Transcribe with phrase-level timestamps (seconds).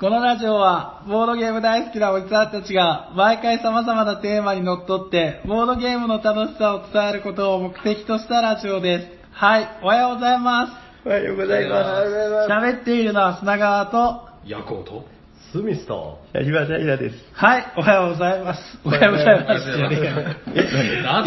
[0.00, 9.06] このラジオは、ボードゲーム大好きなおじさんたちが、毎回様々なテーマにのっとって、ボードゲームの楽しさを伝えることを目的としたラジオです。
[9.32, 10.72] はい、おはようございます。
[11.04, 12.48] おはようございます。
[12.48, 15.04] 喋っているのは砂川と、ヤコウと
[15.50, 17.16] スミスと、やりましゃいらです。
[17.32, 18.60] はい、おはようございます。
[18.84, 19.68] おはようございます。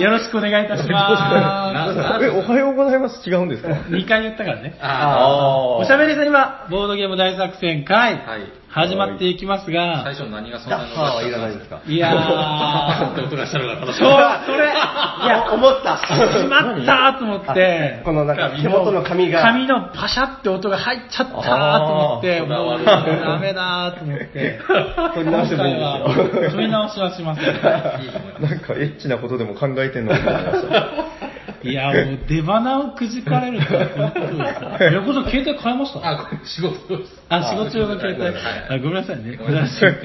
[0.01, 1.67] よろしくお願いいたしま
[2.21, 3.29] え、 おはようございます。
[3.29, 3.75] 違うんですか？
[3.75, 3.91] す。
[3.91, 4.77] 2回言ったからね。
[4.79, 5.27] あ
[5.81, 11.81] おしゃべりさんには、ボードゲーム大作戦会、はい始まっていきますあ、最が、初の何がそんなのダッハーはいらないですか。
[11.85, 14.11] いやー、って音がしたのが楽しそう、
[14.45, 15.97] それ、いや、思った。
[15.97, 19.41] しまったーと思って、このなんか手元の紙が。
[19.41, 24.59] 紙のパシャって音が入っちゃったーと思って、もうダメだーと思って、
[25.15, 26.03] 取り直してもいいんですよ。
[26.05, 27.45] 今回は取り直しはしません。
[27.51, 31.20] なんかエッチなことでも考えてんのかと思いました。
[31.63, 34.91] いや、もう出花をくじかれるとはこういうことですよ。
[35.01, 36.09] 横田携帯変えました？
[36.09, 37.13] あ、これ仕事です。
[37.29, 38.23] あ、仕事中の携帯？
[38.23, 38.33] はい
[38.69, 39.37] あごめんなさいね。
[39.37, 39.95] ごめんなさい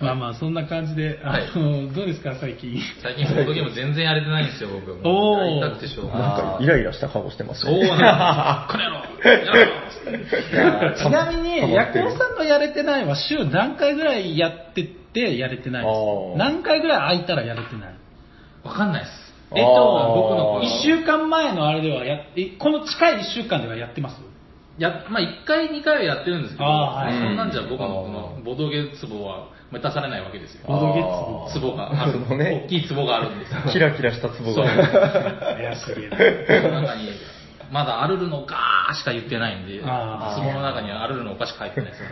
[0.00, 2.80] まあまあ、そんな感じで、あはいの、どうですか、最近？
[3.02, 4.92] 最近ボードゲーム全然やれてないんですよ、僕。
[4.92, 6.58] おーもうやりたくてしょうがなん。
[6.58, 7.88] かイライラした顔してますそうね。
[7.88, 8.78] なんですよ。
[8.78, 17.94] この野郎やろうちなみに、ヤコウさんのやれてないは週何回ぐらいやっててやれてないです何回ぐらい空いたらやれてない？
[18.64, 19.23] わかんないです。
[19.56, 24.20] えっと、僕の1週間前のあれではやえこの近い1週間ではやってます？
[24.78, 30.64] や、まあ1回2回はやってるんですけど、はいそんなんじゃ僕のこのボドゲツボは満たされないわけですよ。
[30.66, 31.00] ボドゲ
[31.52, 32.18] ツツボがある。
[32.36, 33.60] ね大きいツボがあるんですよ。
[33.72, 34.64] キラキラしたツボそう。
[34.64, 34.72] が。
[35.60, 37.08] いや、すげえ その中に、
[37.72, 42.02] まだアルルのガーしか言ってないんで、あーツボの中にはアルルのお菓しか入ってないです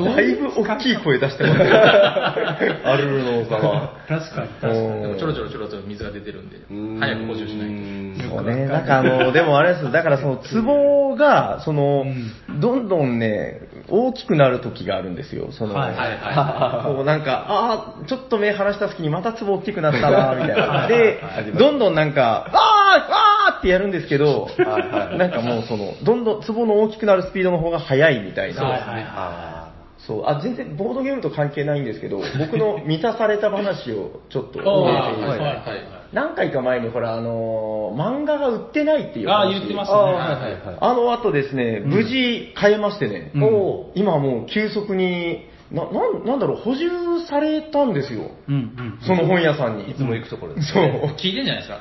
[0.00, 0.04] よ。
[0.04, 1.70] だいぶ大きい声出してますね。
[2.84, 3.92] あるのかは。
[4.08, 5.02] 確かに確かに。
[5.02, 6.58] でもちょろちょろちょろちょろ水が出てるんで、
[7.00, 8.36] 早く補充しないと。
[8.36, 12.04] そうね、なんかあの、でもあれです、だからそのツボが、その、
[12.60, 15.52] どんどんね、大きくなる時があるんですよ。
[15.52, 20.62] その、はいはいは こうなんか、ああ、ちょっと目離した時にまたツボ大きくなったな、 みたいな。
[20.62, 21.20] はいで
[21.52, 28.60] どんどんなんか、あああーってやるんですけど、なんかもうその、どんどんツボの大きくなるスピードの方が速いみたいな。
[28.60, 29.06] そうですね。
[29.98, 40.12] そう、あ、全然ボードゲームと関係ないんですけど、僕の満たされた話をちょっとおー入れていいです何回か前にほら、あのー漫画が売ってないっていう話あー言ってましあたね。
[40.12, 40.78] はいはいはい。
[40.80, 43.42] あの後ですね、無事変えましてね、うん
[43.94, 48.30] 今もう急速に、な、なんなんだろう、補充されたんですよ。
[48.48, 48.98] うんうん。
[49.02, 49.90] その本屋さんに。
[49.90, 50.72] いつも行くところです。
[50.72, 50.84] そう。
[51.16, 51.80] 聞いてんじゃないですか。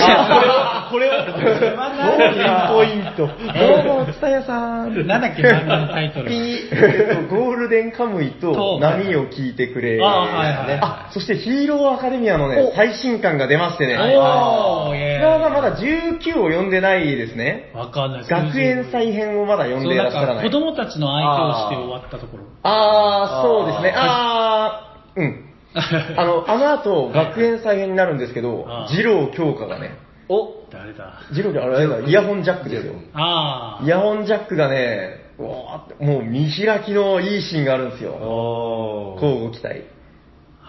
[0.00, 3.26] あ、 これを、これを、ピンポイント。
[3.26, 5.06] どうも、つたやさん。
[5.06, 6.40] なんだっけ、漫画のタイトルピは。
[6.40, 10.00] ー、えっと、ゴールデンカムイとと波を聞いてくれ。
[10.02, 13.96] あはいはいはいあ、そしてヒーローアカデミアのね、最新刊が出ましてね。
[13.98, 17.70] おー、イェーイ砂川がまだ19を読んでないですね。
[17.74, 18.24] わかんない。
[18.26, 20.44] 学園祭編をまだ読んでいらっしゃらない。
[20.44, 22.44] 子供たちの相手をして終わったところ。
[22.62, 23.94] あー、そうですね。
[23.96, 25.46] あー、うん。
[26.16, 29.94] あの、あの後、学園祭編になるんですけどあ、二郎京香がね、
[30.28, 31.20] お誰だ？
[31.30, 32.94] 二郎京香、あれだ、イヤホンジャックですよ。
[33.14, 38.12] あイヤホンジャックがね、うわーってもう見開きのいいシーンがあるんですよ。
[38.12, 39.95] お交互期待。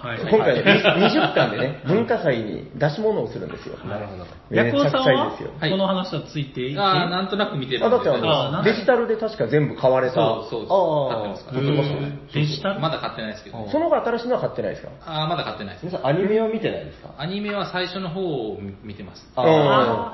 [0.04, 0.08] あ。
[0.08, 0.20] はい。
[0.20, 3.78] 今回20巻でね、 文化祭に出し物をするんですよ。
[3.88, 4.26] なるほど。
[4.50, 5.52] めちゃくちゃいいはですよ。
[5.60, 10.14] はいこの話はついていてあーなんとなく見てるあ、んでだってあの、だデジタルで確か全部買われた。
[10.16, 10.72] そうそうです。
[10.72, 12.80] あー買ってますデジタル？
[12.80, 13.68] まだ買ってないですけど。
[13.70, 14.90] その方が新しいのは買ってないですか？
[15.06, 15.86] あーまだ買ってないです。
[15.86, 17.10] 皆さんアニメは見てないですか？
[17.18, 19.28] アニメは最初の方を見見てます。
[19.36, 20.14] うんあ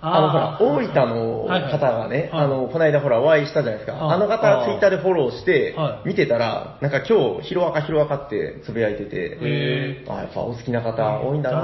[0.00, 3.94] あのほら、大分分の方がね、あの、この間ほらお会いしたじゃないですか。
[3.96, 4.16] はい。
[4.16, 6.08] あの方ツイッターでフォローしては、い。
[6.08, 11.58] 見てたら、なんか今日、ヒロアカヒロアカってつぶやいてて、へあ、やっぱお好きな方多いんだな。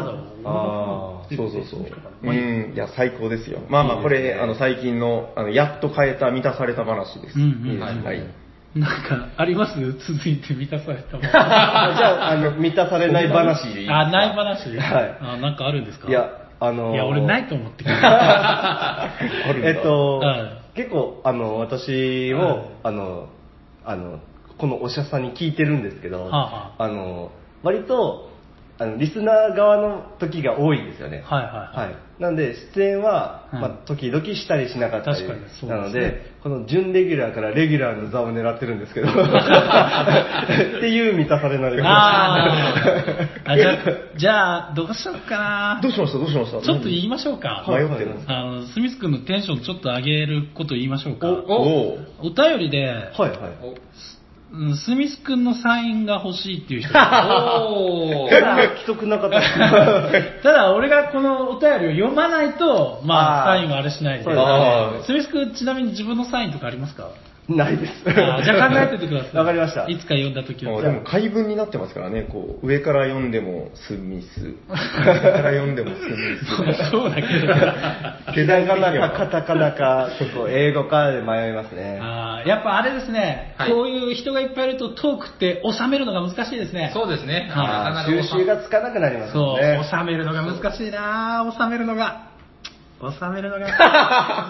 [0.47, 1.81] あそうそうそう。
[2.25, 3.61] うん、いや、最高ですよ。
[3.69, 7.39] まあまあ、これ、あの、最近の、あの、やっと変えた、満たされた話です。
[7.39, 7.45] は
[7.93, 8.03] い。
[8.03, 8.23] はい。
[8.75, 9.75] なんか、あります？
[9.79, 11.19] 続いて満たされた。
[11.23, 13.63] じゃあ、あの、満たされない話。
[13.63, 14.77] でいいですかあ、ない話？
[14.77, 15.17] はい。
[15.21, 16.09] あ、なんかあるんですか？
[16.09, 16.29] いや、
[16.67, 17.85] あのーいや、俺ないと思って。
[17.89, 19.11] あ
[19.53, 19.69] るんだ。
[19.69, 23.29] えっと、はい結構、あの、私も、はいあの、
[23.85, 24.19] あの、
[24.59, 27.31] このお医者さんに聞いてるんですけど、はあはあの、
[27.63, 28.31] 割と、
[28.77, 31.23] あの、リスナー側の時が多いんですよね。
[31.25, 31.91] はいはいはい。
[31.91, 31.97] はい。
[32.23, 35.17] なんで、出演は、うんまあ、時々したりしなかったり。
[35.17, 43.57] 確かにそうですねなので、この準レギュラーからレギュラーの座を狙ってるんですけど、 っていう満たされないあーあ。
[43.57, 43.77] じゃあ、
[44.19, 46.19] じゃあ、どうしようかなどうしました？
[46.19, 46.61] どうしました？
[46.61, 47.65] ちょっと言いましょうか。
[47.69, 51.29] 迷ってるんですあの、スミス君のテンションちょっと上げること言いましょうか。
[51.29, 53.31] おおお便りで、はいはい。
[54.57, 56.91] おうんスミス君のサインが欲しいっていう人。
[56.91, 59.29] おそんな既得な方。
[59.31, 59.41] た。
[60.53, 63.15] だ、俺がこのお便りを読まないと、ま
[63.47, 63.59] あ、あー。
[63.59, 65.03] サインはあれしないでそうですね。
[65.07, 67.09] スミス君、ちなみに自分のサインとかありますか？
[67.49, 67.93] ないです。
[68.05, 69.37] じゃあ考えててください。
[69.37, 69.87] わかりました。
[69.87, 70.81] いつか読んだ時は。
[70.81, 76.91] でも解文になってますからね、こう、上から読んでもスミス、 下から読んでもスミス。
[76.91, 77.55] そうだけど。
[78.33, 81.99] ひらがなかカタカナか、ちょっと英語かで迷いますね。
[82.01, 86.91] あーやっぱあれですね、はいこういう人がいっぱいいるとトークって収めるのが難しいですね。
[86.95, 87.51] そうですね。
[87.51, 89.33] はいなか収集がつかなくなりますね。
[89.33, 89.59] そ
[89.99, 92.29] う、収めるのが難しいな収めるのが。
[93.21, 93.67] 収めるのが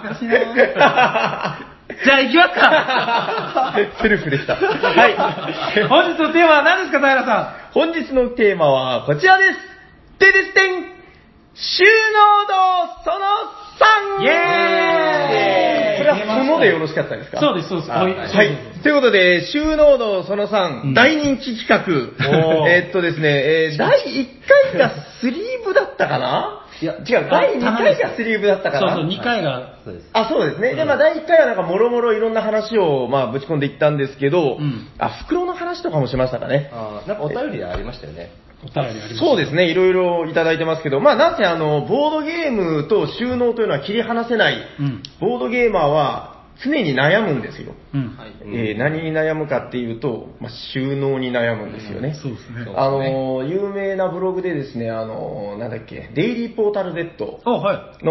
[0.05, 1.74] 難しいな
[2.05, 3.75] じゃあ行きますか。
[4.03, 4.55] セルフでした。
[4.57, 5.83] はい。
[5.89, 9.59] 本日のテーマは何ですか、平さ本日のテーマはこちらです。
[10.19, 10.85] てですてん
[11.55, 13.27] 収納度その
[14.21, 15.99] 3イエーイ。
[15.99, 17.39] これはそのでよろしかったですか？
[17.39, 17.91] んそうです、そうです。
[17.91, 18.09] は
[18.45, 18.57] い。
[18.83, 20.95] ということで、収納度その3、うん。
[20.95, 22.67] 大人気企画。
[22.69, 22.89] えー。
[22.89, 24.27] っとですね、えー第1
[24.73, 24.91] 回が
[25.21, 26.64] スリーブだったかな？
[26.81, 30.09] いや違う、第2回がスリーブだったかなそうそう、2回が、そうです。
[30.13, 30.75] あ、そうですね。
[30.75, 36.71] で、まあ、第1回はなんか、もろもろいろんな話を、まあ、ぶち込んでいったんですけど、うんあ、袋の話とかもしましたかね。
[36.73, 38.33] あーなんかお便りでありましたよね。
[38.63, 39.21] お便りありました。
[39.21, 45.03] そうですね、いろいろいただいてますけど、まあ、なんせあの、ボードゲームと収納というのは切り離せない、うん。
[45.21, 47.75] ボードゲーマーは常に悩むんですよ。
[47.95, 48.17] うん。
[48.17, 48.33] はい。
[48.45, 52.15] えー何に悩むかっていうと、まあ、収納に悩むんですよね。
[52.15, 52.73] そうですね。
[52.77, 58.05] あのー、有名なブログでですね、あのー、なんだっけ、デイリーポータル Z お、はい。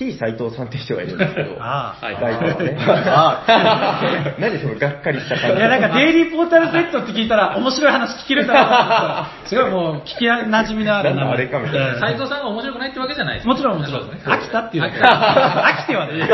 [0.00, 2.06] の T 斎藤さんって人がいるんですけど、 ああ。
[2.06, 2.76] はいライターね。
[2.80, 5.56] あ何 そのがっかりした感じ。
[5.58, 14.02] いや、なんか、デイリーポータル Z って聞いたら、面白い話聞けるだろうと思ったら、 すごいもう、聞き馴染みのあるなあれかみたいなうん斉藤さんが面白くないってわけじゃないですもちろんもちろん。
[14.02, 14.98] 飽きたっていうだけ。
[14.98, 16.26] 飽きてはね。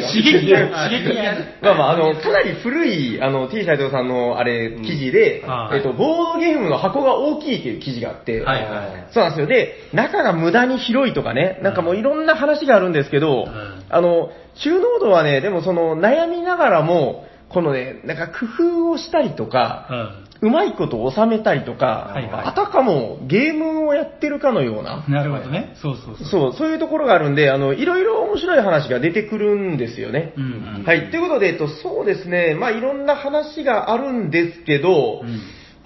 [0.00, 1.34] 刺激が、刺激が。
[1.62, 8.66] まあまあ、あの、かなり古い、あの、T 斎藤さんの、あれ、記事で、あえっと、ボードゲームの箱が大きいっていう記事があって、はいはい
[9.12, 9.46] そうなんですよ。
[9.46, 20.26] で、中が無駄に広いとかね、なんかもういろんな話があるんですけど、んあの、収納度はね、でもその、悩みながらも、このね、なんか工夫をしたりとか、うん。
[20.42, 25.74] うまいことを収めたりとか、はいはいあたかもゲームをやってるかのような、なるほどね。
[25.80, 26.28] そうそうそう。
[26.28, 30.34] そう、そういうところがあるんで、あの、いろいろ面白い話が出てくるんですよね。
[30.36, 30.84] うん。
[30.84, 31.10] はい。
[31.10, 35.40] ということで、えっと、そうですね、まあ、いろんな話があるんですけど、うん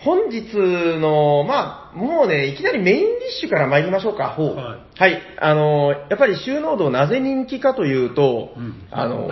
[0.04, 0.54] 本日
[0.98, 4.34] の、まあ、もうね、いきなりメインディッシュから参りましょうか。
[4.38, 5.20] ははい。
[5.38, 9.28] あの、やっぱり収納度なぜ人気かというと、うんあの、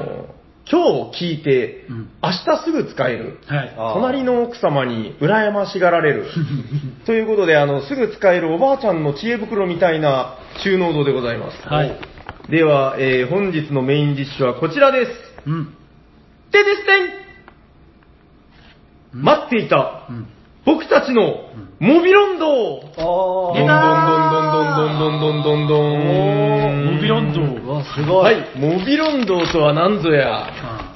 [0.71, 3.39] 今日聞いて、うん明日すぐ使える。
[3.47, 3.75] はい。
[3.95, 6.27] 隣の奥様に羨ましがられる。
[7.07, 11.67] ということで、あの、すぐ使えるおばあちゃんの知恵袋みたいな収納度でございます。
[11.67, 11.97] はい。
[12.51, 15.13] では、えー本日のメインディッシュはこちらです。
[15.47, 15.75] うん。
[16.51, 17.27] てですね
[19.13, 20.27] 待っていた、うん。
[20.69, 21.49] 僕たちの
[21.81, 23.81] モビロンドあどんどん出た
[24.53, 27.67] どんどんどんどんどんどんどんモビロンドー。
[27.67, 28.35] わ、すごい。
[28.35, 30.45] はい、モビロンドとは何ぞや。
[30.45, 30.95] あ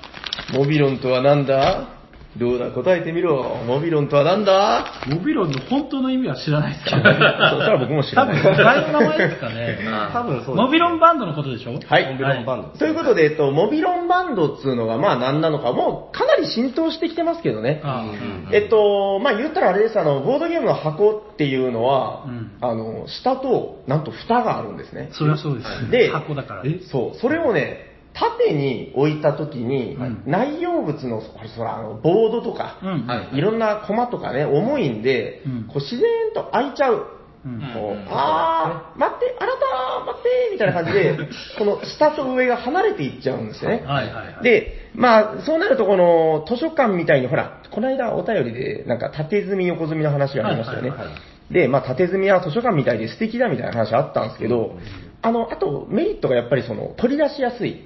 [0.53, 1.89] モビロンとは何だ？
[2.39, 3.45] どうだ、答えてみろ。
[3.67, 4.87] モビロンとは何だ？
[5.07, 6.97] モビロンの本当の意味は知らないですか？
[6.97, 8.55] そしたら僕も知ら多分、ない。
[8.55, 9.79] 使いの名前ですかね。
[10.15, 11.79] 多分そうですねモビロンバンドのことでしょ？
[11.87, 12.11] はい。
[12.13, 12.79] モビロンバンド。
[12.79, 17.83] ということで、えっと、モビロンバンドっつうのが、まあ何なのか、もうかなり浸透してきてますけどね。
[17.85, 18.07] あ
[18.51, 25.11] えっと、まあ言ったらあれです、あの、ボードゲームの箱っていうのは、うんあの、下と、なんと蓋があるんですね。
[25.13, 25.91] そりゃそうです。
[25.91, 26.63] で箱だから。
[26.91, 33.07] そう、それをね、縦に置いたときに、うん内容物の、これそら、あの、ボードとか、うん。
[33.07, 36.05] はいいろんなコマとかね、重いんで、うんこう自然
[36.35, 37.07] と開いちゃう。
[37.45, 41.19] うんこううんあー、待って、あなた、待って、みたいな感じで、
[41.59, 43.83] この下と上が離れていっちゃうんですよね。
[43.85, 44.45] はいはいはい。
[44.45, 51.13] で、まあ、そうなると、この図書館みたいに、ほら、この間お便りで、なんか縦積み、横積みの話がありましたよねはいはいは。
[51.51, 54.77] で、まあ、縦積みは図書館みたいで素敵だみたいな話あったんですけど、
[55.23, 57.85] あの、あと、メリットがやっぱりその、取り出しやすい。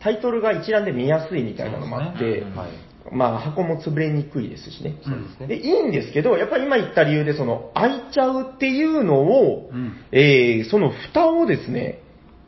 [0.00, 2.42] タイトルが一覧で見やすいみたいなのもあって、
[3.12, 4.96] まあ、箱も潰れにくいですしね。
[5.02, 12.02] そうですねで、いいんですけど、やっぱり今言った理由で、その、開いちゃうっていうのを、うんえーその蓋をですね、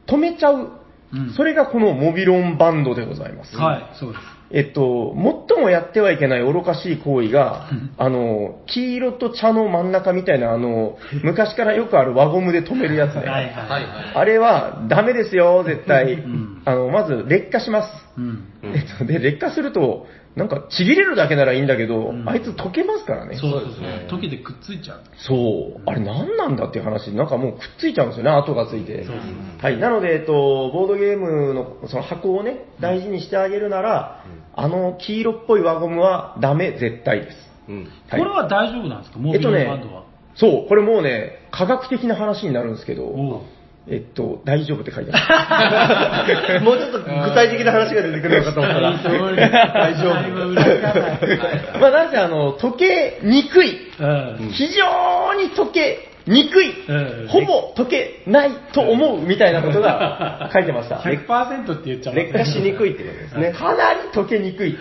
[0.06, 0.78] 止めちゃう。
[1.12, 3.54] うんそれがこのモビロンバンドでございます。
[3.54, 4.24] はい、そうです。
[4.54, 5.14] えっと、
[5.48, 13.20] 最もやってはいけない愚かしい行為がうん、あの、黄色と茶の真ん中みたいな、あの、昔からよくある輪ゴムで止めるやつね。
[13.20, 13.52] はいはい。
[13.52, 13.84] はいはい。
[14.14, 16.16] あれはダメですよ、絶対。
[16.16, 17.88] んあの、まず劣化します。
[18.18, 18.24] うん。
[18.62, 23.36] うんえっと、で、劣化すると、なんか、ちぎれるだけならいいんだけど、うんあいつ溶けますからね。
[23.36, 24.08] そうそうそうそうですね。
[24.10, 25.00] 溶けてくっついちゃう。
[25.18, 25.34] そ
[25.78, 25.82] う。
[25.84, 29.04] あれ何なんだっていう話、なんかもうくっついちゃうんですよね、跡がついて。
[29.04, 29.16] そう
[29.60, 29.76] はい。
[29.78, 34.24] なので、えっと、ボードゲームのその箱をね、大事にしてあげるなら、
[34.54, 37.36] あの黄色っぽい輪ゴムはダメ、絶対です。
[37.68, 37.76] うん。
[38.08, 39.18] はいこれは大丈夫なんですか？
[39.18, 40.04] モビロンバンドは。
[40.34, 43.42] そう、これもうね、科学的な話になるんですけど、おう
[43.88, 46.60] えっと、大丈夫って書いてある。
[46.62, 51.80] もうちょっと具体的な話が出てくるのかと思ったら、大丈夫。
[51.80, 53.90] まあ、なんせあの、溶けにくい。
[53.98, 54.50] うん。
[54.52, 56.70] 非常に溶けにくい。
[56.88, 60.96] うんほぼ溶けないと思うみたいなことが 書いてました。
[60.96, 62.14] 100%って言っちゃう。
[62.14, 63.52] 劣化しにくいってことですね。
[63.52, 64.76] かなり溶けにくい。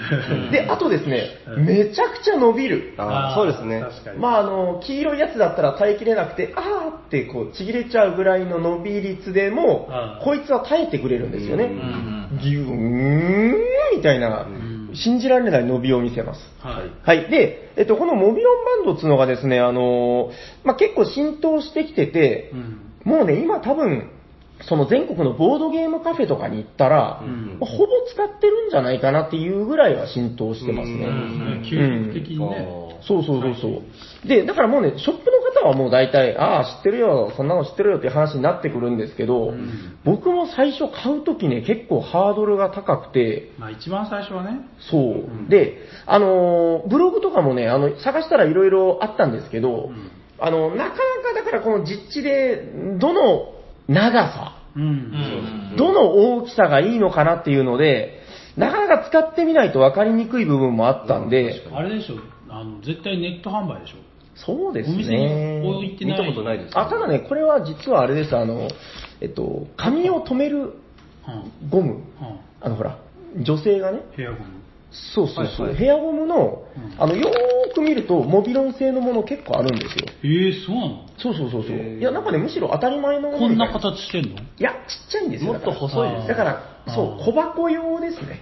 [0.52, 2.94] で、あとですね、めちゃくちゃ伸びる。
[2.98, 3.82] あーそうですね。
[3.82, 4.20] 確かに。
[4.20, 9.90] まあ、あの、黄色いやつだったら耐えきれなくて、あーってこう、ちぎれちゃうぐらいの伸び率でも
[10.24, 11.66] こいつは耐えてくれるんですよね。
[11.66, 13.54] うんうんギューン
[13.98, 14.48] みたいな、
[14.96, 16.40] 信じられない伸びを見せます。
[16.60, 16.92] はい。
[17.04, 17.30] はい。
[17.30, 20.32] で、えっと、このモビロンバンドっていうのがですね、あのー
[20.64, 23.12] まあ、結構浸透してきててう、ん。
[23.12, 24.10] もうね、今多分、
[24.68, 31.06] その全国のボードゲームカフェとかに行ったら、んまあほぼ使ってるんじゃないかなっていうぐらいは浸透してますね。
[31.06, 31.62] うん。
[31.66, 32.68] 究極的にね。
[33.04, 34.28] そうそうそうそう。
[34.28, 44.60] で、だからもうね、ショップの方はもう大体、ああ、知ってるよ、そんなの知ってるよっていう話になってくるんですけど、ん僕も最初買うときね、結構ハードルが高くて、まあ一番最初はね。
[44.92, 45.02] そう。
[45.02, 50.12] んで、あのーブログとかもね、あの、探したらいろいろあったんですけど、うん
[50.44, 52.64] あの、なかなかだからこの実地で、
[53.00, 53.61] どの
[53.94, 54.84] 長さ、うん。
[54.84, 58.20] うんどの大きさがいいのかなっていうので、
[58.58, 62.16] なかなか使ってみないと分かりにくい部分もあったんで、あれでしょ、
[62.50, 63.96] あの、絶対ネット販売でしょ。
[64.36, 65.60] そうですお店ね。
[65.60, 66.20] に置いてない。
[66.20, 66.78] 見たことないです。
[66.78, 68.70] あ、ただね、これは実はあれです、あの、
[69.22, 70.74] えっと、髪を留める
[71.62, 71.70] うん。
[71.70, 71.94] ゴム。
[71.94, 72.02] うん。
[72.60, 72.98] あの、ほら、
[73.40, 74.61] 女性がね、ヘアゴム。
[74.92, 75.86] そうそうそう、はいはい。
[75.86, 80.06] ヘアゴムのうん、あの、よーく見ると、モビロン製のもの結構あるんですよ。
[80.24, 81.06] えー、そうなの？
[81.18, 81.72] そうそうそうそう。
[81.72, 82.00] へー。
[82.00, 84.40] いや、なんかね、むしろ当たり前のものこんなみたい形してんの？
[84.40, 85.54] いや、ちっちゃいんですよ。
[85.54, 88.42] もっと細いですだから、そうあ、ー小箱用ですね。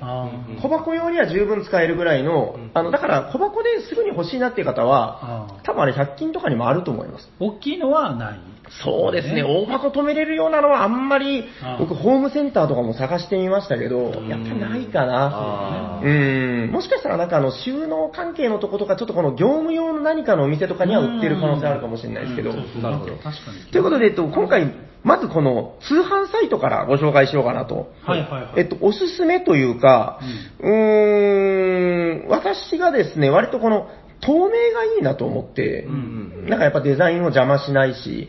[0.61, 5.63] 小箱用には十分使えるぐらいの、あの、だから小箱ですぐに欲しいなっていう方はあ、ー。
[5.65, 7.29] 多分あれ100均とかにもあると思います。
[7.39, 8.39] 大きいのはない？
[8.83, 11.45] そうですね、大箱止めれるようなのはあんまり
[11.79, 15.29] 僕ホームセンターとかも探してみましたけど、やっぱりないかな。
[15.33, 22.53] あうーん、もしかしたらなんかあの収納関係のとことか、ちょっとこの業務用の何かのお店とかには売ってる可能性あるかもしれないですけど。
[22.53, 23.71] なるほど確かに。
[23.71, 24.71] ということで、えっと、今回、
[25.03, 27.93] まずこの通販サイトからご紹介しようかなと。
[28.05, 28.53] はいはいはい。
[28.57, 30.19] えっと、おすすめというか、
[30.59, 33.89] うーん、私がですね、割とこの
[34.21, 38.27] 透明がいいなと思って、うんなんかやっぱデザインを邪魔しないし、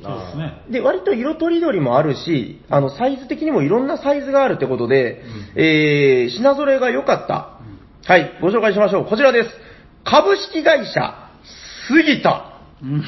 [0.70, 5.22] で割と色とりどりもあるし、あの、サイズ的にもいろんなサイズがあるってことで、
[5.56, 7.60] えー、品揃えが良かった。
[8.06, 9.06] はい、ご紹介しましょう。
[9.06, 9.50] こちらです。
[10.04, 11.30] 株式会社、
[11.88, 12.60] 杉田。
[12.82, 13.04] うん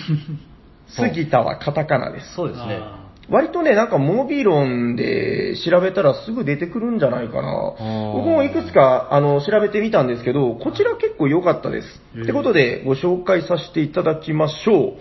[0.88, 2.34] 杉田はカタカナです。
[2.34, 2.80] そうですね。
[3.28, 7.74] あ割とね、なんかモビロンで調べたらすぐ出てくるんじゃないかな。
[7.78, 11.88] ー僕もいくつかあの調べてみたんですけど、こちら結構良かったです。
[12.16, 14.76] へーってことでご紹介させていただきましょう。
[14.76, 14.96] ーうん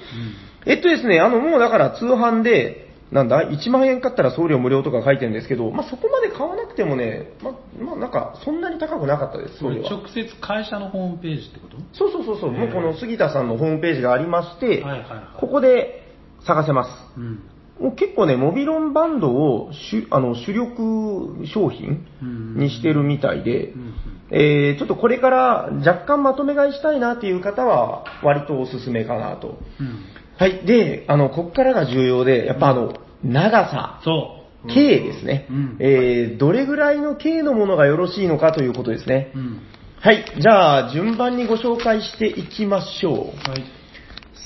[0.64, 7.52] えっとですね、あのもうだから通販で、なんだ、1万円買ったら送料無料とか書いてるんですけど、まあ、そこまで買わなくてもね、ま、
[7.84, 9.90] まあ、なんか、そんなに高くなかったです、それは。
[9.90, 11.78] 直接会社のホームページってこと？
[11.94, 16.04] そうそうそうそう、もうこの杉田さんのホームページがありまして、はいはいはいここで
[16.46, 16.90] 探せます。
[17.18, 17.40] うん。
[17.82, 23.94] もう結構ね、モビロンバンドを主あの主力商品うんにしてるみたいでう、ん
[24.32, 29.60] えーちょっとこれから若干まとめ買いしたいなっていう方は、割とおすすめかなと。
[29.80, 30.06] うん。
[30.38, 30.66] はい。
[30.66, 35.48] で、あの、こっからが重要で、やっぱあの、長さ、そ径ですね。
[35.50, 39.40] うんえーどれぐらいの径のものがよろしいのかということですねう。。
[39.40, 39.62] うん。
[40.00, 40.24] はい。
[40.40, 43.16] じゃあ、順番にご紹介していきましょう。
[43.16, 43.64] はい。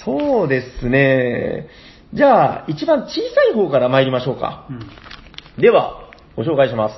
[0.04, 1.68] そうですね。
[2.14, 4.68] じゃあ、一番小さい方から参りましょうか。
[4.70, 5.62] うん。
[5.62, 6.96] では、ご紹介します。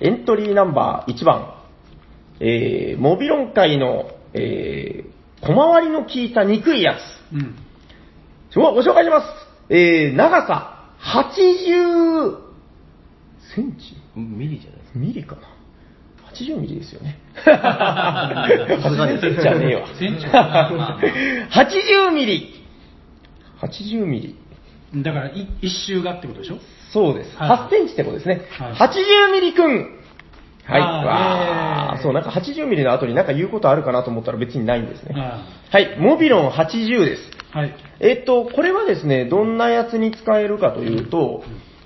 [0.00, 1.54] エントリーナンバー1番。
[2.40, 7.34] えー、モビロン界の、えー、小回りの効いた憎いやつ。
[7.34, 7.56] うん。
[8.54, 9.26] ごご紹介します。
[9.70, 12.38] えー、長さ80
[13.54, 15.42] センチミリじゃないですミリかな
[16.32, 17.18] ?80 ミリですよね。
[17.44, 19.86] 80センチじゃねえわ。
[19.98, 22.57] センチ80ミリ
[23.60, 24.20] !80 ミ
[24.94, 25.02] リ。
[25.02, 26.58] だから、い一周がってことでしょ？
[26.92, 27.36] そうです。
[27.36, 28.42] はい8センチってことですね。
[28.58, 29.98] はい80ミリくん
[30.64, 30.80] はい。
[30.80, 35.14] あーイエーイわーそう、なんか80ミリの後になんか言うことあるかなと思ったら別にないんですね。
[35.16, 35.98] あはい。
[35.98, 37.22] モビロン80です。
[37.52, 37.74] あはい。
[38.00, 41.42] えっと、これはですね、どんなやつに使えるかというと、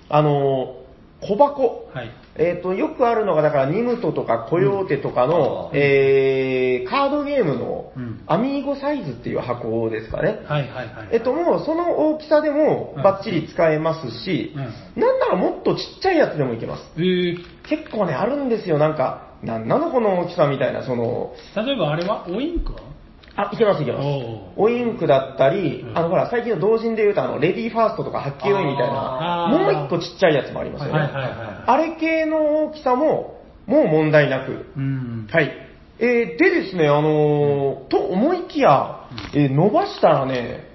[0.08, 0.81] あの、
[1.22, 1.88] 小箱。
[1.94, 2.10] はい。
[2.36, 10.40] えっと、よくあるのが、だから、ニムトとかコヨーテとかの、うんえー、カードゲームのうんアミーゴサイズっていう箱ですかね。
[10.46, 11.08] はいはいはい。
[11.12, 14.54] えっと、もうその大きさでもうんバッチリ使えますし、
[14.96, 16.82] なんならもっとちっちゃいやつでもいけます。
[16.96, 17.38] えー、
[17.68, 22.26] 結構ね、あるんですよ、なんか、なんなのこの大きさみたいな、その、例えばあれは？
[22.28, 22.80] オインクは？
[23.36, 24.62] あ、いけますいけますお。
[24.64, 31.00] オインクだったり、うんあのほら、最近の同人で言うと、あの、レディーファーストとか発球オインみたいな、もう一個ちっちゃいやつもありますよね。
[31.66, 34.66] あれ系の大きさも、もう問題なく。
[34.76, 35.28] うん。
[35.30, 35.50] はい。
[35.98, 40.72] えー、でですね、あのーと思いきや、えー伸ばしたらね、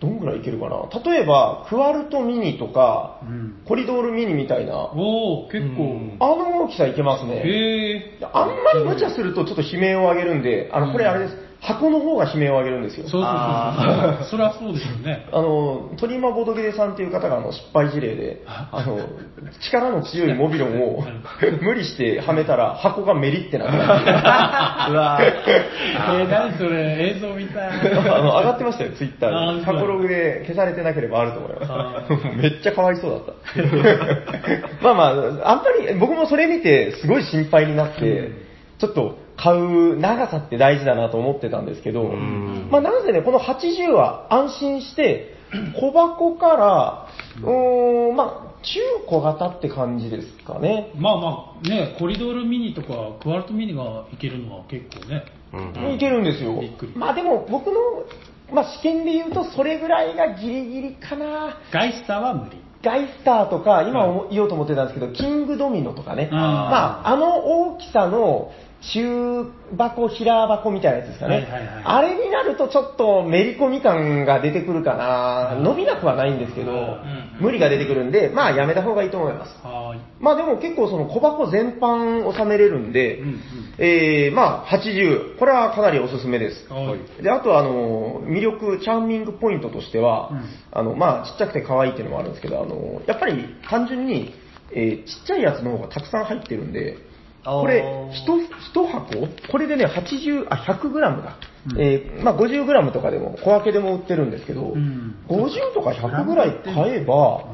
[0.00, 0.88] どんぐらいいけるかな。
[1.04, 3.62] 例えば、クワルトミニとか、うん。
[3.66, 6.16] コリドールミニみたいな、おお結構。
[6.18, 7.42] あの大きさいけますね。
[7.44, 8.18] へえ。
[8.32, 11.49] あんまり無茶するとちょっと悲鳴を上げるんで、あの、これあれです。
[11.60, 13.02] 箱の方が悲鳴を上げるんですよ。
[13.02, 14.30] そうそうそうあそう。
[14.30, 15.28] そりゃそうですよね。
[15.30, 18.98] あの、鳥間ボドゲレさんっていう方があの失敗事例で、あの、
[19.60, 21.04] 力の強いモビロンを
[21.60, 24.90] 無理してはめたら箱がメリってなった。
[24.90, 27.70] うわ えー、何それ、映像見たい。
[27.70, 29.64] あの、上がってましたよ、ツイッタあーーで。
[29.66, 32.26] 過去ログで消されてなければあると思いあます。
[32.40, 33.32] めっちゃかわいそうだった。
[34.82, 35.04] まあま
[35.44, 38.30] あ、あんまり、僕もそれ見てすごい心配になって、
[38.78, 45.34] ちょっと買う長さって大事だなと思ってたんですけど、んまあなんせね、この80は安心して、
[45.80, 47.06] 小箱から、
[47.42, 50.92] うーん、まあ、中小型って感じですかね。
[50.96, 52.88] まあまあ、ね、コリドールミニとか
[53.22, 55.24] クワルトミニがいけるのは結構ね。
[55.52, 56.62] うんいけるんですよ。
[56.94, 57.80] まあでも僕の、
[58.52, 61.58] まあ試験で言うとそれぐらいがギリギリかな。
[61.72, 62.60] ガイスターは無理。
[62.82, 66.28] ガイスターとか、今思言おうと思ってたんですけど、キングドミノとかね。
[66.30, 67.38] あーまあ、あの
[67.72, 71.34] 大きさの中箱、平箱みたいなやつですかね。
[71.36, 75.54] はいはいはいあれになるとちょっとめり込み感が出てくるかな。
[75.60, 79.54] 伸びなくはないんですけど、ん無理が出てくるんで、まあやめた方がいいと思います。
[80.18, 83.40] まあでも結構その小箱全般収めれるんで、うんうん
[83.78, 86.72] えー、まあ80、これはかなりおすすめです。
[86.72, 94.34] はいで、あとはあの、魅力、チャーミングポイントとしては、うんあの、まあちっちゃくて可愛いっていうのもあるんですけど、あの、やっぱり単純に、
[94.72, 96.96] えーちっちゃいやつの方がたくさん入ってるんで、
[97.44, 99.28] これ、一一箱？
[99.50, 101.36] これでね、80、あ、100グラムだ。
[101.72, 107.44] うんえーまあ50グラムとかでも、小分けでも売ってるんですけど、ん50とか100ぐらい買えば、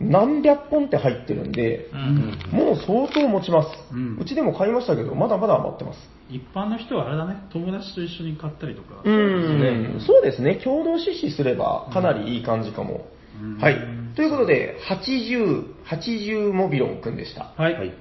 [0.00, 5.98] 何百本って入ってるんで、うんもう相当持ちます、ううんちでも買いましたけど、まだまだ余ってます。
[6.30, 9.02] 一般の人はあれだね、友達と一緒に買ったりとか。
[9.04, 10.56] うん、そうですね。
[10.56, 13.06] 共同出資すればかなりいい感じかも。
[13.42, 13.76] うんはい。
[14.14, 17.52] ということで、80、80モビロンくんでした。
[17.56, 17.74] はい。
[17.74, 17.92] はい。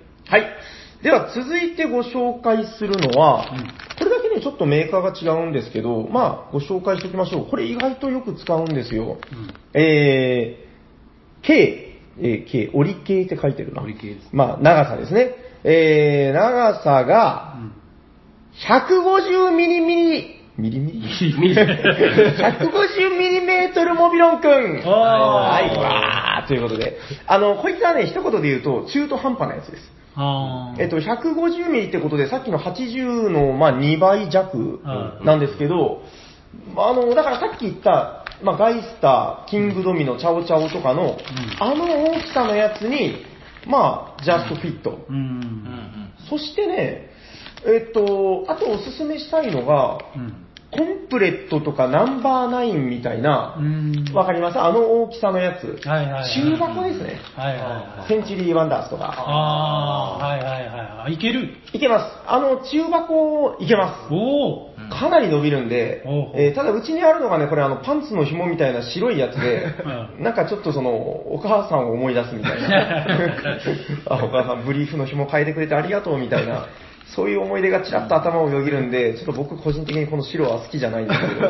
[1.03, 7.45] では続いてご紹介するのは、うんこれだけね、ちょっとメーカーが違うんですけど、まあ、ご紹介しておきましょう。
[7.47, 9.19] これ意外とよく使うんですよ。
[9.73, 13.83] えー、K、えー、K、折り系って書いてるな。
[13.83, 15.35] 折り系ですまあ、長さですね。
[15.63, 17.59] えー、長さが、
[18.67, 21.37] 150ミリミリ、ミリミリ ?150
[23.17, 24.49] ミリメートルモビロンくん。
[24.49, 26.97] はい、わー、ということで。
[27.27, 30.02] あの、こいつはね、一言で言うと、中途半端なやつです。
[30.15, 34.82] あーえっと、150ミリってことで、さっきの80の、まあ、2倍弱
[35.23, 36.02] なんですけど、
[36.78, 41.17] あの、だからさっき言った、まあ、ガイスター、キングドミノ、チャオチャオとかの、
[41.60, 43.26] あの大きさのやつに、
[43.67, 45.06] まあ、ジャストフィット。
[45.10, 45.15] うん。
[45.15, 45.63] うん
[46.30, 47.10] そしてね、
[47.65, 50.45] えっと、あとおすすめしたいのが、うん。
[50.75, 54.05] コンプレットとかナンバーナインみたいな、うん。
[54.13, 54.59] わかります？
[54.59, 55.88] あの大きさのやつ。
[55.88, 57.19] はいはいはい中箱ですね。
[57.36, 57.62] はいはい
[57.99, 58.07] はい。
[58.07, 59.13] センチュリーワンダースとか。
[59.17, 60.67] ああ、はいはいはい
[61.03, 61.13] はい。
[61.13, 61.55] いける？
[61.73, 62.05] いけます。
[62.27, 64.13] あの、中箱、いけます。
[64.13, 66.03] おおかなり伸びるんで
[66.36, 69.65] えーただうちにあるのがね、これあのパンツの紐みたいな白いやつで、
[70.19, 70.91] うなんかちょっとその、
[71.33, 73.05] お母さんを思い出すみたいな。
[74.09, 76.65] あ、お母さんブリーフの紐変えてくれてありがとうみたいな。
[77.15, 81.45] そういう思い出がちらっと頭をよぎるんで、ちょっと僕個人的にこの白は好きじゃないんですけど。
[81.45, 81.49] え、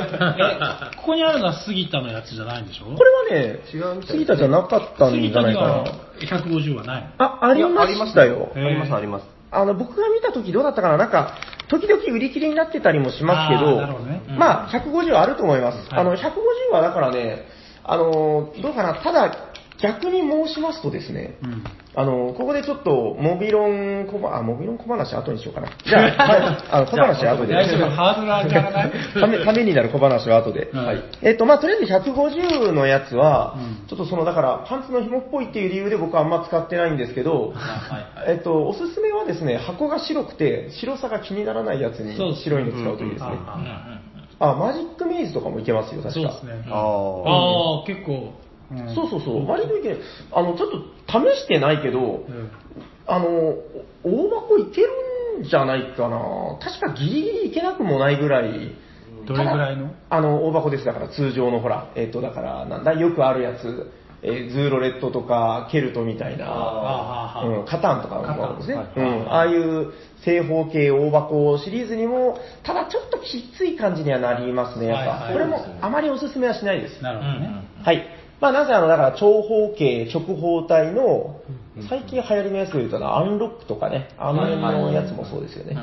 [0.98, 2.86] ここにあるのは杉田のやつじゃないんでしょ？
[2.96, 5.92] これはね、違う杉田じゃなかったんじゃ杉田にはないか
[6.32, 6.38] な。
[6.40, 7.06] 150はない。
[7.18, 8.52] あ、ありましたよ。
[8.56, 9.26] えーあります、あります。
[9.52, 10.98] あの、僕が見た時どうだったかな？
[10.98, 11.36] なんか、
[11.70, 15.78] 時々売り切れになってたりもしますけど、なるほどねうんまあ、150はあると思います。
[15.90, 16.32] はいあの、150
[16.74, 17.46] はだからね、
[17.86, 19.32] あの、どうかな、ただ、
[19.82, 21.64] 逆に申しますとですね、うん。
[21.96, 25.68] あの、ここでちょっと、モビロン小話、あ、モビロン小話後にしようかな。
[25.84, 27.54] じゃあ、はいあの小話は後で。
[27.54, 28.92] 大丈夫、ハードル上がらない？
[29.14, 30.70] ため、ためになる小話は後で。
[30.72, 37.54] はいえっと、まあ、とりあえず150のやつは、うんちょっとその、だから、パンツの紐っぽいっていう理由で僕はあんま使ってないんですけど、
[38.28, 43.30] えっと、おすすめはですね、箱が白くて、白さが気にならないやつにそうです白いの使うといいですね。
[44.40, 46.22] あ、マジックメイズとかもいけますよ、確か。
[46.22, 46.66] そうですね。
[46.70, 48.34] あああ、結構。
[48.80, 50.02] うんそうそうそう、割といける。
[50.32, 52.52] あの、ちょっと試してないけど、うん
[53.06, 53.58] あの、お
[54.04, 54.90] 大箱いける
[55.42, 56.58] んじゃないかな。
[56.62, 58.76] 確かギリギリいけなくもないぐらい。
[59.26, 59.94] どれぐらいの？
[60.10, 60.86] あの、大箱です。
[60.86, 63.92] だから通常のほら、えっ、と、だから、なんだ、よくあるやつ。
[64.26, 68.76] えーズーロレットとか、ケルトみたいな、ああ、はうん、カタンとかもあるんですね。
[68.76, 69.92] カタンうん、ああいう
[70.24, 75.12] 正方形大箱シリーズにも、ただちょっときつい感じにはなりますね、やっぱ。
[75.12, 77.04] はいはいこれもあまりおすすめはしないです。
[77.04, 77.50] なるほどね。
[77.84, 78.08] はい。
[78.44, 81.40] まあ、なぜあの、だから長方形直方体の、
[81.88, 85.78] 最近流行りのやつで言うとな、アンロックとかね、あの辺のやつもそうですよね。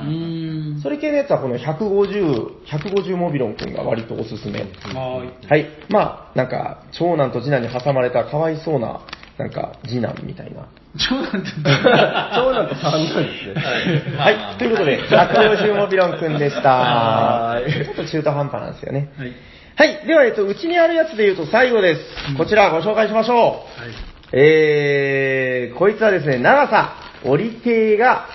[0.82, 4.60] それ系のやつはこの150、150モビロン君が割とおすすめ。
[4.60, 5.46] はい。
[5.48, 5.70] はい。
[5.88, 9.00] まあ、なんか、長男と次男に挟まれたかわいそうな、
[9.38, 10.68] なんか、次男みたいな。
[10.98, 14.16] 長男って、長男と三男ですね。
[14.18, 14.58] はい。
[14.58, 16.68] ということで、150モビロン君でした。
[16.68, 19.10] はいちょっと中途半端なんですよね。
[19.16, 19.32] はい。
[19.80, 20.06] はい。
[20.06, 22.36] では、えっと、うちにあるやつで言うと最後です。
[22.36, 23.38] こちらご紹介しましょう。
[23.38, 23.90] はい。
[24.30, 28.26] えー、こいつはですね、長さ、折り手が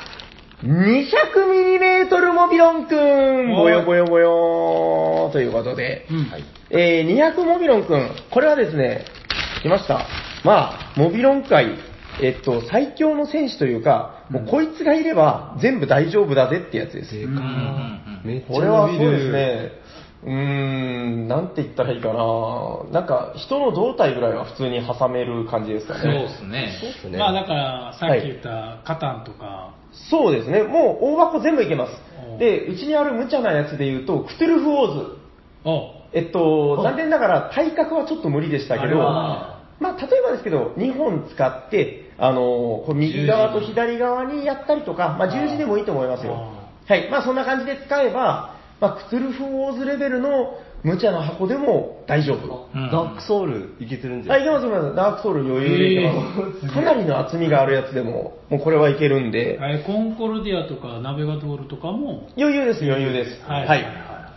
[0.64, 6.32] 200mm モビロンくんぼよぼよぼよーということで、うん。
[6.72, 9.06] えー、200モビロンくん、これはですね、
[9.62, 10.08] 来ました。
[10.44, 11.78] まあ、モビロン界、
[12.24, 17.16] えっと、最強の戦士というか、もうこいつがいれば全部大丈夫だぜってやつです。
[17.16, 18.02] うん
[18.48, 19.32] これはそうです。
[19.32, 19.72] ね、
[20.26, 22.92] うーん、なんて言ったらいいかな。
[22.92, 26.24] なんか、人の胴体ぐらいは普通に挟める感じですかそうね。
[26.24, 26.78] ですね。
[26.82, 27.20] そうっすね。
[27.20, 29.76] まあだから、さっき言ったカタンとか、
[30.10, 30.64] そうですね。
[30.64, 31.92] もう大箱全部いけます
[32.36, 32.40] お。
[32.40, 35.18] で、うちにある無茶なやつで言うと、クトゥルフ・オーズ。
[35.64, 46.34] おえっと、残念ながら体格はちょっと無理でしたけど、あまあ、例えばですけど、2本使って、あのこう右側と左側にやったりとか、まあ、十字でもいいと思いますよ。
[46.88, 47.10] はい。
[47.10, 52.70] まあ、そんな感じで使えば、まあ、クトゥルフ・オーズレベルの無茶な箱でも大丈夫。
[52.74, 54.96] うんダークソウルいけてるんじゃあ、ないいけます、いけます。
[54.96, 56.74] ダークソウル余裕でいけます。
[56.74, 63.44] かなりの厚みがあるやつでも、もうこれはいけるんで、えコンコルディアとかナベガドールとかも、余裕です、余裕です。
[63.50, 63.86] はいはい。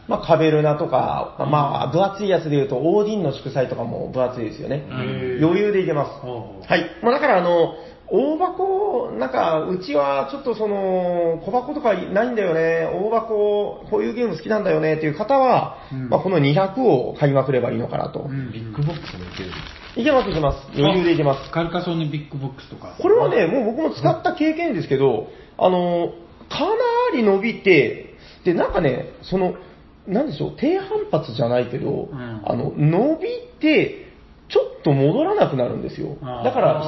[0.08, 4.78] まあ、カベルナとか、まあ、分厚いやつで言うと、オーディンの祝祭とかも分厚いですよね。
[4.78, 6.26] ん余裕でいけます。
[6.26, 6.90] おうはい。
[7.02, 7.74] まあ、だから、あの、
[8.10, 18.20] 大箱、なんか、うちはちょっとその、小箱とかないんだよね、大箱、こういうゲーム好きなんだよねっていう方は、うんまあ、この200を買いまくればいいのかなと。
[18.20, 19.50] うんビッグボックスもいける。
[19.96, 20.58] いけます、いけます。
[20.78, 21.50] 余裕でいけます。
[21.50, 22.96] カルカソンヌビッグボックスとか。
[22.98, 26.12] これはね、もう僕も使った経験ですけど、あの、
[26.48, 26.74] かな
[27.14, 29.54] り伸びて、で、なんかね、その、
[30.06, 33.28] なんでしょう、低反発じゃないけど、んあの、伸び
[33.60, 34.07] て、
[34.48, 36.16] ちょっと戻らなくなるんですよ。
[36.44, 36.82] だから、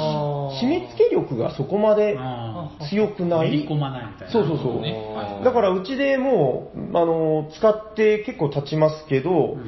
[0.63, 2.17] 締め付け力がそこまで
[2.91, 3.49] 強くない。
[3.49, 4.33] 入り込まないみたいな。
[4.33, 5.45] そうそうそう。
[5.45, 9.59] だからうちでもう、あの、使って結構経ちますけど、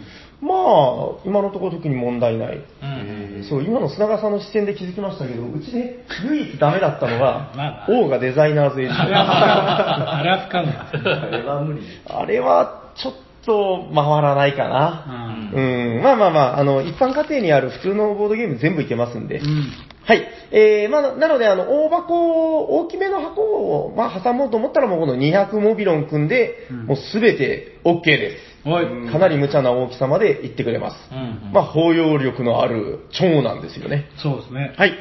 [0.40, 2.56] まあ、今のところ特に問題ない。
[2.56, 9.06] うんそう、今の砂川さんの視線で気づきましたけど、うちで唯一ダメだったのが、 まあオーガデザイナーズエディション。
[9.14, 11.10] あれは不可能ですね。
[11.12, 11.80] あれは無理。
[12.08, 15.50] あれはちょっと回らないかな。
[15.52, 19.38] うんうん、まあまあまあ、あの、一般家庭にある普通のボードゲーム全部いけますんで。
[19.38, 19.66] うん。
[20.04, 20.26] はい。
[20.50, 28.68] えー、まあ、ななので、あの、大箱、大きめの箱を、まあ、挟もうと思ったら、もうこの200モビロン組んで、うんもうすべて OK です。
[28.68, 29.10] おい。
[29.10, 30.96] かなり無茶な大きさまでいってくれます。
[31.12, 34.06] うんまあ、包容力のある長男ですよね。
[34.16, 34.74] そうですね。
[34.76, 34.94] はい。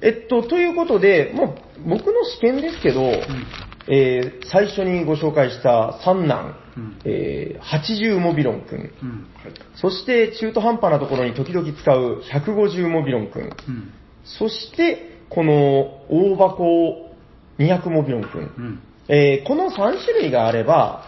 [0.00, 3.02] えっと、ということで、もう僕の試験ですけど、
[3.88, 9.26] えー最初にご紹介した三男、うんえー80モビロン君、うん。
[9.74, 13.92] そして中途半端なところに時々使う150モビロン君、うん。
[14.24, 15.52] そしてこの
[16.08, 17.12] 大箱
[17.58, 18.82] 200モビロン君、うん。
[19.08, 21.04] えーこの3種類があれば、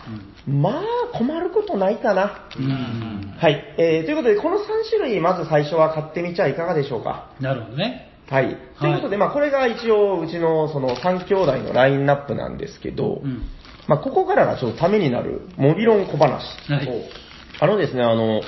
[0.47, 2.49] まあ困ることないかな。
[2.59, 3.35] うん。
[3.39, 3.75] はい。
[3.79, 7.31] えーということで、この3種類、まず最初は買ってみちゃいかがでしょうか。
[7.41, 8.11] なるほどね。
[8.31, 8.57] はい。
[8.79, 13.43] ということで、まあ、これが一応、うちの、その、3兄弟のラインナップなんですけど、うん。
[13.91, 16.45] まあ、ここからがちょっとためになる、モビロン小話。
[16.69, 17.11] はい
[17.63, 18.41] あのですね、あの、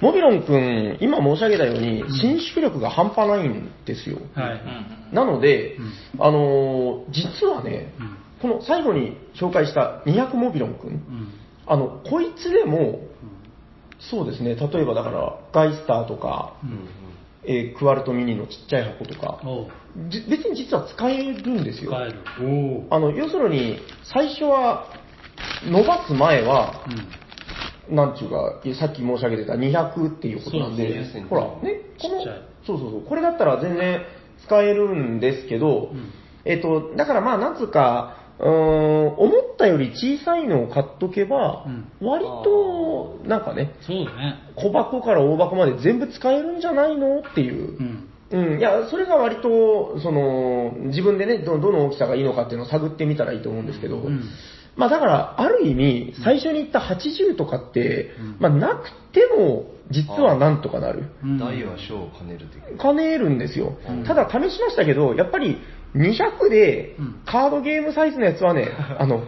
[0.00, 4.18] モビロンくん、今申し上げたように、伸縮力が半端ないんですよ。
[4.34, 5.14] はい。
[5.14, 8.16] なので、うんあの、実はね、うん。
[8.40, 11.32] この最後に紹介した200モビロンくん、うん。
[11.66, 13.00] あの、こいつでも、
[14.00, 16.54] そうですね、例えばだから、ガイスターとか、
[17.44, 19.40] えークワルトミニのちっちゃい箱とか、
[20.28, 21.90] 別に実は使えるんですよ。
[21.90, 22.14] 使える。
[22.90, 24.94] あの、要するに、最初は、
[25.64, 26.84] 伸ばす前は、
[27.88, 27.96] うん。
[27.96, 31.28] なんちゅうか、さっき申し上げてた200っていうことなんで、そうそう。
[31.28, 32.24] ほら、ね、この
[32.66, 34.02] そうそうそう、これだったら全然
[34.44, 36.12] 使えるんですけど、うん。
[36.44, 44.36] えっと、だからまあ、なんつうか、うーん、思ったより小さいのを買っとけば、うん割と、なんかね、そうだね。
[44.56, 47.20] 小箱から大箱まで全部使えるんじゃないの？
[47.20, 47.82] っていうう。
[47.82, 48.08] ん。
[48.30, 54.22] うん、いや、それが割と、その、自分でね、ど、どの大きさがいいのかっていうのを探ってみたらいいと思うんですけど、うん
[54.76, 61.06] まあだから、ある意味、最初に言った80とかって、まあなくても、実はなんとかなる。
[61.24, 62.80] うん大は小を兼ねる的な。
[62.80, 63.72] 兼ねるんですよ。
[64.06, 65.56] ただ試しましたけど、やっぱり
[65.94, 67.22] 200でうん。
[67.24, 69.24] カードゲームサイズのやつはね、 あの、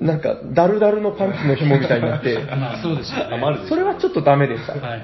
[0.00, 3.66] なんか、ダルダルのパンツの紐みたいになって、 まあそうでしょ。
[3.68, 4.72] それはちょっとダメでした。
[4.72, 5.00] はいはいはい。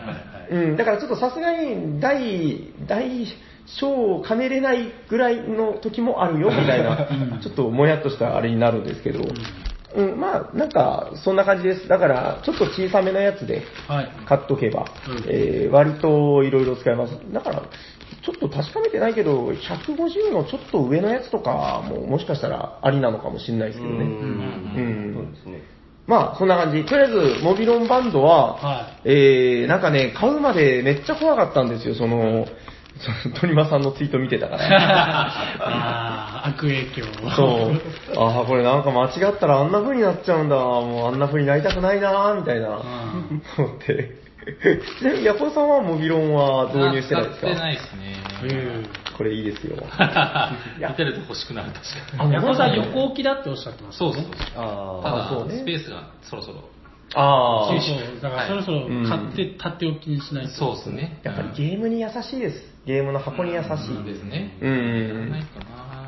[0.51, 3.27] うん、だからちょっとさすがに大、大
[3.67, 7.07] 小を兼ねれないぐらいの時もあるよみたいな、
[7.41, 9.21] ちょっともやっとしたあれになるんですけど、
[9.95, 11.89] うん、まあなんかそんな感じです。
[11.89, 14.09] だからちょっと小さめのやつではい。
[14.27, 15.25] 買っとけば、うん。
[15.29, 17.15] えー割といろいろ使えます。
[17.33, 17.63] だから、
[18.23, 24.05] ちょっと確かめてないけど、150のちょっと上のやつとかももしかしたらありなのかもしれないですけどね。
[24.05, 25.15] ううんん。
[25.15, 25.81] そうですね。
[26.07, 26.85] まあ、そんな感じ。
[26.85, 32.47] とりあえず、モビロンバンドは、はえー、なんかね、買うまでめっちゃ怖かったんですよ、その、
[33.41, 34.67] 鳥間さんのツイート見てたから。
[35.61, 37.05] ああ、悪影響。
[37.37, 38.19] そう。
[38.19, 40.57] ああ、これなんか間違ったらあんな風になっちゃうんだ。
[40.57, 42.69] もうあんな風になりたくないなみたいな。
[42.69, 44.30] ん思って。
[44.99, 47.47] ちなみに、ヤコウさんはモビロンは導入してないですか？
[47.47, 48.17] 使ってないですね。
[48.43, 48.87] うん
[49.19, 49.77] これいいですよ。
[49.77, 52.33] 見てると欲しくなる、確かに。
[52.33, 54.33] ヤコさん横置きだっておっしゃってますそうそうそう。
[54.57, 56.65] あただ、そうねスペースがそろそろ。
[57.13, 57.81] ああそう。
[57.81, 58.21] そう。
[58.23, 60.53] だからそろそろはい買って立っておきにしないと。
[60.53, 61.21] そうですね。
[61.23, 62.63] やっぱりゲームに優しいです。
[62.87, 63.69] ゲームの箱に優しい。
[64.05, 64.57] ですね。
[64.63, 65.67] うんないかな。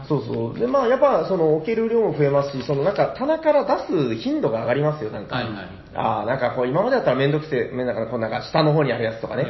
[0.09, 0.59] そうそう。
[0.59, 5.37] で、まあ、やっぱ、その、置ける量も増えますし、その、なんか、棚から出す頻度が上がりますよ、なんか。
[5.37, 5.55] はいはい
[5.95, 9.43] ああ、なんかこう、今までだったらめんどくせえ、めんなんかこう、なんか、下の方にあるやつとかね。
[9.43, 9.47] う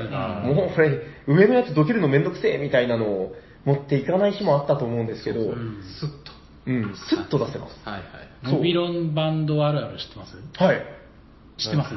[0.50, 3.34] んもう、これ、上のやつどけるのめんどくせえ、みたいなのを
[3.64, 5.82] 持っていかない日もあったと思うんですけど、う、うんん。
[6.00, 6.32] スッと。
[6.64, 7.80] スッと出せます。
[7.84, 8.04] はいはい。
[8.44, 10.36] そうモビロンバンドあるある知ってます？
[10.56, 10.82] はい。
[11.58, 11.94] 知ってます？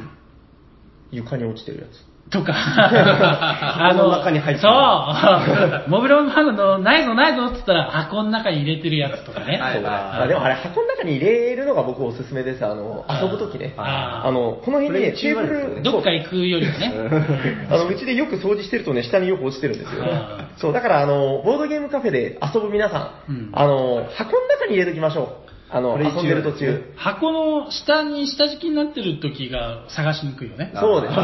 [1.11, 2.04] 床に落ちてるやつ。
[2.31, 4.69] とか、 あ箱の中に入ってる。
[4.69, 9.57] そう、 モビロンバンドないぞないぞって言ったら箱の中に入れてるやつとかね。
[9.57, 12.65] はいそうまあでもあれ、箱の中に入れるのが僕おすすめです。
[12.65, 13.73] あの、遊ぶときね。
[13.77, 16.93] あの、この辺にね、テーブル、どっか行くよりもね。
[17.69, 20.05] あの、うちでよく掃除してるとね、下によく落ちてるんですよ。
[20.05, 20.45] あ。
[20.57, 23.49] そう、だからあの、ボードゲームカフェで遊ぶ皆さん、うん。
[23.53, 25.54] あの、箱の中に入れときましょう。
[25.69, 26.93] あの、遊んでる途中。
[26.95, 30.71] 箱の下に下敷きになってる時が探しにくいよね。
[30.75, 31.21] そうですね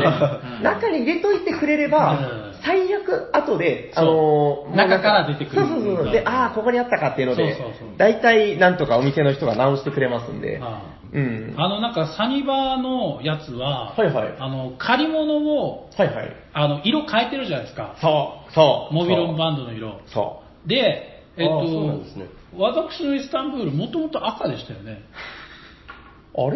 [0.58, 0.60] う。
[0.62, 6.12] ん中に入れといてくれればうん、最悪後で、あの中から出てくるそうそうそうそう。
[6.12, 10.60] で、ああ、ここにあったかっていうのでそうそうそう、大体なんとかお店の人が直してくれますんで。
[10.62, 11.54] あうん。
[11.58, 16.36] あの、なんかサニバーのやつは、はいはいあの、借り物を、はいはい。
[16.54, 17.96] あの、色変えてるじゃないですか。
[18.02, 18.94] そう、そう。
[18.94, 20.00] モビロンバンドの色。
[20.08, 22.26] そで、えっあーそうなんとですね、
[22.58, 25.04] 私のイスタンブール、もともと赤でしたよね。
[26.36, 26.48] う。
[26.48, 26.50] あ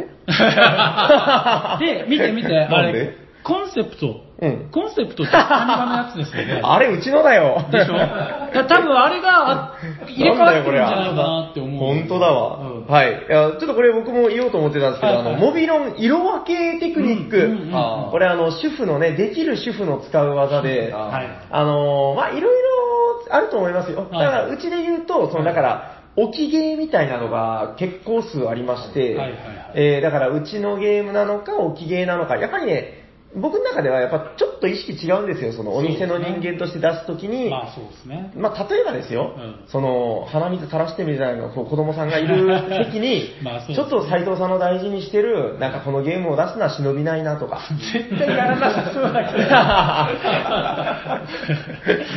[1.79, 2.03] れ？
[2.03, 6.61] で、見て見て、あれ、コンセプト、うんコンセプトってサニバのやつですよね。
[6.65, 7.63] あれ、うちのだよ。
[7.71, 7.93] でしょ？
[7.93, 9.73] だから多分あれがあ
[10.07, 11.93] 入れ替わってるんじゃないかなって思う。
[11.93, 12.57] 本当だわ。
[12.59, 13.11] うんはい。
[13.11, 17.37] いや、ちょっとこれ僕も言おうと思ってたんですけど、はいはいあの、モビロン色分けテクニック。
[17.37, 21.27] うんうんうんあーこれあの、主婦のね、できる主婦の使う技で、あはい。
[21.51, 24.07] あのーまあ、いろいろあると思いますよ。
[24.11, 29.31] だはいから、うちで言うと、その、だから、置きゲーみたいなのが結構数ありまして、はいはいはい
[29.75, 33.04] えーだから、うちのゲームなのか、置きゲーなのか、やっぱりね、
[33.35, 35.53] 僕の中ではやっぱちょっと意識違うんですよ。
[35.53, 38.31] そのお店の人間として出すときに、まあそうですね。
[38.35, 42.47] まあ、例えばですよ、うんその、鼻水垂らしてみるじゃないの、こう子供さんがいる
[42.85, 47.59] 席に、 まあねちょっと斎藤さんの大事にしてる、なんかこのゲームを出すのは忍びないなとか。
[47.93, 49.45] 絶対やらなさそうだけど。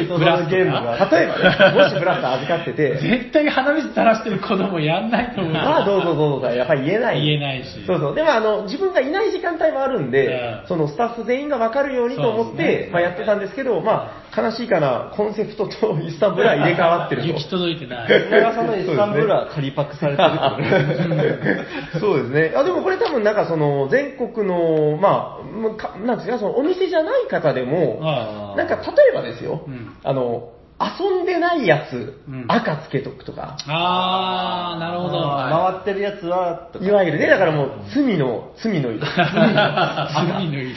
[0.19, 1.09] ブラスゲームが。
[1.11, 5.53] 例えばね、もしブラスター預かってて、絶対鼻水垂らしてる子供やんないと思う。
[5.53, 7.23] まあどうぞどうぞやっぱり言えない。
[7.23, 8.15] 言えないしそうそう。
[8.15, 17.29] でもあの、自分がいない時間帯もあるんで、うんそのスタッフ全員が分かるようにと思って、まあやってたんですけど、まあ悲しいかな、コンセプトとイスタンブールは入れ替わってると。
[17.33, 18.31] 行き届いてない。
[18.31, 22.53] 長さんのイスタンブールは仮パクされてるってこと そうですね。
[22.57, 35.19] あ、でもこれ多分なんかその全国の、まあ、むかなんですか、そのお店じゃない方でも、はなんか例えばですよ、うんあの、遊んでないやつ、うん赤つけとくとか、あー、なるほど。
[35.29, 39.01] 回ってるやつは、とかいわゆるね、だからもう罪の、罪の色。
[39.11, 40.71] 罪の色。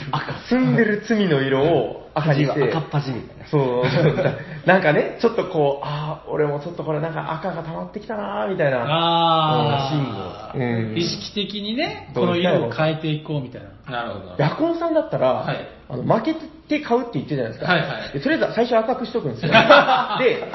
[0.48, 2.64] 住んでる罪の色を赤にして。
[2.64, 3.46] 赤っ端みたいな。
[3.48, 8.84] そう、なんかね、ちょっとこう、ああ、俺もちょっとこれなんか赤が溜まってきたなーみたいな。
[8.86, 10.96] あうんー。
[10.96, 13.90] 意識的にね、この色を変えていこうみたいな。
[13.90, 14.36] なるほど。
[14.38, 16.34] ヤコウさんだったら、はいあの負け
[16.68, 17.70] て買うって言ってるじゃないですか。
[17.70, 19.52] はいはいでとりあえず最初赤くしとくんですよ。
[20.18, 20.50] で、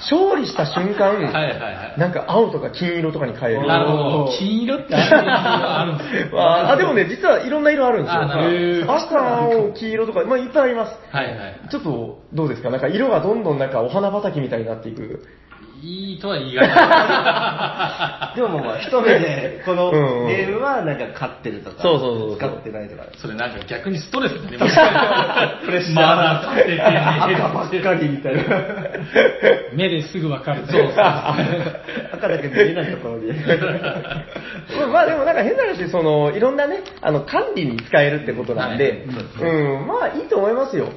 [0.00, 3.66] 勝利した瞬間、はいはいはいなんか青とか金色とかに変える。
[3.66, 4.28] なるほど。
[4.36, 6.40] 金色ってあるんですよ。
[6.40, 8.22] ああ、でもね、実はいろんな色あるんですよ。
[8.22, 10.98] あなるほど赤、青、黄色とか、まあいっぱいあります。
[11.14, 11.60] はいはい。
[11.70, 15.24] ちょっと、どうですかなんか色がどんどんなんかお花畑みたいになっていく。
[15.84, 16.64] いいとは言い難
[18.32, 18.36] い。
[18.40, 23.04] でもまあ、一目で、このうんゲームはなんか勝ってるとか、そうそうそう使ってないとか。
[23.18, 25.58] それなんか逆にストレスになりました。
[25.64, 26.98] プレッシャーまだ勝ててねえ
[27.36, 28.42] 赤ばっかりみたいな。
[29.74, 30.62] 目ですぐわかる。
[30.66, 30.90] そうそう
[32.12, 33.32] 赤だけ見えないところに。
[34.90, 39.04] まあでもなんか変な話、その、いろんなね、あの、管理に使えるってことなんで、
[39.40, 40.88] はいうん、まあいいと思いますよ。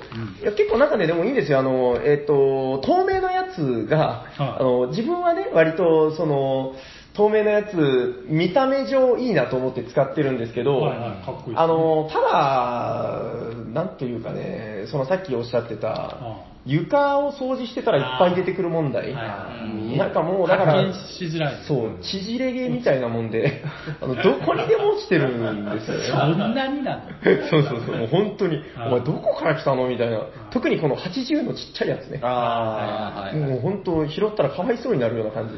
[0.42, 1.60] いや結構なんかね、でもいいんですよ。
[1.60, 6.74] あの、えっ、と、透明のやつが、はいあの、自分はね、割と、その、
[7.14, 11.56] 透明のやつ、見た目上いいなと思って使ってるんですけど、はいはいかっこいいですね。
[11.58, 19.14] あの、ただ、なんというかね、そのさっきおっしゃってたあ、床を掃除してたらいっぱい出てくる問題。
[19.16, 21.56] なんかもう、だから、しづらい。
[21.68, 23.62] そう、縮れ毛みたいなもんで、
[24.02, 26.04] あの、どこにでも落ちてるんですよね。
[26.06, 27.02] そんなになの？
[27.50, 29.88] そうそうそう、もう本当に、はいお前どこから来たの？
[29.88, 30.20] みたいな。
[30.52, 32.20] 特にこの80のちっちゃいやつね。
[32.22, 35.50] あはいはいもう本当、拾ったらかわいそうになるような感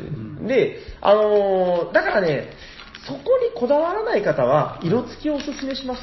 [0.41, 0.47] じ。
[0.47, 2.49] で、あのーだからね、
[3.07, 6.01] そこにこだわらない方は、色付きをおすすめします。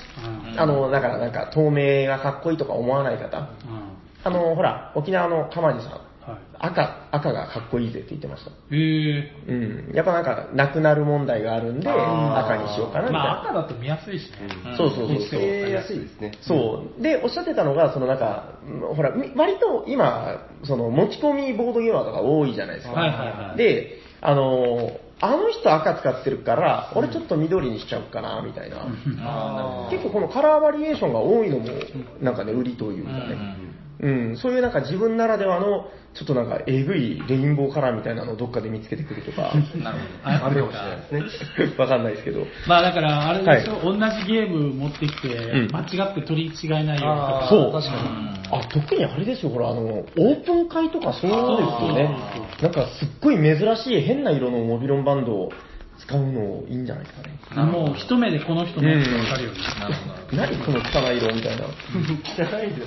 [0.53, 3.39] うんあの、だからなんか、透明がかっこいいとか思わない方。
[3.39, 3.86] うん
[4.27, 6.41] あの、ほら、沖縄の鎌地さん、はい。
[6.59, 8.51] 赤、赤がかっこいいぜって言ってました。
[8.73, 9.95] ええうん。
[9.95, 13.13] やっぱなんか、なくなる問題があるんで、赤にしようかなみたいな。
[13.13, 14.49] まあ赤だと見やすいしね。
[14.77, 15.41] そうそうそう見つそう。
[15.41, 16.33] けやすいですね。
[16.41, 17.03] そう。
[17.03, 22.95] で、おっしゃってたのが、そのなんか、うんほら、み割と今、その持ち込みボードゲーマーとか多いじゃないですか。
[22.95, 28.87] はいはいはいで、あの、あの人赤使ってるから、俺ちょっと緑にしちゃおうかな、みたいな。
[29.21, 31.69] あ結構このカラーバリエーションが多いのも、
[32.21, 33.66] なんかね、売りというかね。
[33.99, 40.47] うん、そういうなんか自分ならではの、ちょっとなんかえぐいレインボーカラーみたいなのをどっかで見つけてくるとか、ー なるほど。
[40.47, 40.75] あるかもし
[41.13, 41.75] れないですね。
[41.79, 42.47] わかんないですけど。
[42.67, 47.47] まあだから、あれでしょ、同じゲーム持ってきて、うん間違って取り違えないようにとか。
[47.49, 47.73] そう。
[47.73, 52.17] 確かにあ、特にあれですよ、ほら、あの、オープン会とかそういうことですよね。
[52.63, 55.53] なんかすっごい珍しい変な色のモビロンバンドを
[55.99, 57.17] 使うのいいんじゃないです
[57.55, 57.71] かね。
[57.73, 59.61] もう一目でこの人のやつがわかるように。
[59.61, 60.37] なるほどなるほど。
[60.37, 60.79] 何この
[61.09, 61.65] 汚い色みたいな。
[61.65, 62.83] 汚いです。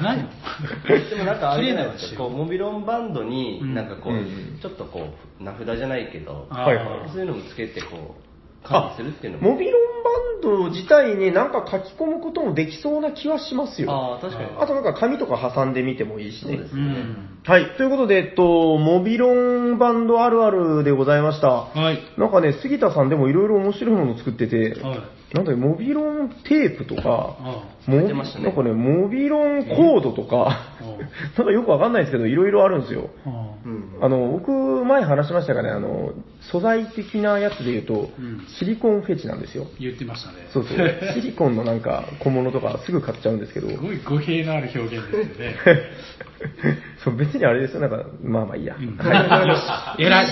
[0.00, 1.10] 汚いの？
[1.10, 5.08] でもなんかあれじゃないですこう、モビロンバンドに、うんなんかこう、うんちょっとこ
[5.40, 8.25] う、名札じゃないけど、あーはいはいそういうのもつけてこう、
[8.66, 9.52] 管理するっていうのも。
[9.52, 13.90] モビロンバンド自体になんか書き込むこともできそうな気はしますよ。
[13.90, 14.50] ああ、確かに。
[14.58, 16.56] あとなんか紙とか挟んでみてもいいしね。
[16.56, 17.38] うん。
[17.44, 17.76] はい。
[17.76, 21.48] ということで、えっと、モビロンバンドあるあるでございました。
[21.48, 21.98] はい。
[22.18, 25.00] なんかね、杉田さんでもいろいろ面白いものを作ってて、はい。
[25.34, 30.76] なんだよ、モビロンテープとか、あモビてましたねなんかね、モビロンコードとか、
[31.36, 33.10] なんかよくわかんないですけど、いろいろあるんですよ。
[33.26, 34.08] あ。
[34.08, 34.52] の、僕、
[34.84, 39.66] 前話しましたがね、あの、素材的なやつで言うと、うんシリコンフェチなんですよ。
[39.80, 40.36] 言ってましたね。
[40.52, 40.94] そうそう。
[41.14, 43.68] シリコンのなんか小物とかすぐ買っちゃうんですけど。
[43.68, 45.56] すごい語弊のある表現ですよね。
[47.04, 47.80] そう、別にあれですよ。
[47.80, 48.76] なんか、まあまあいいや。
[48.78, 50.02] うんはい。
[50.04, 50.26] 偉い。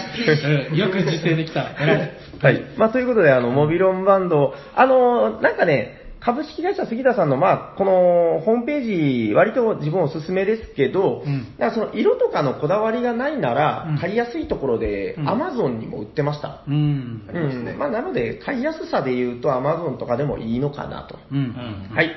[0.71, 1.67] うんよく実践できた。
[1.81, 2.11] 偉い。
[2.43, 2.63] はい。
[2.77, 16.63] まあ、ということで、あの、モビロンバンド、あの、なんかね、株式会社杉田さんの、まあ、この、ホームページ、割と自分おすすめですけど、うんなんかその、色とかのこだわりがないなら、うん買いやすいところで、うんアマゾンにも売ってました。
[16.67, 17.29] うん。
[17.33, 17.39] う
[17.75, 17.79] ん。
[17.79, 21.19] まあ、なので、買いやすさで言うと、アマゾンとかでもいいのかなと。
[21.31, 21.55] うん。
[21.95, 22.11] はい。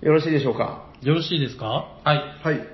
[0.00, 0.84] よろしいでしょうか？
[1.02, 1.66] よろしいですか？
[2.02, 2.16] はい。
[2.42, 2.73] はい。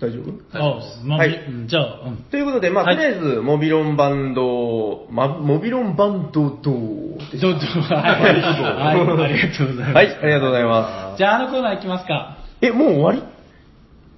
[0.00, 0.32] 大丈夫？
[0.52, 2.16] あ、まあ、はいうんじゃあ、うん。
[2.30, 6.72] ということで、まあ、はいとりあえず、モビロンバンド、ま、モビロンバンドド
[7.32, 8.32] でどうぞ、はい、はい、あ
[8.94, 9.62] りがとうございます。
[9.94, 12.38] はい、ありがとうございまじゃあ、あのコーナー行きますか。
[12.60, 12.66] す。
[12.66, 13.22] え、もう終わり？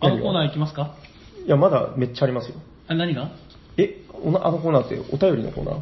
[0.00, 0.94] あのコーナー行きますか？
[1.46, 2.56] いや、まだめっちゃありますよ。
[2.88, 3.30] あ、何が？
[3.76, 5.76] え、あのコーナーってお便りのコーナー？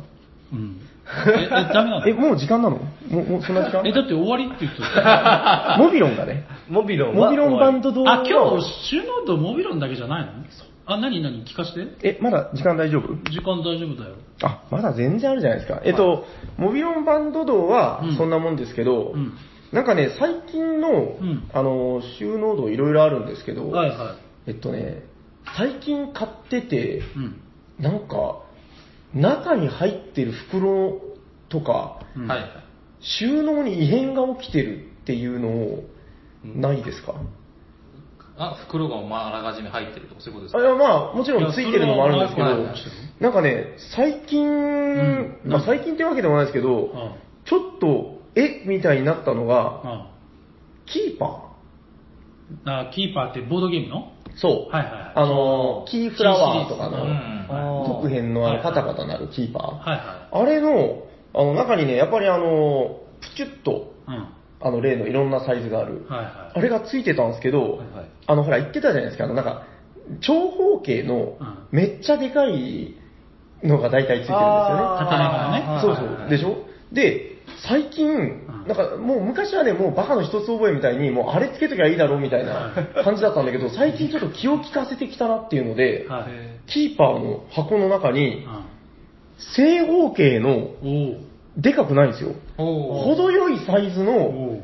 [0.52, 0.80] うん。
[1.26, 2.06] え、えダメなの？
[2.08, 2.76] え、もう時間なの？
[2.76, 3.82] もう、もうそんな時間？
[3.86, 5.76] え、だって終わりって言ってた。
[5.80, 6.46] モビロンがね。
[6.68, 10.32] モビロンはモビロンバンドドあ、今日、シュノモビロンだけじゃないの？
[10.86, 11.44] あ、何何？
[11.44, 11.86] 聞かして。
[12.02, 13.14] え、まだ時間大丈夫？
[13.30, 14.16] 時間大丈夫だよ。
[14.42, 15.80] あ、まだ全然あるじゃないですか。
[15.84, 16.24] えっと、
[16.58, 19.32] モビロンバンド道はうんそんなもんですけど、うん
[19.72, 24.14] なんかね、最近の、んあの、収納度いろいろあるんですけど、はいは
[24.46, 25.02] えっとね、
[25.56, 26.98] 最近買ってて、い。
[27.00, 27.40] うん。
[27.80, 28.36] なんか、
[29.14, 31.00] 中に入ってる袋
[31.48, 32.26] とか、うん。
[32.26, 32.40] はい。
[33.00, 35.84] 収納に異変が起きてるっていうのを、
[36.44, 37.14] ないですか、
[38.36, 40.58] あ、袋がまああらかじめ入ってるとかそういうことですか？
[40.58, 42.48] あいやまあ、もちろんついてるのもあるんですけど
[43.20, 45.40] なんかね、最近、ん。
[45.44, 50.10] まあ最近ってわけでもないですけど、あちょっと、えみたいになったのが、あ
[50.86, 51.53] キーパ
[52.64, 54.12] あキーパーってボードゲームの？
[54.26, 54.36] ー。
[54.36, 54.74] そう。
[54.74, 59.62] はいはいはいあの、キーフラワーとかの、特編のあのパタパタなるキーパー。
[59.90, 61.04] はいはあれの、
[61.34, 64.10] あの中にね、やっぱりあの、プチュッと、い。
[64.10, 64.28] うん。
[64.60, 66.06] あの例のいろんなサイズがある。
[66.08, 66.58] はいはい。
[66.58, 69.66] あれがついてたんですけど、はいはいあのほら言ってたじゃないですか、あのなんか、
[70.20, 71.36] 長方形の
[71.70, 72.94] めっちゃでかい
[73.62, 74.82] のが大体ついてるんですよね。
[74.98, 76.30] 刀がねそうそう。
[76.30, 76.64] でしょ？
[76.92, 77.33] で、
[77.66, 82.74] 最近、なんかもう昔はね、もうバカの一つ覚えみたいに、もうあれつけときゃいいだろうみたいな
[83.04, 86.70] 感じだったんだけど、最近ちょっと気を利かせてきたなっていうので、はい。
[86.70, 88.64] キーパーの箱の中にう、ん。
[89.56, 90.70] 正方形の、
[91.56, 92.34] でかくないんですよ。
[92.56, 94.60] 程よいサイズの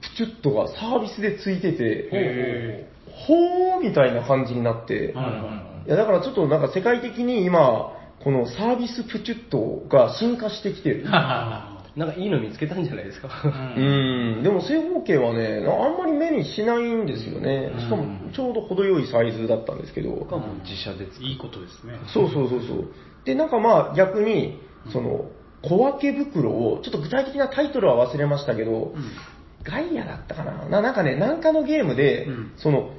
[0.00, 2.90] プチュッとがサービスでついてて、へ
[3.26, 11.06] ほーみたいな感じになって、はいはいやだからちょっとなんか世界的に今、このサービスプチュットが進化してきてる。
[11.98, 13.28] はなんかいいの見つけたんじゃないですか？
[13.44, 17.72] うーん、でも正方形はね、あんまり目にしないんですよね。
[17.80, 20.10] しかもちょうど程よいサイズだったんですけど。
[20.10, 21.26] 僕はもう自社で作る。
[21.26, 21.94] いいことですね。
[22.14, 22.88] そうそうそうそう。
[23.24, 24.60] で、なんかまあ逆に、
[24.92, 25.30] その、
[25.62, 29.02] 小分け袋を、ちょっと具体的なタイトルは忘れましたけど、うん
[29.64, 30.68] ガイアだったかな？
[30.68, 32.90] ななんかね、なんかのゲームで、うんその、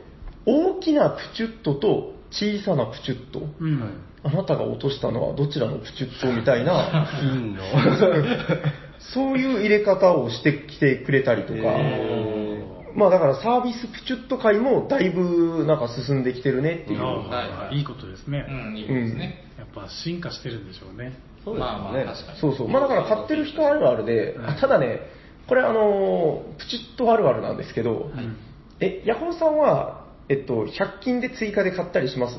[0.45, 4.01] 大きなプチュットと小さなプチュット、うん。
[4.23, 7.63] あなたが落としたのはどちらのプチュットみたいな、いいの。
[9.13, 12.63] そういう入れ方をしてきてくれたりとか、へ
[12.95, 17.01] まあだからサービスプチュット界もだいぶなんか進んできてるねっていう。
[17.01, 18.45] あはいはいいいことですね。
[18.49, 19.45] うん、いいことですね。
[19.57, 21.13] やっぱ進化してるんでしょうね。
[21.45, 22.05] そうですまあまあ、ね。
[22.05, 22.39] 確かに。
[22.39, 22.67] そうそう。
[22.67, 24.99] まあだから買ってる人あるあるで、うんあただね、
[25.47, 28.37] これあのー、プチッとあるあるなんですけど、うん
[28.81, 32.35] え、ヤホーさんは、えっと、100均で追加で買ったりします？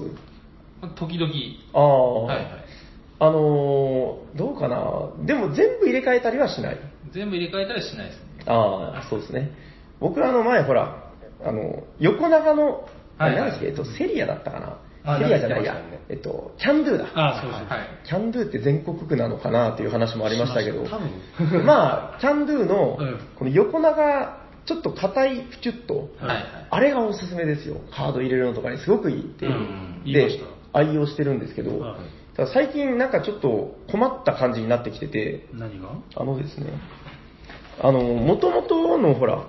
[0.97, 1.31] 時々。
[1.75, 2.47] ああ、はいはい。
[3.23, 5.27] あのー、どうかな？
[5.27, 6.79] でも全部入れ替えたりはしない。
[7.13, 8.45] 全部入れ替えたりしないですね。
[8.47, 9.53] ああ、そうですね。
[10.01, 11.13] 僕あの前ほら、
[11.45, 14.79] あの、横長の、あれ何ですか、えっと、セリアだったかな？
[15.03, 17.09] あセリアじゃないや、ねえっと、キャンドゥだ。
[17.15, 17.61] あそうそう。
[17.69, 18.07] はい。
[18.07, 21.67] キャンドゥって全国区なのかなっていう話もありましたけど、多分。
[21.67, 26.45] まあ、キャンドゥのうん、この横長、ちょっと硬いプチュッと、はいはい。
[26.71, 27.77] あれがおすすめですよ。
[27.93, 29.53] カード入れるのとかにすごくいいっていう。
[29.53, 30.41] うんで
[30.73, 32.01] 愛用してるんですけど、はい
[32.47, 35.91] 最近なんかちょっと困った感じになってきてて、何が？
[36.17, 36.67] あのですね、
[37.83, 39.47] あの、元々のほら、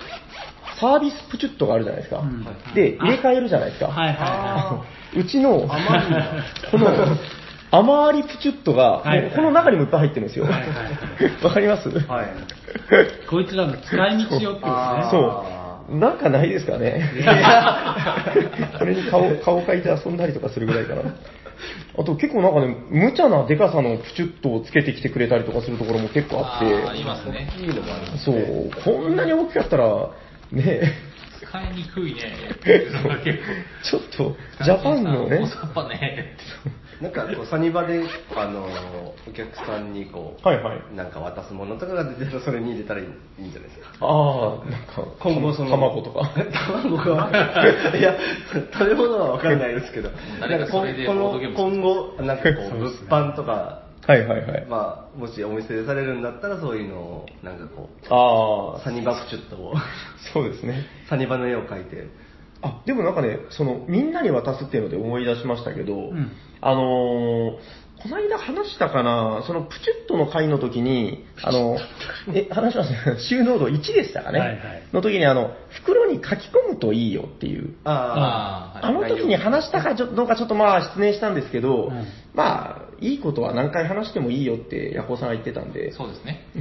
[0.80, 2.20] サービスプチュットがあるじゃないですか。
[2.20, 3.88] うんで、入れ替えるじゃないですか。
[3.88, 4.86] はいはいは
[5.16, 5.68] うちの、
[6.72, 6.88] この、
[7.74, 10.46] 余りプチュットが、はいはいもうこの中にもいっぱい入ってるんですよ。
[10.46, 10.70] わ、はいはい
[11.44, 11.90] は かります？
[11.90, 12.26] はい。
[12.26, 13.28] い。
[13.30, 15.18] こいつらの使い道よってあこ
[15.90, 15.98] そう。
[15.98, 17.04] なんかないですかね。
[18.80, 21.02] これに顔、顔描いて遊んだりとかするぐらいかな。
[21.98, 26.90] あと結構なんかね、無茶なデカさのプチュットをつけてきてくれたりとかするところも結構あって。
[26.90, 27.52] ありますね。
[27.60, 28.26] いいのもあります。
[28.26, 30.12] そう、こんなに大きかったら、
[30.52, 30.94] ね、
[31.42, 32.34] 使いにくいね。
[32.64, 33.42] 結
[33.84, 36.38] ちょっと、ジャパンのね大、雑把ね。
[37.02, 38.04] なんかこうサニバで、
[38.36, 38.68] あの、
[39.28, 40.96] お客さんにこう、はいはい。
[40.96, 43.88] なんか渡すものとかが出てたらそれに入れたらいいんじゃないですか。
[44.02, 46.32] ああ、なんか、今後その卵とか。
[46.68, 48.16] 卵が、いや、
[48.72, 54.66] 食べ物はわかんないですけど、誰かそれでこの今後、なんかこう、物販とか、はいはいはい。
[54.68, 59.74] まあ、もしお店でされるんだったらそういうのを、なんかこああ、う、サニバプチュットを、
[60.34, 60.86] そうですね。
[61.10, 62.08] サニバの絵を描いて、
[62.62, 66.32] あ、でもなんかね、その、みんなに渡すっていうので思い出しましたけど、ん。
[66.62, 71.78] あのーこの間話したかな、そのプチュットの回の時に、あの、
[72.34, 73.20] え、話しましたね。
[73.30, 74.40] 収納度1でしたかね。
[74.40, 74.60] はいはい。
[74.92, 77.76] の時にあの、袋に書き込むといいよっていう。
[77.84, 82.06] あああの時に話したかちょどうかちょっとまあ失念したんですけど、うん。
[82.34, 86.48] まあ、いいことは何回話してもいいよってヤコウさんが言ってたんで、そうですね。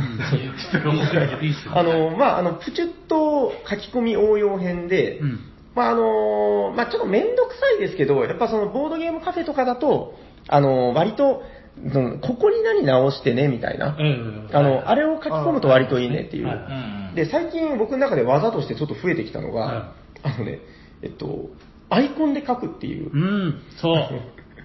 [1.74, 5.40] あの、まあ、あの、プチュッと書き込み応用編で、うん
[5.74, 10.14] まあ、あの、まあ、ちょっとめんどくさいですけど、やっぱそのボードゲームカフェとかだと、
[10.48, 11.42] あの、割と、
[11.82, 13.96] うんここに何直してね、みたいな。
[13.96, 17.14] うんあの、あれを書き込むと割といいねっていう。
[17.14, 19.92] で、最近僕の中で技としてちょっと増えてきたのが、は
[20.22, 20.58] あのね、
[21.02, 21.48] えっと、
[21.88, 23.18] アイコンで書くっていうう。
[23.18, 23.98] ん、そう。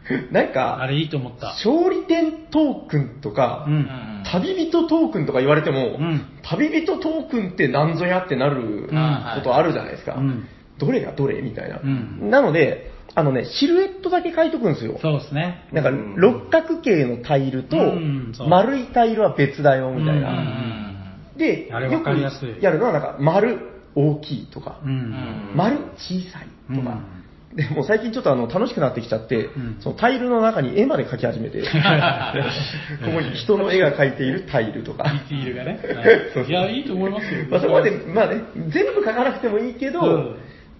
[0.31, 1.47] なんか、あれいいと思った。
[1.47, 3.71] 勝利点トークンとか、う。
[3.71, 4.23] うんん。
[4.23, 8.89] 旅人トークンとか言われても、うん旅人トークンって何ぞやってなる
[9.35, 10.15] ことあるじゃないですか。
[10.15, 10.47] うん
[10.77, 14.99] どれがどれみたいな、うんなので、あのね、シルエットだけ書いとくんですよ。
[15.01, 15.67] そうですね。
[15.71, 17.77] なんか、うん六角形のタイルと
[18.47, 20.31] 丸いタイルは別だよ、みたいな。
[20.31, 21.37] うん。
[21.37, 22.09] で、あれよく
[22.61, 23.59] やるのは、なんか、丸
[23.95, 24.81] 大きいとか。
[25.55, 26.99] 丸小さいとか。
[27.55, 31.67] でもう最近ちょっとあの楽しくなってきちゃって、うんそのタイルの中に絵まで描き始めて、 こ
[33.13, 35.05] こに人の絵が描いているタイルとか。
[35.05, 35.79] ディティールがね。
[36.45, 37.45] い いや、いいと思いますよ。
[37.49, 40.35] まあ、そこまで、まあね、全部書かなくてもいいけど、うん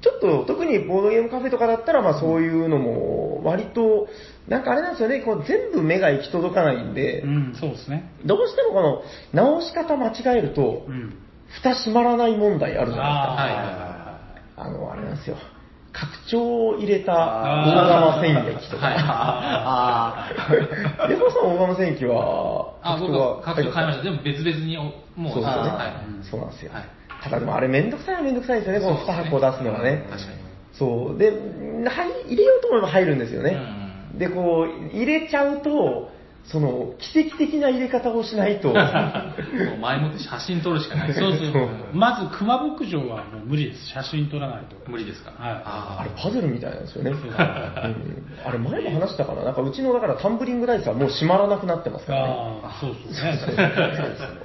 [0.06, 4.08] ちょっと特にボードゲームカフェとかだったら、まあそういうのも割と、
[4.48, 8.12] なんかあれなんですよね、こう全部目が行き届かないんで、うん、そうですね。
[8.24, 9.02] どうしてもこの
[9.34, 11.18] 直し方間違えるとう、ん。
[11.48, 13.42] 蓋閉まらない問題あるじゃないですか。
[13.42, 13.66] はいはい
[14.58, 15.38] ああの、あれなんですよ。
[15.92, 18.86] 拡張を入れた大釜戦役とか。
[18.86, 20.30] はいあ
[21.10, 24.04] レコさん大釜戦役は、あ、僕は拡張買いました。
[24.04, 24.84] でも別々にお、
[25.20, 26.30] もう、そうですよねはい。
[26.30, 27.05] そうなんですよはい。
[27.26, 30.06] ただでもあれめんどくさいはめんどくさいですよね、この2箱出すのがね。
[30.12, 30.38] 確かに。
[30.74, 31.18] そう。
[31.18, 31.40] で、はい
[32.28, 33.52] 入れようと思えば入るんですよね。
[33.52, 33.86] うん
[34.20, 36.10] で、こう、入れちゃうと、
[36.48, 38.78] その、奇跡的な入れ方をしないと、 もう
[39.82, 41.14] 前もって写真撮るしかない。
[41.14, 41.68] そうそうそう。
[41.94, 43.88] まず熊牧場はもう無理です。
[43.88, 44.76] 写真撮らないと。
[44.90, 45.32] 無理ですか？
[45.32, 47.12] はいああれパズルみたいなんですよね。
[47.12, 49.44] うんそうあれ前も話したかな？
[49.44, 52.36] なんかうちのだからタンブリングダイスはもう閉まらなくなってますからね。
[52.64, 53.66] ああ、そうそうね。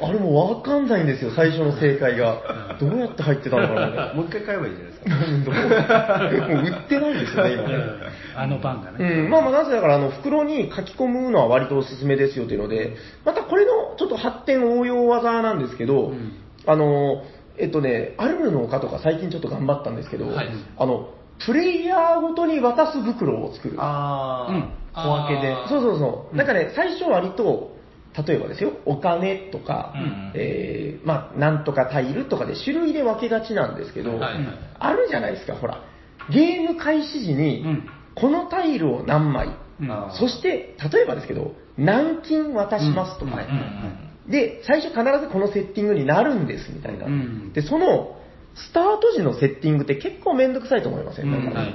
[0.02, 2.38] あれもうわかんないんですよ、最初の正解が。
[2.80, 4.14] どうやって入ってたのかな？
[4.14, 5.10] もう一回買えばいいじゃないですか。
[5.10, 6.48] な。
[6.54, 9.26] もう売ってないですよね、今あのパンがうね。
[9.26, 16.32] ん、まあまあ、なぜだから、あの、袋に書き込むのは割とおすすめですよというので、またこれのちょっと発展応用技なんですけど、うん。
[16.66, 17.22] あの、
[17.58, 20.48] えっとね、アルムの丘とか最近ちょっと頑張ったんですけど、はい。
[20.78, 21.10] あの、
[21.44, 23.76] プレイヤーごとに渡す袋を作る。
[23.78, 24.72] あうん。
[24.94, 25.54] あ、小分けで。
[25.68, 26.36] そうそうそう。
[26.36, 27.78] なんかね、最初割と、
[28.26, 30.32] 例えばですよ、お金とか、うん。
[30.34, 34.20] えーまあ、なんとかタイルとかで種類で分けがちなんですけど、はい。
[34.20, 34.34] はい
[34.82, 35.82] あるじゃないですか、ほら。
[36.30, 37.88] ゲーム開始時に、うん。
[38.14, 39.90] このタイルを何枚、うん。
[39.90, 43.18] あそして、例えばですけど、何金渡します？
[43.18, 47.06] とかね、うんうんで、最初必ずこのセッティングになるんですみたいな。
[47.06, 48.16] うんで、その、
[48.54, 51.32] スタート時のセッティングって結構めんどくさいと思いません、うん。
[51.32, 51.58] なんか。
[51.58, 51.74] はいはい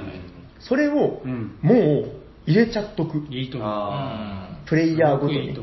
[0.58, 1.58] それを、うん。
[1.60, 2.12] もう
[2.46, 3.18] 入れちゃっとく。
[3.30, 3.68] いいと思う。
[3.70, 5.54] あプレイヤーごとに。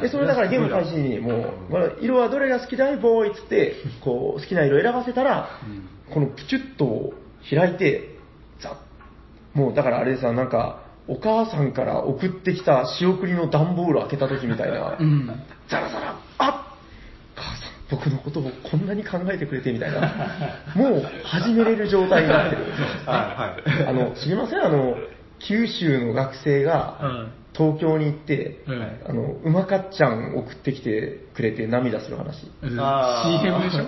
[0.00, 5.50] で、それだからゲーム開始にもう、まあ色はどれが好きだいボーイっつって、こう、好きな色選ばせたら、
[6.12, 7.12] このプチュッと
[7.48, 8.16] 開いて、
[8.60, 9.58] ザッ。
[9.58, 15.26] もうだからあれさ、なんか、お母さんから送ってきた仕送りの段ボール開けた時みたいな、うん。
[15.68, 16.76] ザラザラ、あ
[17.34, 20.00] 母さん、僕のことをこんなに考えてくれてみたいな、
[20.76, 22.62] もう始めれる状態になってる。
[23.06, 23.88] はいはい。
[23.88, 24.64] あの、知りません？
[24.64, 24.96] あの、
[25.40, 27.32] 九州の学生がうん。
[27.54, 28.82] 東京に行って、うん。
[29.06, 32.46] あの、うまかっちゃん送ってきてくれて涙する話。
[32.62, 33.84] うんあー CM でしょ？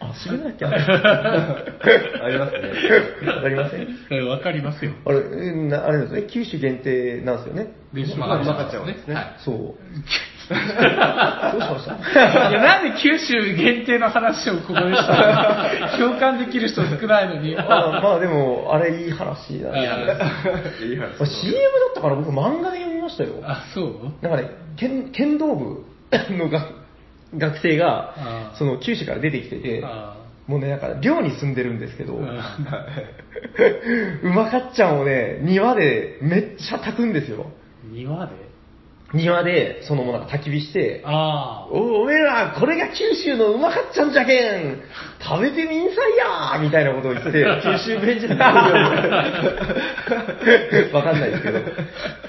[0.00, 0.68] あ、知らなきゃ。
[2.24, 3.28] ありますね。
[3.30, 3.88] わかりません？
[4.10, 4.92] うんわかりますよ。
[5.06, 7.68] あれ、えなあれですね、九州限定なんですよね？
[7.94, 9.54] でしょまあ、うまかっちゃんはですねはいそう。
[9.56, 17.56] どうしましたいや、なんで九州限定の話をここでしたの共感できる人少ないのに。
[17.56, 23.30] あまあでも、あれいい話なんですいい話あ CM だったから僕漫画で読みましたよ。
[23.44, 23.94] あ、そう
[24.26, 25.84] なんかね、剣剣道部
[26.36, 26.68] のが
[27.36, 28.14] 学生が
[28.58, 32.20] その九州から出てきてて、あもうね、なんか寮に住んでるんですけど、ー
[34.24, 37.46] うまかっちゃんをね、庭でめっちゃ炊くんですよ。
[37.90, 38.32] 庭で？
[39.14, 44.80] 庭で、そのもうなんか焚き火して、あおおめえら、これが九州のうまかっちゃんじゃけん
[45.20, 47.30] 食べてみんさいやーみたいなことを言って、
[47.62, 48.54] 九州弁じゃない
[50.80, 50.88] よ。
[50.94, 51.60] わかんないですけど。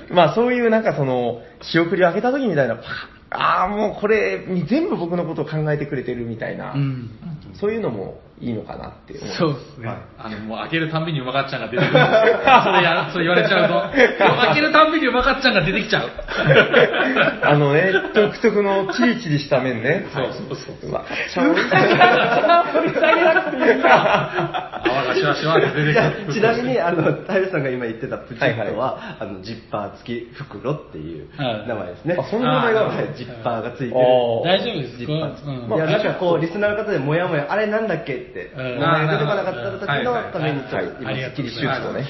[0.10, 2.86] まあそういうなんかその、仕送りを開けた時みたいな、パッ
[3.34, 6.76] ああ、もうこれ、全部僕のことを考えてくれてるみたいな、あ。
[6.76, 7.12] うん。
[7.54, 9.14] そういうのもいいのかなって。
[9.38, 9.90] そうですね。
[10.18, 11.92] あの、もう開けるたんびにうまかっちゃんが出てくる。
[11.94, 16.10] それや、それ言われちゃうと、開けるたんびにうまかっちゃんが出てきちゃう。
[17.44, 20.06] あのね、独特のチリチリした麺ね。
[20.14, 20.90] そうそうそう。
[20.90, 24.82] うわ、ちゃおいしい掘り下げなくていいか。
[24.84, 26.34] 泡がシュワシュワって出ていやくる。
[26.34, 32.16] ちなみに、あの、平さんが今言ってたプチッとは、あの、ジッパー付き袋っていうはい名前ですね。
[32.20, 34.06] あそんな名前がジッパーが付いてる。
[34.44, 35.50] 大丈夫ですジッパー付き。
[35.50, 38.80] うんいや、なんかこう、リスナーの方でもやもや、あれなんだっけって、うん。
[38.80, 40.86] 名前が出てこなかった時のために、ちょっとはい。
[41.02, 42.08] 今、すっきり手術をね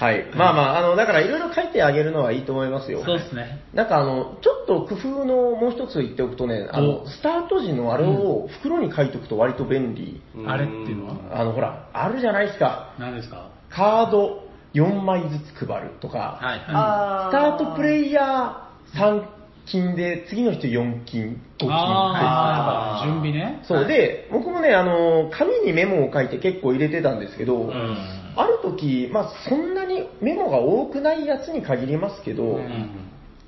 [0.00, 0.04] う。
[0.04, 0.26] はい。
[0.34, 3.04] まあまあ、あの、だからいろいろ書いてあげるのはいいと思いますよ。
[3.04, 3.60] そうですね。
[3.74, 10.20] なんかあの、ちょっと工夫のもう一つ言っておくとね、あの、おスタート時のあれを袋に書いておくと割と便利。
[10.34, 10.50] うん。
[10.50, 11.40] あれっていうのは？
[11.40, 12.94] あの、ほら、あるじゃないですか。
[12.98, 13.50] 何ですか？
[13.70, 16.58] カード4枚ずつ配るとか、はい。
[16.58, 16.64] はい。
[16.68, 19.37] あスタートプレイヤー3
[19.70, 21.70] 金で次の人4金、5金。
[21.70, 23.60] ああ、準備ね。
[23.64, 27.96] そうで、僕もね、あの、紙にメモを書いて結構入れてたんですけど、うん。
[28.36, 32.90] ある時、まあそんなにメモが多くないやつに限りますけど、うん。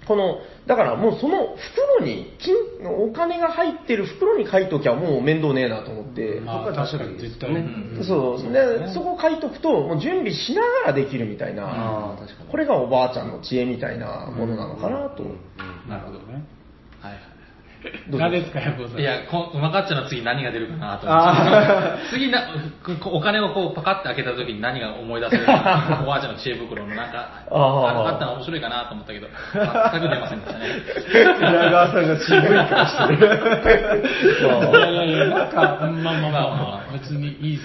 [0.07, 2.57] この、だからもうその袋に、金、
[2.89, 8.03] お金が入ってる袋に書いときゃもう面倒ねえなと思って、まあ、確かに絶対ねね。
[8.03, 15.23] そう、で、そこ書いとくと、もう準備しながらできるみたいな、あー確かにこれがおばあちゃんの知恵みたいなものなのかなと。
[15.91, 16.45] なるほどね。
[17.03, 17.23] はいはい。
[18.31, 19.01] ですか、ヤコウさん。
[19.01, 22.09] いや、こうまかっちゃんの次何が出るかなと思あって。
[22.13, 22.47] 次な、
[23.01, 30.67] こお金をこうパカって開けた時に何が思い出せるか、おばあちゃんの知恵袋のなんか、あったら面白いかなと思ったけど、全く出ませんでしたね。
[31.41, 34.03] 稲川さんが渋い顔してる。
[34.71, 36.41] いやいやいや、なんか、まあまあまあま
[36.77, 37.65] あ、別にいいっす。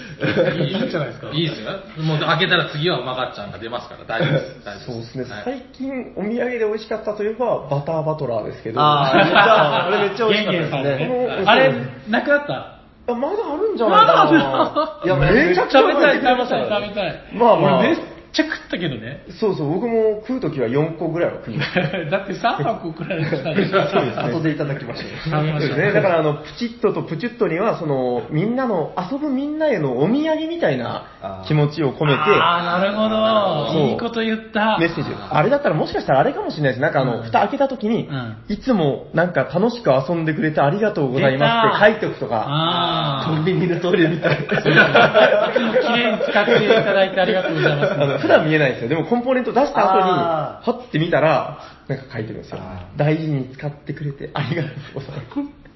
[0.58, 1.30] いいんじゃないですか。
[1.32, 1.72] いいですよ。
[2.04, 4.66] もう開けたら次はまかっちゃんが出ますから大丈夫です。
[4.66, 11.38] 大丈夫そうですね、はい最近お土産で美味しかったといえば、バターバトラーですけど、あーめっちゃあれめっちゃ美味しかったですゲンゲンさんね。
[11.40, 11.74] ねあれ、
[12.10, 12.72] なくなった？
[13.08, 14.26] あまだあるんじゃないかな。
[14.26, 15.16] まだあるいや、
[15.50, 17.22] めちゃくちゃ食べたい、食べたい、食べたい。
[17.34, 19.26] まあまあ俺ちゃ食ったけどね。
[19.40, 21.76] そうそう、僕も食うときは4個ぐらいは食います。
[22.12, 23.88] だって3箱くらいしたでしょ。
[23.88, 25.12] そうですね後でいただきましたね。
[25.24, 25.94] 食べましたそうですね。
[25.94, 31.04] だから、あの、プチッととプチッとには、その、みんなの、遊ぶみんなへのお土産みたいな
[31.48, 33.90] 気持ちを込めて、ああ、なるほど。
[33.90, 34.78] いいこと言った。
[34.80, 35.16] メッセージを。
[35.32, 36.82] あれだったらもしかしたらあれかもしれないです。
[36.82, 44.38] なんかあの、蓋開けた時に、うんいつもなんか楽しく遊んでくれてありがとうございますって書いておくとか、あコンビニのトイレみたい。
[44.48, 45.52] あ。
[45.52, 48.25] いつも綺麗に使っていただいてありがとうございます。
[48.26, 48.90] 普段見えないんですよ。
[48.90, 52.90] でもコンポーネント出した後に、あはって見たら、なんか書いてるんですよあ。
[52.98, 55.26] 大事に使ってくれてありがとうございます。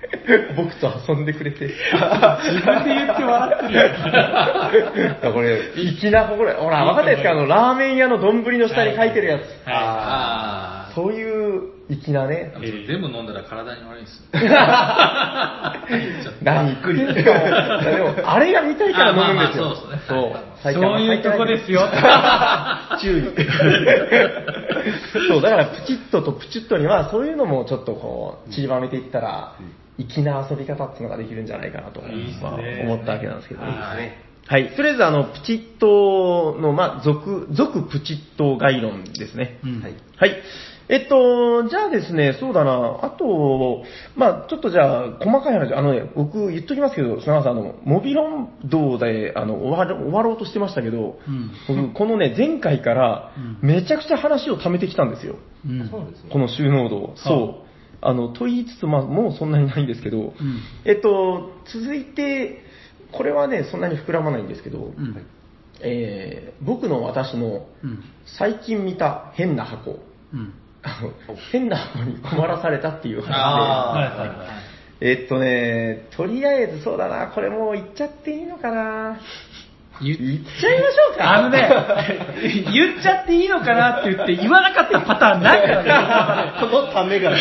[0.57, 1.67] 僕と遊んでくれて。
[1.67, 5.59] 自分で言って笑ってるや これ、
[5.99, 7.31] 粋なこれ、ほら、分かんないですか？
[7.31, 9.41] あの、ラーメン屋の丼の下に書いてるやつ。
[9.41, 10.91] はああ。
[10.95, 12.53] そういう粋なね。
[12.87, 14.23] 全部飲んだら体に悪いです。
[16.43, 17.31] 何言ってんすか
[17.81, 19.65] でも、あれが見たいから飲むんですよ。
[19.65, 20.73] あまあまあそうですねそう。
[20.73, 21.89] そういうとこですよ。
[23.01, 23.23] 注意。
[25.27, 29.53] そう、だからプチッととプチッとには、そういうのもちょっとこう、散りばめていったら、
[29.97, 32.01] 粋な遊び方っていうのができるんじゃないかなと、
[32.41, 33.67] まあ、思ったわけなんですけどね。
[33.71, 34.69] はいはい。
[34.71, 39.59] とりあえず、あの、プチッとの、まあ、続、続プチッと概論ですね。
[39.63, 39.93] うんはい。
[40.17, 40.41] はい。
[40.89, 43.83] えっと、じゃあですね、そうだな、あと、
[44.15, 51.51] まあちょっとじゃあ、細かい話、あのね、僕言っときますけど、砂川さん、あの、モビロン道で、あの、終わる終わろうとしてましたけど、うん。
[51.67, 53.31] 僕、このね、前回から
[53.61, 55.35] う、めちゃくちゃ話を貯めてきたんですよ。
[55.63, 55.89] うん。
[55.89, 56.29] そうですね。
[56.31, 57.13] この収納度。
[57.17, 57.67] そう。
[58.01, 60.33] あの、と言いつつ、まあ、もうそんなにないんですけど、ん。
[60.85, 62.63] えっと、続いて、
[63.11, 65.23] これはね、そんなに膨らまないんですけど、うん。
[65.81, 68.03] えー僕の私のうん。
[68.25, 69.99] 最近見た変な箱、
[70.33, 70.53] うん
[71.51, 74.29] 変な箱に困らされたっていう話あはいはいはい
[74.99, 79.17] で、えっとね、とりあえずそうだな、これもう言っちゃっていいのかな。
[80.01, 81.31] 言っちゃいましょうか。
[81.37, 81.69] あのね、
[82.71, 87.37] 言っちゃっていいのかなって言って言わなかったパターンないから このためが、ね。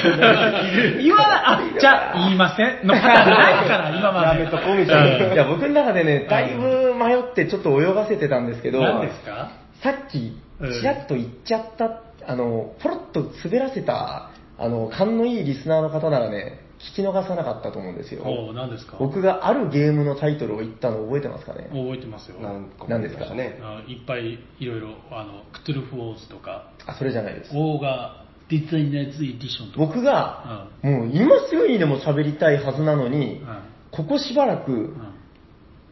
[1.01, 4.41] 言わな、あ、じゃあ言いませんのパターンないから、今まで。
[4.41, 5.35] やめとこうみたいな。
[5.35, 9.51] いや、僕の中でね、だいぶ迷ってちょっと泳がせてたんですけど、何ですか？
[9.83, 10.37] さっき、
[10.81, 11.89] ちらっと言っちゃった、
[12.29, 18.22] あの、ポロッと滑らせた、あの、勘のいいリスナーの方ならね、聞き逃さなかったと思うんですよ。
[18.24, 18.99] おう何ですか？
[19.01, 21.64] 僕があるゲームのタイトルを言ったの覚えてますかね？
[21.72, 22.39] 覚えてますよ。
[22.39, 23.35] なんか何ですか？
[23.35, 23.59] ね。
[23.62, 27.51] あいっぱいいろいろ、あの、クトゥルフ・ウォーズとか、あ、それじゃないです。
[27.55, 29.87] オーガデザイナーズ・エディションとか。
[29.87, 33.43] 僕が、もう今すぐにでも喋りたいはずなのに、
[33.91, 34.93] ここしばらくうんうん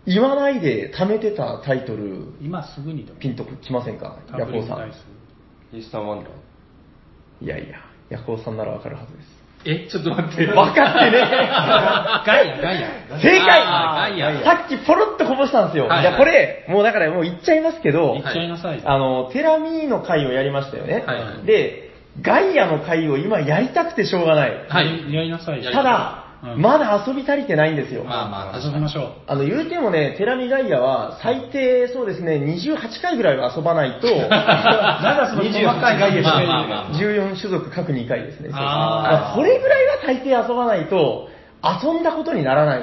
[0.09, 3.19] 言わないで貯めてたタイトル、今すぐにでも。
[3.19, 4.21] ピンときませんか？
[4.31, 4.93] タヤコウさん
[5.73, 5.77] イ。
[5.79, 7.45] ースタンワンダー。
[7.45, 7.79] いやいや、
[8.11, 9.37] ヤコウさんならわかるはずです。
[9.69, 10.47] え、ちょっと待って。
[10.53, 11.19] 分かってね
[12.25, 13.19] ガイア、ガイア。
[13.19, 15.89] 正解あーガイアさっきポロッとこぼしたんですよ。
[15.89, 18.81] はいいや、これ、もうだからもう言っちゃいますけど言、っちゃいなさい。
[18.85, 21.05] あの、テラミーの回をやりましたよね。
[21.07, 21.91] はいはいで、
[22.23, 24.53] ガイアの回を今やりたくてしょうがない。
[24.69, 25.13] はい。
[25.13, 25.63] やりなさい。
[25.63, 28.05] ただ、うんまだ遊び足りてないんですよ。
[28.05, 28.59] まあまあ。
[28.65, 29.13] 遊びましょう。
[29.27, 38.51] あの、言うてもね、テラミガイアは最低そうですね、28回ぐらいは遊ばないと、な んだその細かいガイアまあまあまあ14種族各2回ですね。
[38.53, 41.29] あこれぐらいは最低遊ばないと、
[41.63, 42.81] 遊んだことにならない。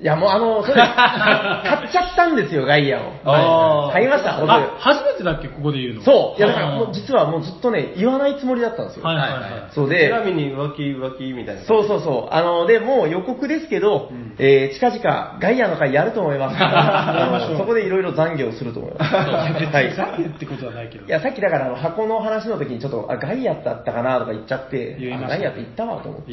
[0.00, 3.90] いや、もうあの、それ、買っちゃったんですよ、ガイアを。
[3.92, 4.50] 買いました、僕。
[4.50, 6.02] あ、初めてだっけ、ここで言うの？
[6.02, 6.38] そう。
[6.38, 9.04] いや、だからもう実はもうずっとね、言わないつもりだったんですよ。
[9.04, 9.74] はいはいはい。
[9.74, 11.64] そうで、ちなみに浮気浮気みたいな。
[11.66, 12.34] そうそうそう。
[12.34, 16.56] あの、で、もう予告ですけど、んえー近々、ガイアの会やると思います。
[17.58, 19.60] そこでいろいろ残業をすると思います。
[19.60, 21.04] 別はいにさってことはないけど。
[21.04, 26.32] いや、さっきだからあの箱の話の時にちょっと、あ、ガイアだったかなとか言っちゃって、ガイアって言ったわと思って。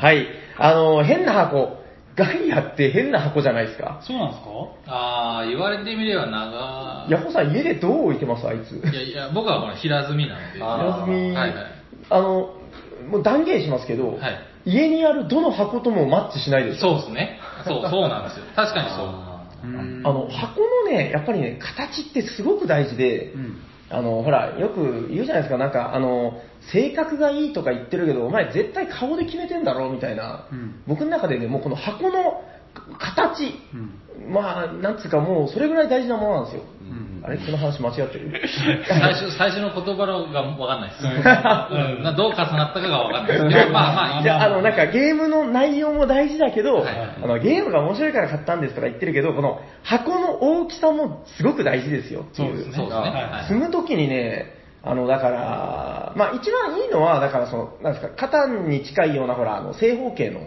[0.00, 0.26] はい。
[0.58, 1.83] あの、変な箱。
[2.16, 4.00] ガイアって変な箱じゃないですか？
[4.06, 4.48] そうなんですか？
[4.86, 8.46] あー、言われてみれば長ヤホさん家でどう置いてます？
[8.46, 8.76] あいつ。
[8.76, 10.62] いやいや、僕はほら平積みなんで。
[10.62, 11.66] あ平積み、はいはい
[12.10, 12.54] あの、
[13.08, 14.20] もう断言しますけど、はい
[14.66, 17.38] 家にあるどの箱ともマッチしないですそうですね。
[17.66, 18.46] そう、そうなんですよ。
[18.56, 19.06] 確かにそう。
[19.64, 23.58] うんあの、箱のね、やっぱりね、形ってすごく大事で、うん。
[23.94, 26.40] ああの、ほら、よく言うじゃないですか、なんか、あの、
[26.72, 30.46] 性格がいいとか言ってるけど、お前絶対顔で決めてんだろ、みたいな。
[30.50, 32.42] うん僕の中でね、もうこの箱の
[32.98, 34.32] 形、うん。
[34.32, 36.62] まあ、なんつうかもう、それぐらい大事なものなんですよ。
[36.82, 38.38] うんあれ、この話間違ってる
[38.86, 41.06] 最初、最初の言葉がわかんないです。
[41.06, 43.48] うんなどう重なったかがわかんないです。
[43.48, 46.84] でもまあまあ、じゃあ、あの、なんかゲームの内容も大事だけど、はい
[47.22, 52.48] あの、ゲームが面白いから買ったんですとか言ってるけど、この箱の大きさもすごく大事ですよっていう。
[52.48, 52.74] そうですね。
[52.76, 60.42] そうですねはいはい積むときにね、あの、だから、まあ一番いいのは、だからその、なんですか、肩に近いような、ほら、あの、正方形の、う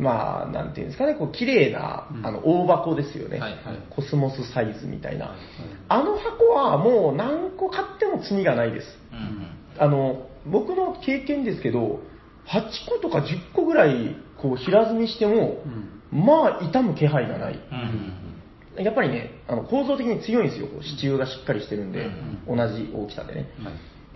[0.00, 0.02] ん。
[0.02, 3.38] まあ、なんていうんですかね、こう、綺麗な、あの、大箱ですよね。
[3.38, 3.60] はいはい
[3.90, 5.34] コスモスサイズみたいな。
[5.88, 8.86] あの箱はもう何個買っても罪がないです。
[9.12, 9.82] うん。
[9.82, 12.00] あの、僕の経験ですけど、
[12.46, 15.62] 8個とか10個ぐらい、こう、平積みしても、
[16.12, 17.60] まあ、傷む気配がない。
[18.76, 18.84] うん。
[18.84, 22.08] やっぱりね、あの構造的に強いんですよ、こう支柱がしっかりしてるんで、
[22.46, 23.48] 同じ大きさでね。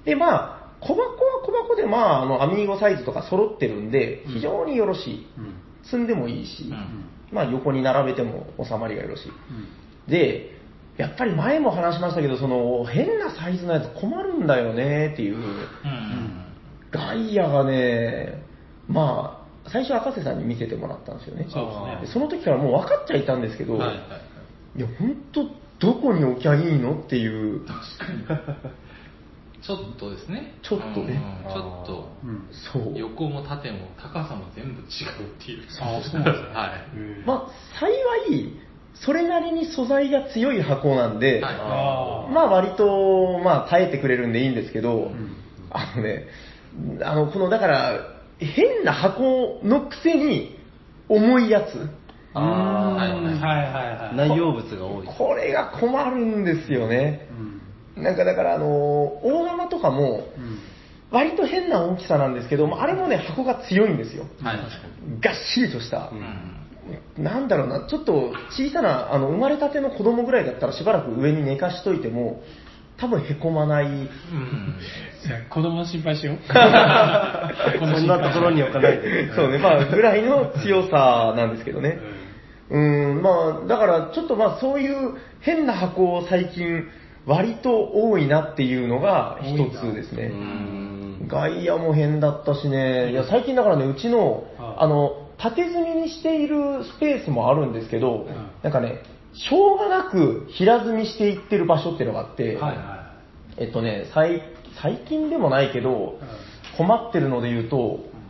[0.04, 5.26] で、まあ、小箱は小箱で、まあ、あの、アミーゴサイズとか揃ってるんで、非常によろしい。
[5.38, 5.54] うん。
[5.84, 10.11] 積んでもいいし、うんまあ、横に並べても収まりがよろしい。
[10.11, 10.50] で、
[10.96, 16.44] やっぱり前も話しましたけど、その、変なサイズのやつ困るんだよねっていう、うん。
[16.90, 18.42] ガイアがね、
[18.88, 21.46] まあ、最初赤瀬さんに見せてもらったんですよね。
[21.50, 23.98] そねの時からもう分かっちゃいたんですけど、はいはい。
[24.77, 25.49] いや、本当
[25.79, 27.62] どこに置きゃいいのっていう、
[29.62, 30.55] ちょっとですね。
[30.62, 32.49] ちょっとねうんちょっと、うん。
[32.51, 32.99] そう。
[32.99, 35.64] 横も縦も高さも全部違うっていう。
[35.81, 37.27] あそうなんですねはい。
[37.27, 38.53] まあ、幸い、
[38.95, 42.33] それなりに素材が強い箱なんで、はいああ。
[42.33, 45.37] まあ割と、まあ耐えてくれるんでいいんですけど、ん
[45.71, 46.27] あのね、
[47.03, 48.01] あの、この、だから、
[48.39, 50.57] 変な箱のくせに
[51.09, 51.89] 重いやつ。
[52.35, 54.16] ああはいはいはいはい。
[54.16, 55.07] 内容物が多い。
[55.07, 57.28] これが困るんですよね。
[57.97, 58.03] うん。
[58.03, 58.66] なんかだから、あの、
[59.24, 60.59] 大釜とかも、うん。
[61.11, 64.26] 割と変な大きさなんですけど、あれもね、箱が強いんですよ。
[64.43, 64.57] はい。
[65.20, 66.14] がっしりとしたう。
[66.14, 67.24] ん。
[67.24, 72.43] なんだろうな、ちょっと小さな、あの、生まれたての子供ぐらいだったらしばらく上に寝かしといても、
[73.01, 73.87] 多分へこまない。
[73.87, 74.09] うん。
[75.26, 76.39] じゃあ子供の心配しよう。
[76.47, 79.33] そんなところに置かないで。
[79.35, 81.99] そうね、まあ、ぐらいの強さなんですけどね。
[82.01, 82.20] うん、
[82.77, 86.85] まあ、だから、ちょっとまあ、そういう変な箱を最近、
[87.27, 90.33] 割と多いなっていうのが一つですね。
[91.27, 99.03] 外野も変だったしね、いや、最近だからね、うちの、ああの、縦積みにしているスペースもあるんですけどん、なんかね、
[99.33, 103.12] しょうがなく平積みしていってる場所っていうのがあって、はいは
[103.59, 104.43] えっとね、最
[104.83, 106.18] 最近でもないけど、
[106.77, 107.77] 困ってるので言うと、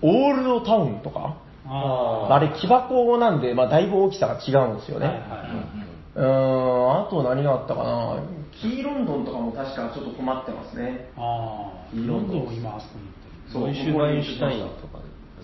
[0.02, 1.49] オールドタウンとか、い。
[1.72, 5.06] ああれ木箱なんで、まあ、だいぶ大きさが違うんですよね。
[5.06, 5.80] はいは
[6.16, 8.22] うーん、あと何があったかな。
[8.60, 11.08] キーロンドンとかも確かちょっと困ってますね。
[11.16, 11.96] ああ。
[11.96, 13.52] ロンドンも今あそこに行ってる。
[13.52, 14.98] そうノイシュバインシュタインとか。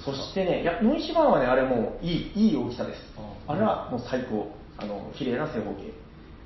[0.04, 3.00] そしてね、いや、ノイシバーンはね、あれもういい、いい大きさです。
[3.46, 4.50] あれはもう最高。
[4.78, 5.92] あの、綺麗な正方形。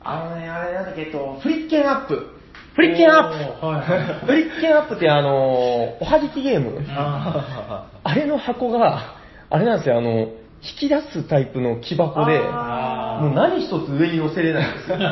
[0.03, 2.41] あのね、あれなんだっけ、えっと、フリッケンアップ。
[2.74, 4.14] フリッケンアップはいはい。
[4.26, 6.85] フリッケンアップってあの、おはじきゲーム。
[6.91, 9.20] ああれの箱が、
[9.51, 10.11] あれなんですよ、あの、
[10.63, 14.97] 引き出すタイプの木箱で、もう何一つ上に寄せれないんですよ。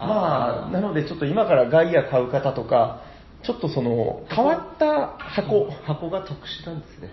[0.00, 3.00] まあ、なのでちょっと今からガイア買う方とか、
[3.42, 7.08] ちょっとその、変わった箱、箱が特殊なんですね。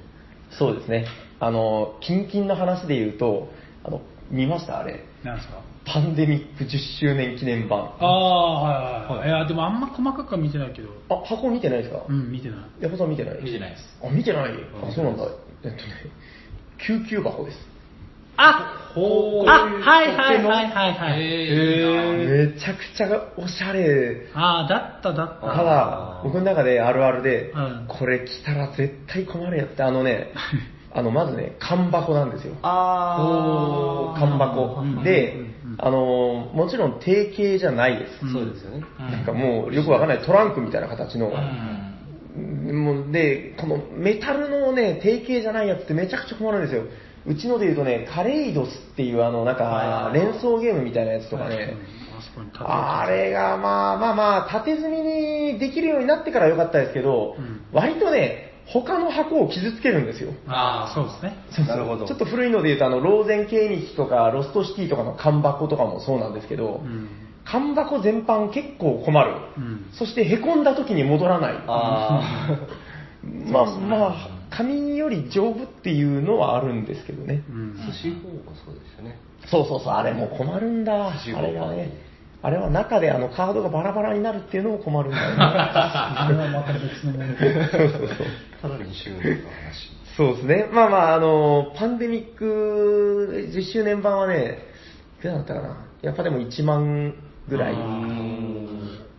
[0.51, 1.05] そうですね。
[1.39, 3.49] あの、キンキンの話で言うと、
[3.83, 4.79] あの、見ました？
[4.79, 5.03] あれ。
[5.23, 5.55] なんですか？
[5.85, 7.91] パンデミック10周年記念版。
[7.99, 8.73] ああ、はい
[9.11, 9.27] はいはい。
[9.27, 10.89] いや、でもあんま細かくは見てないけど。
[11.09, 12.01] あ、箱見てないですか？
[12.07, 12.59] うん、見てない。
[12.79, 13.35] ヤコさん見てない？
[13.43, 13.99] 見てないです。
[14.03, 14.51] あ、見てない
[14.83, 15.23] あ、そうなんだ。
[15.65, 15.93] えっとね、
[16.87, 17.57] 救急箱です。
[18.37, 21.21] あほうあ、はいはいはいはいはい。
[21.21, 24.27] えめちゃくちゃおしゃれ。
[24.33, 25.47] ああ、だっただった。
[25.55, 30.31] ただ、僕の中であるあるで、うんこれ来たら絶対困るやつって、あのね、
[30.93, 32.55] あの、まずね、缶箱なんですよ。
[32.61, 35.03] あ缶箱うん。
[35.03, 35.35] で
[35.77, 38.19] あの、もちろん定型じゃないです。
[38.23, 38.85] うんそうですよね。
[38.99, 41.31] なんかもうよくわかんないトランクみたいな形の。
[42.37, 42.85] うん。
[42.85, 46.83] もうで、このメタルのね、定型じゃないやつってめちゃくちゃ困るんですよ。
[47.27, 51.75] うちので言うとね、カレイドスっていうあの、なんか、連想ゲームみたいなやつとかね、
[52.59, 60.31] あれがまあまあまあ、縦積みにできるようになってから良かったですけど、うん割とね、他の箱を傷つけるんですよ。
[60.47, 61.67] ああ、そうですね。
[61.67, 67.09] なるほどちょっと古いので言うと、あの、ローゼンケーニヒとか、ロストシティとかの缶箱とかもそうなんですけど、うん。
[67.43, 69.33] 缶箱全般結構困る。
[69.57, 69.85] うん。
[69.93, 71.53] そして凹んだ時に戻らない。
[71.67, 72.21] あ
[73.51, 77.43] まあ まあ、紙より丈夫っていうのはあるんですけどね。
[77.49, 77.91] うんあ。
[77.91, 79.19] 寿司方もそうですよね。
[79.47, 81.09] そうそうそう、あれも困るんだ。
[81.09, 82.15] あれがね。
[82.41, 85.35] あれは中であのカードがバラバラになるっていうのも困るんだよね。
[85.41, 87.53] あれはまた別のもので。
[87.71, 88.27] そうそうそう。
[88.61, 89.95] ただ2周年の話。
[90.15, 90.69] そうですね。
[90.71, 94.59] まあまあ、あの、パンデミック10周年版はね、
[95.19, 95.77] いくらだったかな。
[96.01, 97.15] やっぱでも1万
[97.49, 97.75] ぐらい。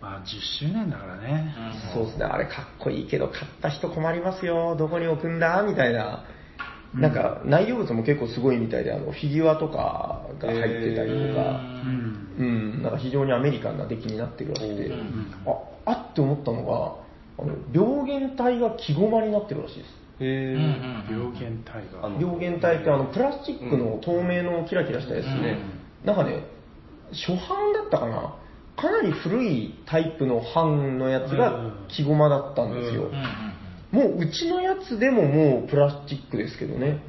[0.06, 1.52] まあ、10周年だからね。
[1.92, 2.24] そうですね。
[2.26, 4.76] あれかっこいいけど、買った人困りますよ。
[4.76, 6.24] どこに置くんだみたいな。
[6.94, 12.36] なんか、内容物も結構すごいみたいで、あの、フィギュアとかが入ってたりとか、うん。
[12.38, 19.88] うん、なんか非常にアメリカンな出来になってるらしくて、んあ、あって思ったのが、あの、病原体が木駒になってるらしいです。
[20.20, 20.52] へ
[21.10, 22.06] 病原体が。
[22.06, 25.58] あの病原体ってあのプラスチックの透明のキラキラしたやつね、
[26.04, 26.44] なんかね
[27.12, 28.36] 初版だったかな
[28.76, 33.22] かなり古いタイプの版のやつが木駒だったんですよ、うんうん
[33.92, 37.02] もううちのやつでももうプラスチックですけどね。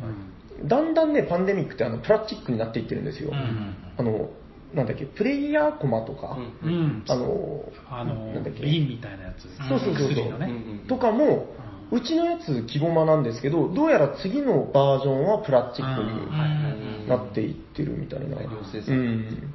[0.61, 0.67] うん。
[0.67, 4.29] だんだんねパンデミックってあのプラスチックになっていってるんですよ、うんうんあの
[4.73, 6.69] なんだっけプレイヤーコマとか、うん。
[6.69, 7.03] うん。
[7.07, 8.61] あのあのなんだっ、け。
[8.61, 9.43] 瓶みたいなやつ。
[9.67, 10.39] そうそうそうそう。
[10.39, 10.45] ね。
[10.45, 11.47] うんうんとかも、
[11.89, 17.07] うちのやつ木駒なんですけど、どうやら次のバージョンはプラスチックにうん。
[17.07, 18.37] なっていってるみたいな。
[18.37, 18.41] う
[18.73, 19.53] 産ん。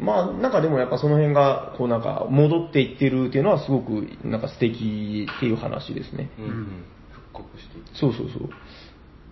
[0.00, 6.30] まあ、なんかでもやっぱその辺が、こうなんか戻っていってるっていうのはすごくなんか素敵っていう話ですね。
[6.38, 6.84] うんうん
[7.32, 7.74] 復刻して。
[7.94, 8.50] そうそうそう。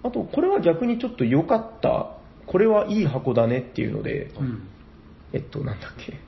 [0.02, 4.68] あと、これは逆にちょっと良かった、これはいい箱だねっていうので、うん。
[5.32, 6.18] えっと、なんだっけ。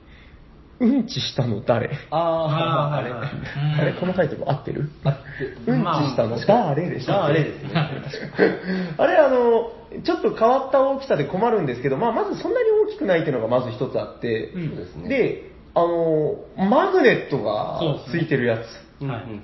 [0.79, 1.89] うんちしたの誰？
[2.09, 3.11] あー、 あれ？
[3.11, 4.89] あれ、このタイトル合ってる？
[5.03, 6.37] あってうんちしたの？
[6.45, 7.33] 誰でしたっけ？
[7.33, 7.71] 誰ですね。
[8.97, 9.71] あれ、あの、
[10.03, 14.69] ちょっと変わった大きさで困るんですけど、まあ、まずそんなに大きくないっていうのがまず一つあって、うん。
[14.69, 15.09] そうですね。
[15.09, 16.35] で、あの、
[16.69, 18.59] マグネットがついてるやつ。
[19.01, 19.07] うん。
[19.07, 19.23] うんはい。
[19.23, 19.41] うん。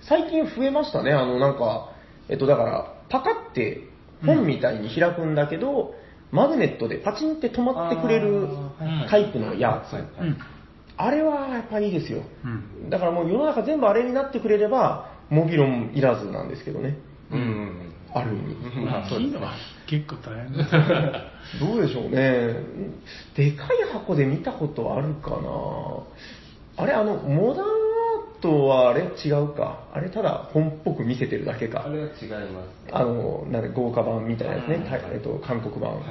[0.00, 1.90] 最近増えましたね、あの、なんか、
[2.28, 3.82] えっと、だから、パカって
[4.24, 5.94] 本みたいに開くんだけど、
[6.30, 8.48] マグネットでパチンって止まってくれる
[9.08, 9.94] タイプのやつ。
[11.00, 12.22] あれはやっぱいいですよ。
[12.44, 12.90] うん。
[12.90, 16.98] だからもう世の中全部あれになってくれれば、モビロンいらずなんですけどね。
[17.30, 18.84] うんうんある意味。
[18.84, 19.40] まあそうですね
[19.86, 20.64] 結構大変だ。
[21.60, 22.56] どうでしょうね。
[23.36, 25.36] でかい箱で見たことあるかな
[26.78, 27.77] あれ、あの、モダン
[28.40, 29.02] トはあれ？
[29.24, 29.84] 違うか。
[29.92, 31.88] あれただ本っぽく見せてるだけかあ。
[31.88, 32.68] れは違います。
[32.92, 34.86] あの、なんで豪華版みたいなやつね。
[34.88, 35.94] たえっと、韓国版。
[35.94, 36.04] はい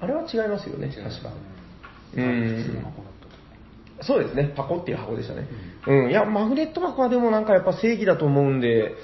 [0.00, 1.32] あれは違いますよね、確か。
[2.16, 2.84] うん。
[4.00, 5.48] そうですね、パコっていう箱でしたね。
[5.88, 6.10] うん。
[6.10, 8.94] いや、マグネット箱はでもなんかやっぱ正義だと思うんで、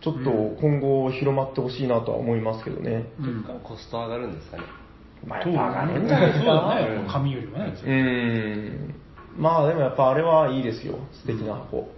[0.00, 3.04] ちょっと今後広まってほしいなとは思いますけどね。
[3.20, 3.28] た。
[3.28, 3.44] うん。
[3.62, 4.64] コスト上がるんですかね。
[5.24, 6.74] まあ、やっぱ上がるんじゃないですか。
[6.74, 7.08] ね。
[7.08, 7.72] 紙よりはね。
[7.84, 7.92] うー
[8.88, 8.94] ん。
[9.38, 10.98] まあでもやっぱあれはいいですよ。
[11.12, 11.88] 素敵な箱。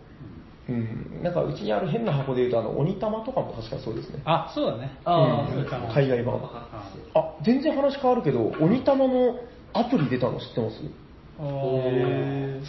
[0.68, 1.22] うん。
[1.22, 4.22] なんかうちにある変な箱で言うと、あの、鬼玉とかも確かそうですね。
[4.24, 4.90] あ、そうだね。
[5.04, 6.36] あーう海外版。
[6.36, 9.36] ああ、全然話変わるけど、鬼玉の
[9.74, 10.76] アプリ出たの知ってます？
[11.38, 12.60] あー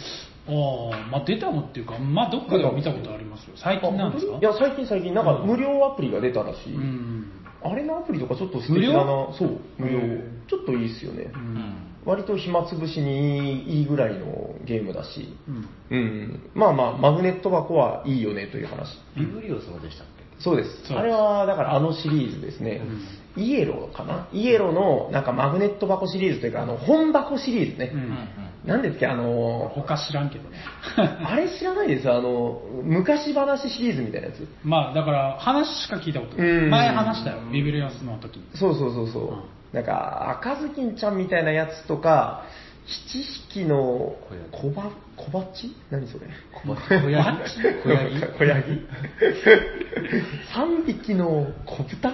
[0.46, 3.54] あー、まあ出たのっていうか、まあどっかでは見たことありますよ。
[3.56, 4.38] 最近なんですか？
[4.38, 6.74] いや、最近最近、なんか無料アプリが出たらしい。
[6.74, 7.26] うん。
[7.62, 9.04] あれのアプリとかちょっと素敵だな。
[9.04, 9.32] 無料？
[9.38, 10.00] そう、無料。
[10.48, 11.38] ちょっといいっすよねう。。
[11.38, 15.36] うんん割と暇つぶしにいいぐらいのゲームだし。
[15.48, 15.68] うん。
[15.90, 16.50] うん。
[16.54, 18.98] まあまあ、マグネット箱はいいよねという話。
[19.16, 20.24] ビブリオスもでしたっけ？
[20.42, 20.70] そうです。
[20.70, 22.82] そうですあれは、だからあのシリーズですね。
[23.36, 24.28] イエローかな？
[24.32, 27.90] イエローのなんかマグネット箱シリーズというか、あの、本箱シリーズね。
[27.94, 28.18] うん
[28.64, 30.56] なんですっけ、あの、他知らんけどね。
[30.96, 34.48] あれ知らないですあの、昔話シリーズみたいなやつ。
[34.64, 36.48] まあだから話しか聞いたことない。
[36.48, 37.40] うん前話したよ。
[37.52, 38.44] ビビリアスの時に。
[38.54, 39.32] そうそうそうそう。
[39.74, 42.44] うんなんか、赤ずきんちゃんみたいなやつとか、
[42.86, 44.14] 七匹の
[44.52, 45.74] 小ば、小鉢？
[45.90, 46.26] 何それ？
[46.52, 47.38] 小ヤギ？
[47.82, 48.20] 小ヤギ？
[48.38, 48.86] 小ヤギ？
[50.54, 52.10] 三匹の小豚？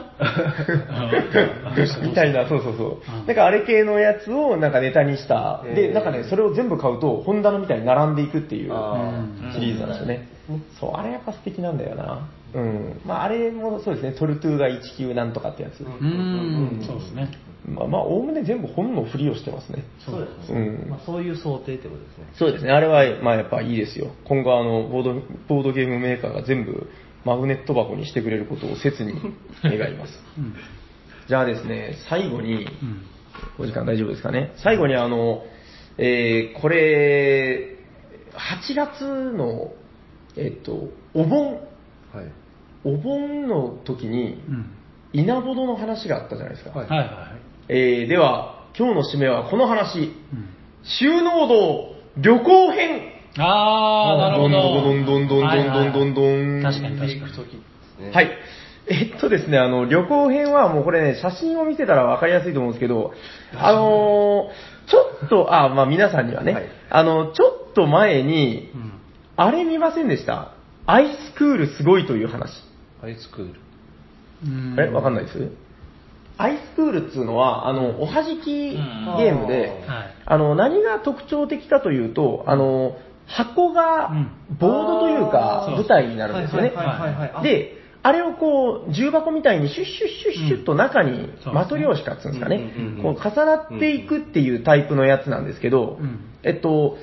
[2.02, 3.20] みたいな、そうそうそう。
[3.20, 3.26] うん。
[3.26, 5.64] なんかあれ系のやつをなんかネタにした。
[5.66, 5.74] えー。
[5.74, 8.70] で、なんかね、それを全部買うと本棚みたいに並んでいくっていう
[9.52, 10.28] シリーズなんですよね。
[10.78, 12.28] そう、あれやっぱ素敵なんだよな。
[12.54, 13.00] うん。
[13.04, 15.80] まああれもそうですね、トルトゥーが19なんとかってやつ。
[15.80, 17.28] うーん、そうですね。
[17.66, 19.84] まあまあ、おおむね全部本のふりをしてますね。
[20.04, 20.60] そうですね。
[20.60, 22.24] うんまあそういう想定ってことですね。
[22.34, 24.12] そうですね、あれは、まあやっぱいいですよ。
[24.24, 25.14] 今後あの、ボード、
[25.48, 26.88] ボードゲームメーカーが全部
[27.24, 29.14] マグネット箱にしてくれることを切に
[29.62, 30.22] 願います。
[30.38, 30.54] うん。
[31.28, 32.66] じゃあですね、最後に、うん。
[33.58, 34.52] お時間大丈夫ですかね。
[34.56, 35.44] 最後にあの、
[35.98, 37.76] えー、これ、
[38.32, 39.72] 8月の、
[40.36, 41.60] えっと、お盆、はい。
[42.84, 44.70] お盆の時にう、ん。
[45.12, 46.70] 稲穂の話があったじゃないですか。
[46.70, 47.08] はいはいはい。
[47.72, 50.00] えー、では、今日の締めはこの話。
[50.00, 50.12] うん。
[50.82, 54.82] 収納道旅行編あー、なるほど。
[54.82, 56.22] どんどんどんどんどんどんどんど
[56.58, 56.62] ん。
[56.64, 57.26] 確かに確か
[58.00, 58.06] に。
[58.06, 58.30] ねはい。
[58.88, 63.12] えっとですね、あの、旅行編はもうこれね、写真を見せたらわかりやすいと思うんですけど、
[63.56, 68.92] あのーちょっと、あ、まあ皆さんにはね、はいあの、ちょっと前にう、ん。
[69.36, 70.54] あれ見ませんでした？
[70.86, 72.50] アイスクールすごいという話。
[73.00, 73.60] アイスクール。
[74.44, 75.38] うんえ、わかんないです？
[76.40, 80.14] アイスクールっつうのは、あの、おはじきゲームで、はい。
[80.24, 86.72] あの、何が特徴的かというと、あの、箱がうんボードというか舞台になるんですよね。
[87.42, 92.72] で、あれをこう、重箱みたいにシュッシュッシュッシュッと中にマトリョーシカっつうんですかね。
[93.02, 96.96] こう重なっていくっていうタイプのやつなんですけどうん、えっと、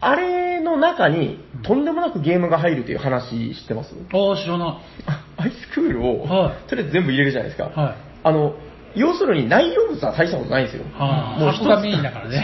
[0.00, 4.68] あれの中にとんでもなくゲームが入るという話知ってますああ、知らない。
[5.06, 7.68] あアイスクールをはい、とりあえず全部入れるじゃないですか。
[7.68, 7.96] はい。
[8.24, 8.54] あの、
[8.94, 10.84] 要するに内容物は大したことないんですよ。
[10.94, 12.42] はあ、もう箱がメインだからね。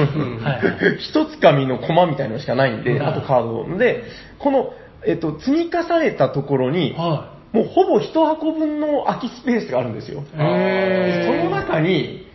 [0.99, 4.05] 一つ紙のコマみたいのしかないんで、はいあとカードで、
[4.39, 4.73] この、
[5.07, 10.23] えっと、積み重ねたところに、はもうほぼ一箱分の空きスペースがあるんですよ。
[10.33, 12.27] その中に、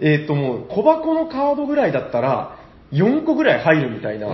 [0.00, 2.56] えっともう小箱のカードぐらいだったら、
[2.92, 4.28] 4個ぐらい入るみたいな。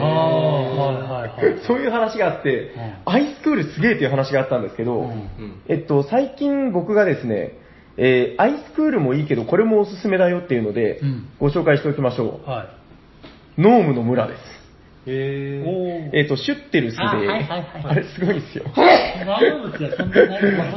[1.67, 2.73] そういう話があって、
[3.05, 5.63] アイスクールすげえっていう話があったんですけど、うんうん。
[5.69, 7.53] えっと、最近僕がですね、
[7.99, 13.61] えーアイスクールもいいけど、これもおすすめだよっていうので、うんご紹介しておきましょはい。
[13.61, 13.63] う。
[13.63, 14.41] ノームの村です。
[15.11, 15.67] へー。
[15.67, 18.65] おえっ、と、シュッテルスで、あはいはいはいあれすごいんですよ。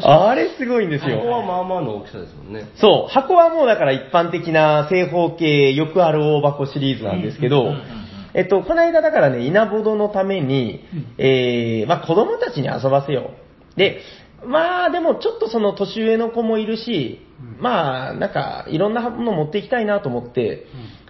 [0.04, 1.44] あれすごいんですここはよ。
[1.44, 2.70] まあまあの大きさですもんね。
[2.76, 7.86] そう、箱はもうだから一般的な正方形よくある大箱シリーズなんですけど、うんうんうんうん
[8.34, 13.32] えっと、この間だからね、稲ぼどのためにうん、えー、まあ子供たちに遊ばせよ
[13.76, 13.78] う。
[13.78, 14.02] で、
[14.46, 17.20] まあでもちょっとその年上の子もいるし、
[17.58, 17.62] うん。
[17.62, 20.66] まあなんかいろんなもの持っていきたいなと思って、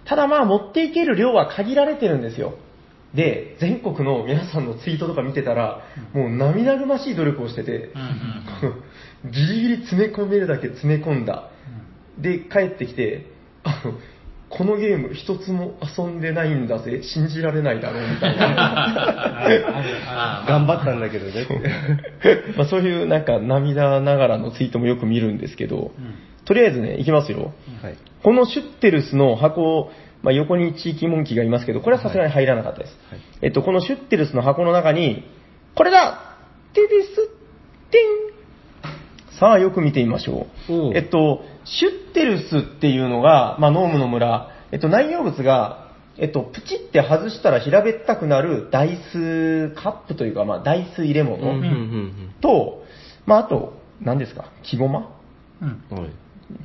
[0.06, 2.54] ただまあ持っていける量は限られてるんですよ。
[3.14, 5.82] で、全国の皆さんのツイートとか見てたら、
[6.14, 7.92] もう涙ぐましい努力をしてて、
[9.22, 11.50] うん ギリギリ詰め込めるだけ詰め込んだ。
[12.18, 13.26] で、帰ってきて、
[13.62, 13.94] あの、
[14.56, 18.44] このゲーム一つも遊んでないんだぜ、信じられないだろうみたいな。
[20.44, 21.46] あ頑張ったんだけどね。
[22.56, 25.92] まあそういうなんか涙ながらのツイートもよく見るんですけど、
[26.44, 27.52] とりあえずね、いきますよ。
[27.82, 27.96] はい。
[28.22, 29.90] このシュッテルスの箱、
[30.22, 32.98] まあ、横に地域モンキーがいますけど、これはさすがに入らなかったです。
[33.10, 35.24] はいえっと、このシュッテルスの箱の中に、
[35.74, 36.36] これだ
[36.74, 37.28] テデス
[37.90, 38.32] テン
[39.38, 40.46] さあ、よく見てみましょ。
[40.68, 52.84] うえっと、シュッテルスっていうのが、まあ、ノームの村、えっと、内容物が、えっと、プチって外したら平べったくなるダイスカップというか、まあ、ダイス入れ物、うんうんうんと、
[53.26, 54.46] まあ、あと、何ですか？
[54.62, 55.10] 木駒
[55.60, 55.84] うん。
[55.90, 55.98] うん。
[55.98, 56.10] はい。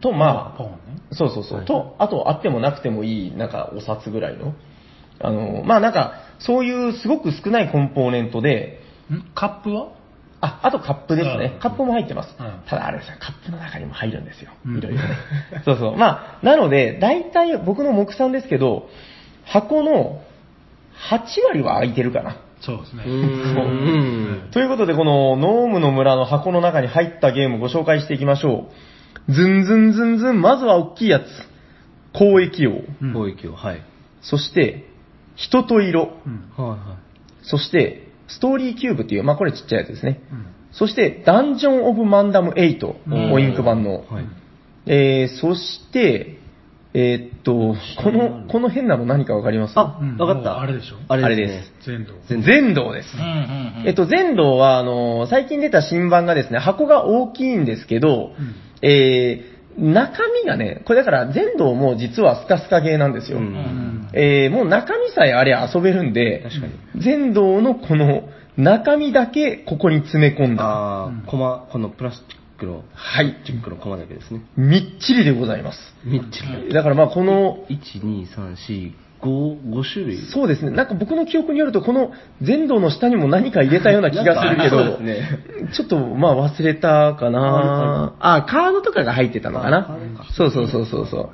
[0.02, 0.70] と、まあ、ね。
[1.12, 1.58] そうそうそう。
[1.60, 4.54] はいと、あと、あってもなくてもいい、なんか、お札ぐらいの。
[5.20, 8.82] あの、まあなんか、そういうすごく少ないコンポーネントで、
[9.12, 9.22] ん？
[9.34, 9.90] カップは？
[10.40, 11.58] あ、あとカップですねう。
[11.58, 12.36] んカップも入ってます。
[12.40, 14.52] うんただあれさ、カップの中にも入るんですよ。
[14.66, 15.10] うんいろいろね。
[15.66, 15.98] そうそう。
[15.98, 18.90] まあ、なので、大体僕の目算ですけど、
[19.46, 20.22] 箱の
[21.10, 22.38] 8割は空いてるかな。
[22.62, 23.04] そうですね。
[23.06, 24.50] うーん。
[24.52, 28.70] ということで、このノームの村の箱の中に入ったゲームをご紹介していきましょ
[29.28, 29.32] う。
[29.32, 31.24] ズンズンズンズン、まずは大きいやつ。
[32.14, 32.84] 交易王。
[33.02, 33.82] うん貿易を、はい。
[34.22, 34.86] そして、
[35.36, 36.14] 人と色。
[36.26, 36.52] うん。
[36.56, 36.98] はいは
[37.44, 40.22] そして、ストーリーキューブっていう、まあこれちっちゃいやつですね。
[40.32, 40.46] うん。
[40.72, 44.06] そして、ダンジョン・オブ・マンダム8、うんオインク版の。
[44.12, 44.14] い。
[44.14, 44.26] はい。
[44.86, 46.38] えー、そして、
[46.94, 49.74] えーっと、この、この変なの何かわかります？
[49.78, 50.96] あうんわかったあれでしょ？
[51.10, 51.92] ああれでれですす。
[51.92, 52.14] 全土。
[52.28, 53.10] 全全道です。
[53.16, 53.28] うんうん
[53.82, 53.88] うん。
[53.88, 63.38] えっと、全道は、あの、最近出た新版がですね、箱が大きいんですけど、うんえー、中身がね、これだから全道も実はスカスカゲーなんですよ。
[63.38, 64.10] うんうん。
[64.14, 66.46] えー、もう中身さえあれ遊べるんで。
[66.96, 68.24] 全道のこの
[68.58, 70.64] 中身だけここに詰め込んだ。
[70.64, 73.42] うんああ、コマ、このプラスチックの、はい。
[73.46, 74.42] チックのコマだけですね。
[74.56, 75.80] みっちりでございます。
[76.04, 76.74] みっちり。
[76.74, 78.92] だからまあこの、1、2、3、4、
[79.22, 80.32] 5、5種類？
[80.32, 82.12] そうですね、なんか僕の記憶によると、この
[82.42, 89.98] 全道の下にも何か入れたような気がするけど、そうですねちょっとまあ忘れたかなあ、カードとかが入ってたのかな？
[90.36, 91.30] そうそうそうそうそう。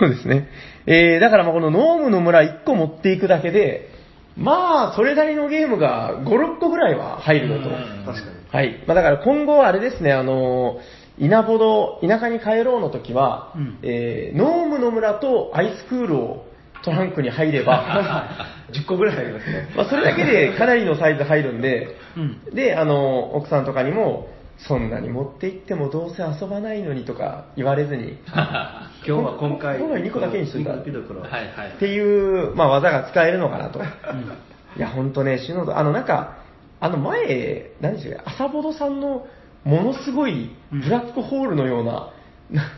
[0.00, 0.48] そうですね。
[0.86, 3.90] えー、だからまあこのノームの村1個持っていくだけで、
[4.36, 7.70] まあ、それなりのゲームが5、6個ぐらいは入るのと。
[7.70, 8.48] 確かに。
[8.50, 8.84] はい。
[8.86, 10.78] まあだから今後はあれですね、あの、
[11.18, 16.44] 稲穂ど、田舎に帰ろうの時は、うんえー、ノームの村とアイスクールを
[16.82, 18.28] トランクに入れば、
[18.72, 19.68] 10個ぐらいありますね。
[19.76, 22.54] まあそれだけでかなりのサイズ入るんで、うん。
[22.54, 31.20] で、あの、奥さんとかにも、そんなに持って行ってもどうせ遊ばないのにとか言われずに、 今日は今回、今回2個だけにしといた2個だけだから。
[31.20, 31.70] はいはいっ。
[31.78, 33.80] ていう、まあ、技が使えるのかなと。
[33.80, 36.38] いや、ほんとね、シノド、あの、なんか、
[36.80, 39.26] あの前、何でしたっけ、朝ボドさんの
[39.64, 42.10] ものすごいブラックホールのような、
[42.50, 42.68] なな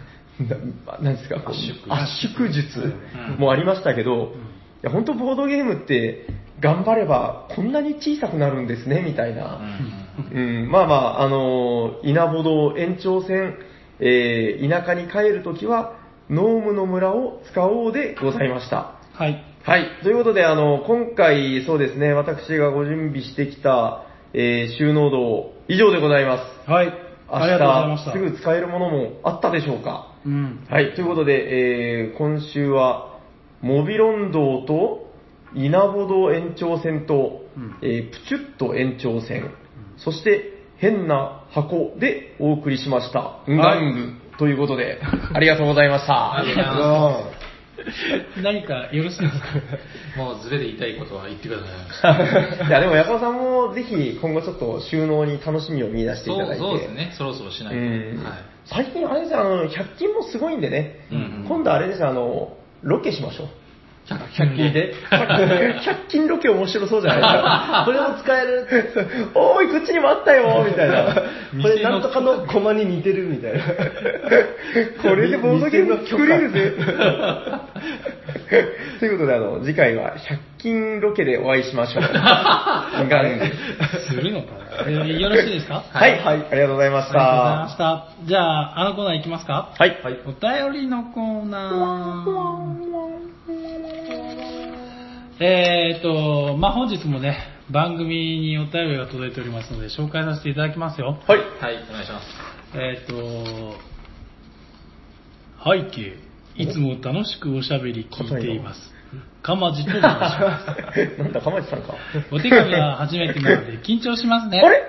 [1.02, 2.94] なんですか、圧縮圧縮術
[3.32, 4.32] うんもありましたけど、
[4.82, 6.26] や、本当ボードゲームって、
[6.60, 9.60] 頑張ればこんなに小さくなるんですね、みたいな。
[10.32, 13.56] うん、まあまあ、あのー稲穂道延長線、
[13.98, 15.94] えー田舎に帰るときは、
[16.28, 18.94] ノームの村を使おうでございました。
[19.14, 19.42] はい。
[19.62, 19.84] はい。
[20.02, 26.70] ということで、あの、今回、そうですね、私がご準備してきた、えー収納道、以上でございます。
[26.70, 26.92] はい。
[27.32, 28.14] ありがとうございました。
[28.14, 30.09] 明日、すぐ使えるものもあったでしょうか？
[30.24, 30.66] うん。
[30.68, 30.94] はい。
[30.94, 33.18] ということで、えー今週は、
[33.62, 35.10] モビロン道と、
[35.54, 39.50] 稲穂道延長線と、うんえープチュッと延長線、
[39.96, 43.40] そして、変な箱でお送りしました。
[43.48, 44.98] ンガングということで、
[45.34, 46.38] ありがとうございました。
[46.38, 46.88] ありがとうござ
[47.28, 47.39] いま
[48.42, 49.46] 何かよろしいですか？
[50.14, 50.18] す。
[50.18, 51.60] もうズレで言いたいことは言ってくだ
[52.00, 52.10] さ
[52.64, 52.66] い。
[52.68, 56.56] いや、でも、ヤコウさんもぜひ今後ちょっと収納に楽しみを見出していただいて。
[56.58, 57.10] そうそうですね。
[57.12, 57.80] そろそろしないと。
[57.80, 58.32] うんはい。
[58.66, 63.48] 最近あれですよ、あの、100均もすごいんでね、うんうん今度あれですよ、あの、ロケしましょう。
[64.14, 64.94] 100均で。
[65.10, 67.82] 100均ロケ面白そうじゃないですか。
[67.86, 68.66] これも使える。
[69.34, 71.14] おーい、こっちにもあったよ、みたいな。
[71.62, 73.60] これなんとかのコマに似てるみたいな。
[75.02, 76.72] これでボードゲーム作れるぜ。
[79.00, 82.02] ということで、あの、次回は100均ロケでお会いしましょう。
[82.02, 83.44] ガング
[84.08, 85.82] するのかなえーよろしいですか？
[85.92, 87.68] はい、はい、ありがとうございましありがとうございまた。
[87.70, 88.06] した。
[88.26, 89.70] じゃあ、あのコーナーいきますか？
[89.78, 89.96] はい。
[90.26, 93.59] お便りのコーナー。
[95.42, 97.38] えーと、まあ、本日もね、
[97.70, 101.18] 番組にお便りが届いておりますので、紹介させていただきますよ。
[101.26, 101.38] はい。
[101.38, 102.26] はい、お願いします。
[102.74, 103.74] えーと、
[105.64, 106.16] 背景、
[106.56, 108.80] いつも楽しくおしゃべり聞いています。
[109.42, 111.16] かまじと申します。
[111.22, 111.94] なんだ、かまじさんか。
[112.30, 114.60] お手紙は初めてなので 緊張しますね。
[114.60, 114.82] あれ？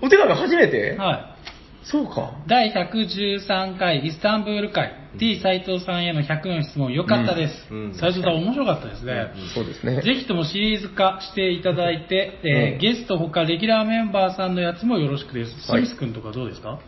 [0.00, 0.96] お手紙初めて？
[0.96, 1.86] はい。
[1.86, 2.30] そうか。
[2.46, 7.54] 第113回イスタンブール会 T 斎藤さんへの100の質問良かったです。
[7.70, 9.32] うんうん斉藤さん面白かったですね。
[9.54, 10.02] そうですね。
[10.02, 15.66] ぜひともシリーズ化していただいて、えゲストほかレギュラーメンバーさんのやつもよろしくです。
[15.66, 16.78] スはいミス君とかどうですか？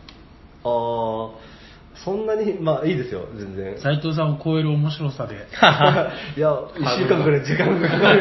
[0.63, 1.31] あー、
[2.03, 3.77] そんなに、まあいいですよ、全然。
[3.79, 5.35] 斉藤さんを超える面白さで。
[6.35, 8.19] いや、一週間ぐらい時間がかかる。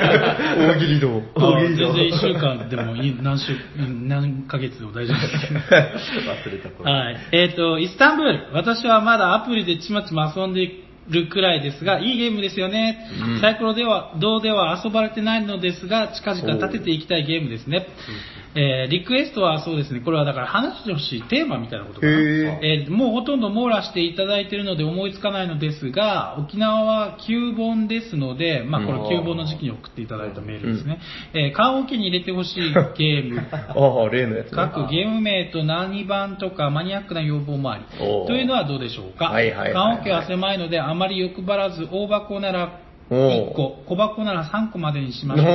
[0.68, 1.22] 大喜利道。
[1.34, 3.56] あ大喜利道全然1週間でもいい、何週、
[4.06, 5.60] 何ヶ月でも大丈夫ですけど。
[5.60, 6.92] 忘れたこれ。
[6.92, 7.16] はい。
[7.32, 8.48] えっ、と、イスタンブール。
[8.52, 12.98] 私はまだアプリでちまちま遊んでるくらいですが、いいゲームですよね。
[13.26, 17.86] うんサイコロでは、どうでは遊ばれてないのですが、近々立てていきたいゲームですね。
[18.54, 22.12] えーリクエストはそうですね、これはだから話してほしいテーマみたいなことかな。
[22.12, 30.98] えーもうほとんど網羅していただいているので思いつかないのですが、沖縄は旧本ですので、まあこれうん旧本の時期に送っていただいたメールですね。
[31.34, 33.40] えー、缶オケに入れてほしいゲーム。
[33.52, 34.52] ああ、例のやつね。
[34.54, 37.84] 各ゲーム名と何番とかマニアックな要望もあり。
[37.98, 39.26] というのはどうでしょうか？
[39.26, 42.80] はいはいはいはい缶桶は狭いのであまり欲張らず、大箱なら
[43.10, 45.50] 1個、小箱なら3個までにしましょおう。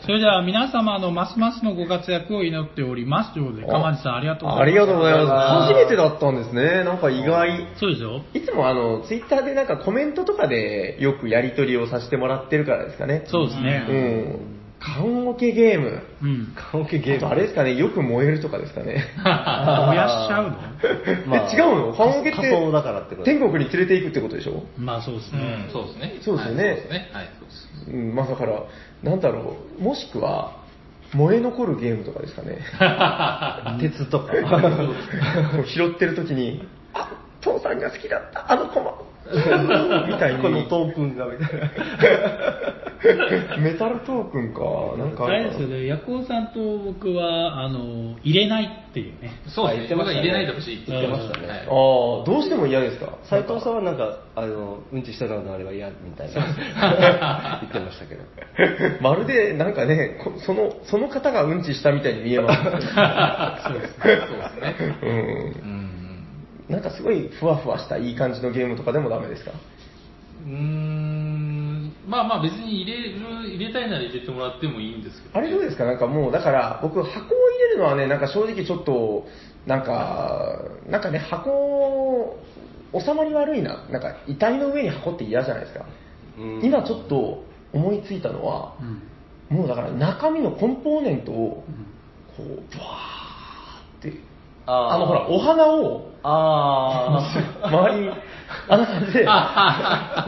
[0.00, 3.34] ーそれでは皆様のますますのご活躍を祈っております。
[3.34, 4.72] ということで、かまじさんありがとうござあいます。
[4.72, 5.32] りがとうございます。
[5.32, 6.84] あ初めてだったんですね。
[6.84, 7.66] なんか意外。
[7.78, 8.22] そうですよ。
[8.34, 13.24] いつもあの、ツイッターでなんかコメントとかでよくやり取りをさせてもらってるからですかね。
[13.26, 13.86] そうですね。
[13.88, 14.59] うん。
[14.80, 16.02] 缶オケゲーム。
[16.22, 16.54] うん。
[16.72, 17.26] オケゲーム。
[17.26, 19.04] あれですかね、よく燃えるとかですかね。
[19.22, 21.36] 燃やしちゃうの？
[21.36, 21.94] え違うの？
[21.94, 24.64] 缶オケって仮想だからってこと天国に連れて行くってことでしょ？
[24.78, 25.70] まあそうですうねん、。
[25.70, 26.18] そうですね。
[26.22, 27.10] そうですよねはいそうですね。
[27.12, 27.90] はい、そうです。
[27.92, 28.62] うん、まあだから、
[29.02, 30.58] なんだろう、もしくは、
[31.12, 32.58] 燃え残るゲームとかですかね。
[33.80, 34.32] 鉄とか。
[35.66, 37.10] 拾ってる時に、あ、
[37.40, 38.92] 父さんが好きだった、あのコマ。
[40.08, 40.42] みたいに。
[40.42, 41.70] このトークンがみたいな。
[43.58, 44.60] メタルトークンか。
[44.98, 49.30] なんかあれですよね、ヤコウさんと僕は、あの、入れないっていうね。
[49.48, 49.96] そうですね。
[49.96, 51.44] 僕は入れないでほしいって言ってましたね。
[51.44, 51.66] うんはいああ、
[52.26, 53.16] どうしても嫌ですか？
[53.24, 56.44] 斉藤さんはなんか、あの、うんちしたのであれば嫌みたいな。
[57.62, 58.22] 言ってましたけど。
[59.00, 62.60] まるで、なんかね、こその、その方がうんちしたみたいに見えます。
[63.64, 64.04] そうですね。
[64.28, 64.96] そうですね。
[65.02, 65.89] うん。
[66.70, 66.74] うん。
[66.74, 69.50] なんかすごいふわふわしたいい感じのゲームとかでもダメですか？
[69.50, 71.92] うーん。
[72.08, 73.20] まあまあ別に入れる、
[73.54, 75.84] 入れたいなら入れてもらってもいいんですけど、あれどうですか？
[75.84, 79.26] なんかもう、だから僕箱を入れるのはね、なんか正直ちょっと、
[79.66, 82.38] なんか、なんかね、箱、
[82.98, 83.86] 収まり悪いな。
[83.90, 85.86] なんか遺体の上に箱って嫌じゃないですか？
[86.38, 89.02] うん今ちょっと思いついたのは、うん
[89.56, 91.74] もうだから中身のコンポーネントを、うん
[92.36, 94.12] こう、ブワーって、
[94.72, 97.18] あーあのほら、お花を、あ
[97.66, 98.10] 周りに、
[98.68, 99.26] あんな感じで、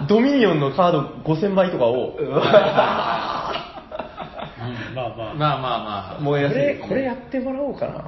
[0.09, 3.53] ドミニオンのカード5000枚とかを、うんまあ
[5.17, 5.35] まあ。
[5.35, 6.21] まあまあまあ。
[6.21, 8.05] 燃えやすいこれ、これやってもらおうかな。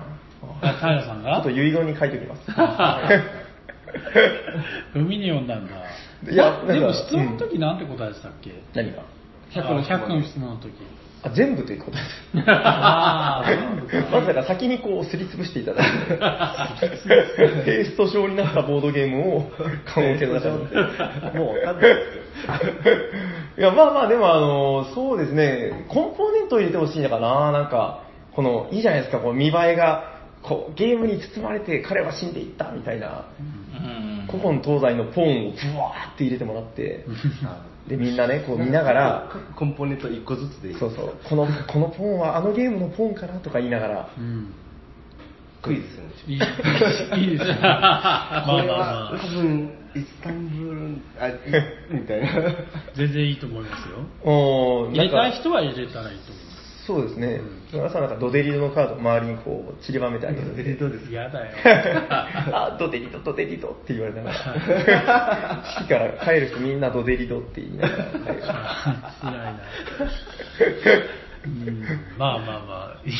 [0.62, 1.34] あ平さんが？
[1.34, 2.42] ちょっと遺言に書いておきます。
[4.94, 5.74] ルミニオンなんだ。
[6.30, 8.98] いやまでも質問の時なんて答えてたっけ、何が
[9.52, 10.70] ？100の質問100の質問の時。
[11.24, 11.96] あ、全部ということ。
[11.96, 12.02] で
[14.02, 14.10] す。
[14.12, 16.16] まずだから先にこうすりつぶしていただいて、
[17.64, 19.50] ペースト状になったボードゲームを
[19.86, 20.56] 缶オケの中に。
[21.38, 21.92] もうわかんない。
[23.58, 28.02] いや、まあまあ、でもあの、そうですね、コンポーネントを入れてほしいのかな、なんか、
[28.32, 33.24] この、いいじゃないですか、こう見栄えが、こう、ゲームに包まれて彼は死んでいった、みたいな、
[33.72, 34.26] うん。
[34.26, 37.06] 古今東西のポーンをブワーって入れてもらって、
[37.88, 40.78] で、みんなね、こう見ながら、各コンポーネント1個ずつでいい。
[40.78, 44.54] そうそう、この、このポーンはあのゲームのポーンかなとか言いながら、うん。
[45.60, 47.16] クイズするんでしょ。
[47.16, 47.58] いい、 いいですね。
[47.60, 51.30] まあまあこれはまあ多、分、イスタンブール、あ、
[51.90, 52.54] みたいな。
[52.94, 53.98] 全然いいと思いますよ。
[54.24, 56.43] おー入れたい人は入れたらいいと思います。
[56.86, 57.40] そうですね、
[57.72, 60.74] 皆さんなんかドデリドのカード周りにこう散りばめてあげるんで。
[60.74, 61.52] どうです嫌だよ。
[62.12, 68.14] あ、ドデリド、ドデリドって言われながら、 式から帰る人みんなドデリドって言いながら帰る。
[68.22, 69.60] 辛いな。
[71.46, 71.82] うん
[72.18, 73.14] まあまあまあいい。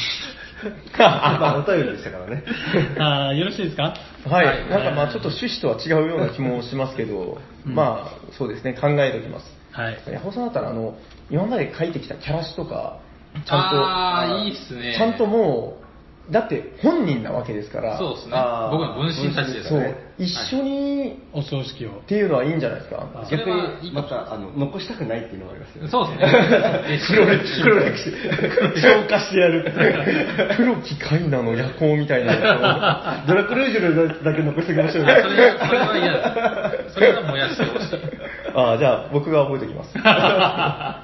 [0.99, 2.43] まあ、お便りでしたからね。
[2.99, 3.95] あーよろしいですか？
[4.29, 9.47] はい、なんかまあちょっと趣旨とは違うような気もしますけど、うんまあそうですね、考えておきます。
[9.73, 9.99] はい。
[10.11, 10.97] ヤホさんだったら、あの、
[11.31, 12.99] 今まで書いてきたキャラシとか、
[13.35, 15.85] ちゃんと、あーいいっすねちゃんともう、
[16.33, 18.37] だって本人なわけですから、そうですね。
[18.71, 19.95] 僕の分身たちですそうね。
[20.17, 22.01] 一緒にお葬式をっ。
[22.07, 23.11] ていうのはいいんじゃないですか。
[23.15, 25.91] あそれ逆はまた、あの、残したくないっていうのがありますよね。
[25.91, 26.15] そうで
[26.99, 27.19] すね。
[27.19, 27.63] 黒歴史。
[27.63, 28.81] 黒歴史。
[28.81, 29.71] 消化してやる。
[30.57, 36.73] 黒木カイナの夜行みたいなや ドラクルージュだけ残しておきましょうそれは、それは嫌だ。
[36.89, 37.99] それは燃やしてほしい。
[38.55, 41.04] ああ、じゃあ僕が覚えておきます。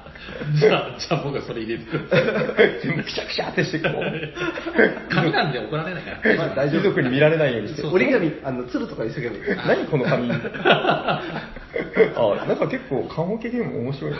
[0.59, 2.07] じゃあ、じゃあ僕はそれ入れてくる。
[2.83, 3.93] 全部くしゃくしゃってしてこう。
[5.13, 6.35] 紙なんで怒られないから。
[6.35, 7.81] まあ大丈夫貴族に見られないようにして。
[7.81, 9.41] そう折り紙、あの、鶴とかにしとけばいい。
[9.67, 10.29] 何この紙？
[10.33, 11.21] あ、
[12.47, 14.17] なんか結構、缶オケゲーム面白いな。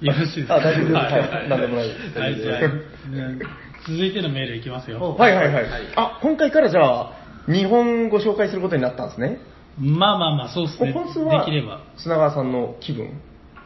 [0.00, 0.54] よろしいですか？
[0.56, 0.92] あ、大丈夫です。
[0.94, 1.48] ははいい。
[1.48, 2.18] なんでもないです。
[2.18, 3.38] はい、じゃあ、ね
[3.86, 5.00] 続いてのメールいきますよ。
[5.16, 5.66] はいはいはいはい。
[5.96, 7.12] あ、今回からじゃあ、
[7.48, 9.38] 日本ご紹介することになったんですね。
[9.78, 10.92] まあまあまあ、そうですね。
[10.92, 11.80] 本数は、できれば。
[11.96, 13.20] 砂川さんの気分？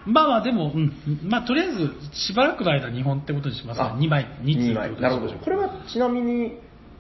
[0.07, 0.93] まあまあ、でも、うん。
[1.25, 4.07] まあ、とりあえず、しばらくの間、日本ってことにしますね。
[4.07, 4.91] 2枚、2通2って枚。
[4.91, 5.33] ことなるほど。
[5.33, 6.53] でこれはちなみに、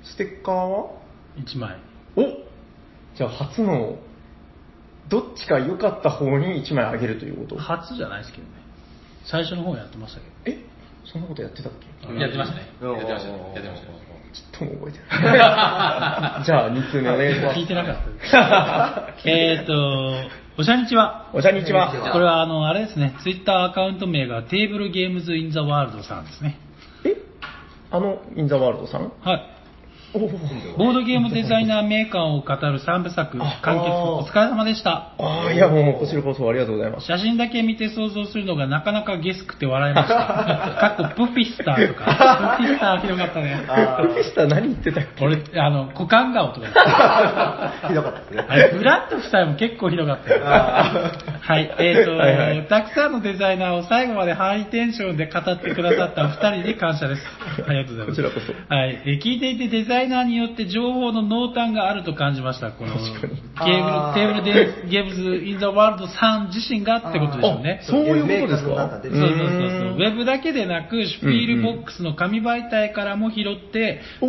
[0.02, 0.90] ステッカーは
[1.38, 1.78] ？1枚。
[2.16, 2.22] お
[3.16, 3.98] じゃあ初の、
[5.08, 7.58] どっちか良かった方に1枚あげるということ？
[7.60, 8.50] 初じゃないですけどね。
[9.24, 10.58] 最初の方やってましたけど。
[10.58, 10.64] え？
[11.04, 12.12] そんなことやってたっけ？
[12.18, 12.66] やってましたね。
[12.82, 13.38] うんやってましたね。
[13.54, 14.05] やってましたね。
[14.36, 16.44] ちっとも覚えてない。
[16.44, 17.58] じゃあ2通目お願いします。
[17.58, 19.28] 聞いてなかったです。
[19.28, 19.72] えっと、
[20.58, 21.30] おしゃにちは。
[21.32, 21.90] おしゃにちは。
[22.12, 26.58] これは、あの、あれですね、ツイッターアカウント名がテーブルゲームズインザワールドさんですね。
[27.04, 27.16] え？
[27.90, 29.12] あの、インザワールドさん？
[29.22, 29.55] はい。
[30.12, 35.12] ボードゲームデザイナー名鑑を語る3部作、完結お疲れ様でした。
[35.18, 37.06] ああ、いやもう、こちらこそありがとうございます。
[37.06, 40.14] 写真だけ見て想像するのがなかなかゲスくて笑いました。
[40.96, 42.56] かっこプピスターとか。
[42.58, 43.64] プピスターひどかったね。
[43.68, 45.24] あプピスター何言ってたっけ？
[45.24, 46.66] 俺、あの、股間顔とか
[47.88, 48.44] ひどかったですね。
[48.48, 50.40] あれ、ブラッド夫妻も結構ひどかったよ。
[50.44, 57.22] はい、えっ、と、はいはいたくさんのデザイナーを最後までハイテンションで語ってくださったお二人に感謝です。
[57.66, 58.22] ありがとうございます。
[58.22, 62.72] こちらこそはい、えー聞いていてデザイナーによって情報の濃淡があると感じました。
[62.72, 67.80] このゲーム、あーテーブルでゲームズ・イン・ザ・ワールドさん自身がってことでしょうね。
[67.84, 69.00] そういうことですか？
[69.02, 69.96] そうそうそうそう。
[69.96, 74.26] ウェブだけでなく、シュピールボックスの紙媒体からも拾って、増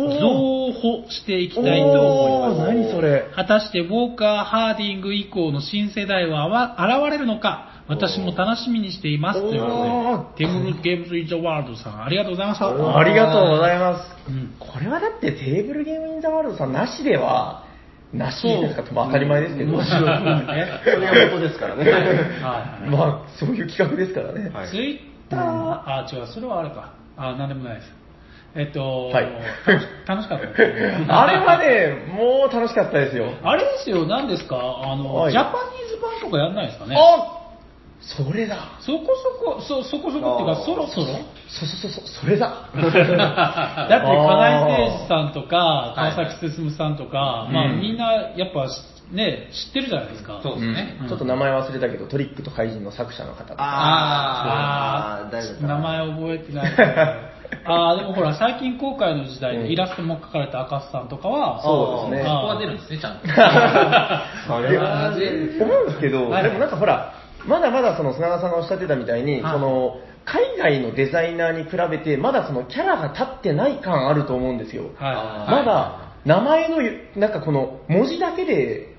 [0.72, 2.74] 補していきたいと思います。
[2.74, 3.30] 何それ？
[3.34, 9.40] 果たしてウォーカー・ハーディング以降の新世代はわ現れるのか、私も楽しみにしています。
[9.40, 12.98] というおこーとで、テーブルゲームズ・イン・ザ・ワールドさん、ありがとうございました。
[12.98, 14.16] ありがとうございます。
[14.28, 17.64] うんこれはだってテーブルゲームインザワールドさんなしでは、
[18.12, 19.72] なしですかまあ当たり前ですけど。
[19.72, 20.66] 面白 いね。
[20.84, 21.90] それが元ですからね。
[21.90, 21.98] は
[22.86, 24.50] いまあ、そういう企画ですからね。
[24.54, 26.90] はいツイッター、あ、違う、それはあれか。
[27.16, 27.94] あ、なんでもないです。
[28.54, 29.28] えっと、はい
[30.06, 31.04] 楽しかったです。
[31.08, 33.26] あれはね、もう楽しかったですよ。
[33.42, 34.56] あれですよ、何ですか？
[34.56, 36.96] あの、はいジャパニーズ版とかやんないですかね？
[36.98, 37.37] あ
[38.00, 38.78] それだ。
[38.80, 39.06] そこ
[39.40, 41.06] そこ、そ、そこそこっていうか、そろそろ？
[41.48, 42.46] そ、そ、そ、そ、それだ。
[42.72, 48.66] だって、金井誠司さんとか、はい川崎進さんとか、まあうんみんな、やっぱ、
[49.10, 50.38] ね、知ってるじゃないですか。
[50.42, 50.96] そうですね。
[51.08, 53.56] ちょっと名前忘れたけど、トリックと怪人の作者の方とか。
[53.58, 56.90] ああー、誰だった名前覚えてないけど。
[57.64, 63.26] ああ、でもほら、最近公開の時代うんでイラストも描かれた赤須さんとかは、そうですねあーここは出るんですね、ちゃんと。
[64.46, 67.14] それは全思うんですけど、はいでもなんかほら、
[67.46, 74.90] まだまだその砂川さんがおっしゃってたみたいに、はいその海外のデザイナーに比べて、まだそのキャラが立ってない感あると思うんですよ。
[74.96, 78.94] はまだ名前のゆ、なんかこの文字だけで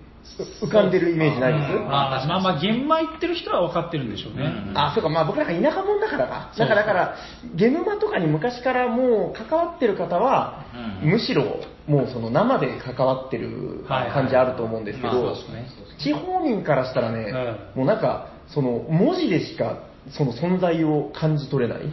[0.61, 1.73] 浮かんでるイメージないです？
[1.73, 4.43] あまあまあまあ、現場行ってる人は分かってるんでしょうね。
[4.69, 4.77] うん。
[4.77, 6.51] あ、そうか、まあ僕らが田舎者だからか。
[6.55, 7.15] そうだから、だから、
[7.55, 10.65] ゲームマとかに昔からもう関わってる方は、
[11.03, 11.09] うん。
[11.11, 15.67] むしろもうその生で関わってるはい感じあると思うんですけどですね、
[15.99, 17.33] 地方民からしたらね、
[17.75, 21.83] もうなんか、その文字でしかその存在を感じ取れない。
[21.83, 21.91] うん。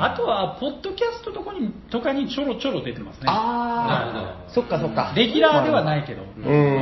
[0.00, 3.24] あとは、ポッドキャストとかにとかにちょろちょろ出てますね。
[3.26, 5.12] あなるー、そっかそっか。
[5.16, 6.22] レギュラーではないけど。
[6.22, 6.77] うん、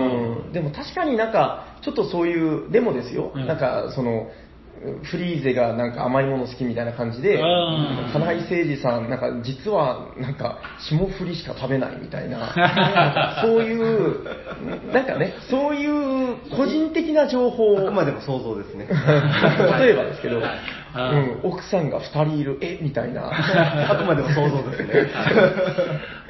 [0.52, 4.28] でも確かになんか、ちょっとそういう、でもですよ、うんなんかその、
[5.10, 10.58] フリーゼがなんか甘いもの好きみたいな感じで、うん金井誠司さん、なんか実はなんか
[10.88, 14.24] 霜降りしか食べないみたいな、 そういう、
[14.92, 18.86] なんかね、そういう個人的な情報をあく、までも想像ですね。
[19.80, 23.30] 例えばですけど、はいうん、奥さんが2人いる、えみたいな。
[23.90, 25.10] あくまでも想像ですね。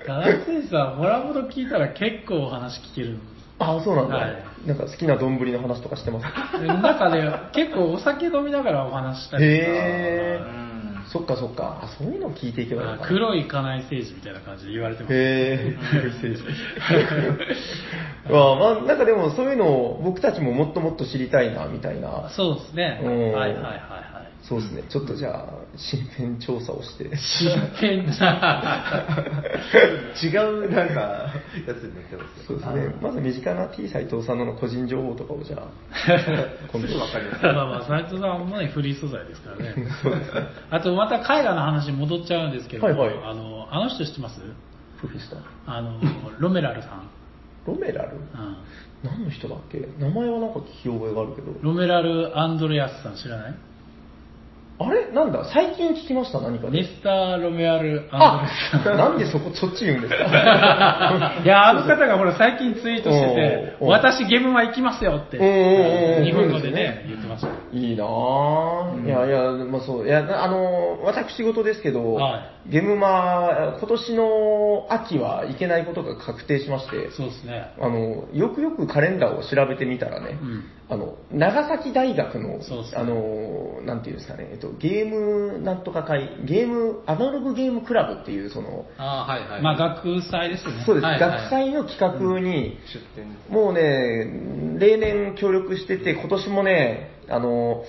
[0.07, 3.19] 田中選手は、モラボド聞いたら結構お話聞ける。
[3.59, 4.17] ああ、そうなんだ。
[4.17, 6.59] はいなんか好きな丼の話とかしてます？
[6.67, 7.23] なんかね、
[7.53, 10.77] 結構お酒飲みながらお話したりとかへーうん
[11.07, 11.81] そっかそっか。
[11.85, 13.09] あ、そういうのを聞いていけばいいのかな。
[13.09, 15.15] 黒い家内政治みたいな感じで言われてます。
[15.15, 15.77] へえ、
[16.11, 16.57] 失礼しまし
[18.27, 18.33] た。
[18.33, 22.29] ま あ、まあ、なんかでもそういうのを僕たちももっともっと知りたいな、みたいな。
[22.31, 23.01] そうですね。
[23.05, 23.77] はいはいはい。
[24.49, 24.83] そうですね。
[24.89, 25.45] ちょっとじゃあ、
[25.93, 27.11] 身辺調査をして。
[27.17, 27.51] 真
[27.81, 29.03] 剣な。
[30.23, 31.01] 違うなんか、
[31.67, 32.95] やつになってますそうですね。
[33.03, 35.63] まず身近な T 斎藤さんの個人情報とかをじゃあ、
[36.73, 39.75] 今度わかりますまあまあ、斉藤さんもね、フリー素材ですからね。
[40.71, 44.41] あと、また絵画の話に戻っちゃうんですけど、はいはいあの、あの人知ってます？
[44.99, 45.39] フフィスタ。
[45.73, 45.99] あの、
[46.39, 47.09] ロメラルさん。
[47.67, 48.13] ロメラル？
[48.13, 48.57] うん
[49.03, 49.89] 何の人だっけ？
[49.99, 51.53] 名前はなんか聞き覚えがあるけど。
[51.63, 53.55] ロメラル・アンドレアスさん知らない？
[54.79, 55.11] あれ？
[55.13, 55.45] なんだ？
[55.53, 56.41] 最近聞きました？
[56.41, 56.71] 何か？
[56.71, 56.79] で。
[56.83, 58.43] ミスター・ロメアル・ア
[58.81, 58.97] ンドレアスさん。
[58.99, 60.25] なんでそこ、そっち言うんですか？
[61.43, 65.39] いや、あの方がほら最近ツイートしてて、私ゲームは行きますよって、
[66.25, 67.49] 日本語でね、言ってました。
[67.73, 77.71] いいなぁ、いやいや、まあそう、いや、あの、私事ですけど、はゲームマ、今年の秋は行けないことが確定しまして、そうですね。
[77.81, 80.65] あの、よくよくカレンダーを調べてみたらね、うん。
[80.89, 89.63] あの、長崎大学のそうっすね、あの、なんていうんですかね、えっと、ゲームなんとか会、ゲーム、アナログゲームクラブっていう、その、ああ、はいはい。
[89.63, 90.85] まあ学祭ですよね。
[90.85, 97.85] そうです、はいはい学祭の企画に、出店もうね、例年協力してて、今年もね、あの、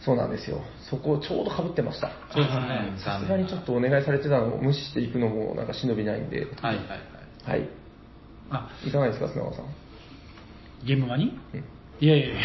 [0.00, 0.62] そうなんですよ。
[0.88, 2.10] そこちょうど被ってました。
[2.32, 2.92] そうですね。
[3.04, 6.98] さすがにちょっとお願いされてたのを無視していくのもなんか忍びないんで、はいはいはい。
[7.44, 7.68] はい。
[8.50, 9.64] あ、いかがですか、砂川さん。
[10.84, 11.64] ゲームマにうん
[12.00, 12.36] いやいやいや。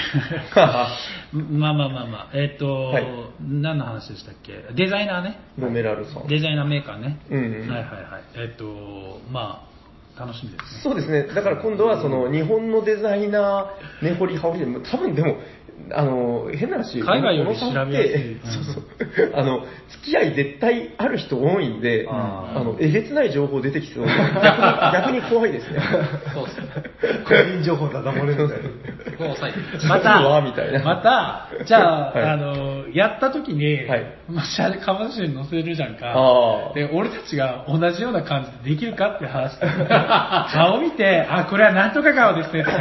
[1.34, 2.28] まあまあまあまあ。
[2.34, 3.08] えっ、と、はい
[3.42, 4.54] 何の話でしたっけ？
[4.74, 5.40] デザイナーね。
[5.60, 6.28] ロメラルさん。
[6.28, 7.20] デザイナーメーカーね。
[7.30, 8.22] うんうんはいはいはい。
[8.36, 9.74] えっ、と、まあ、
[10.20, 10.82] 楽しみですね。
[10.84, 11.24] そうですね。
[11.34, 15.38] だから今度はその日本のデザイナー、根掘り葉掘りで、多分でも、
[15.96, 19.32] あの、変な話、海外より調べやすいそうそう。
[19.36, 25.80] あの、付き合い絶対ある人多いんで、ああの、えげつない情報出てきそうで、逆 に逆に怖いですね。
[26.34, 26.68] そうですね。
[27.26, 29.88] 個人情報だだ漏れみたいな。
[29.88, 36.72] また、みたいなまた、じゃあ、はいあの、やった時に、はいまあ、車カバンに乗せるじゃんか。
[36.74, 39.68] で、俺たちが同じような感じでできるかって話して、
[40.54, 42.72] 顔見て、あ、これはなんとか顔ですねって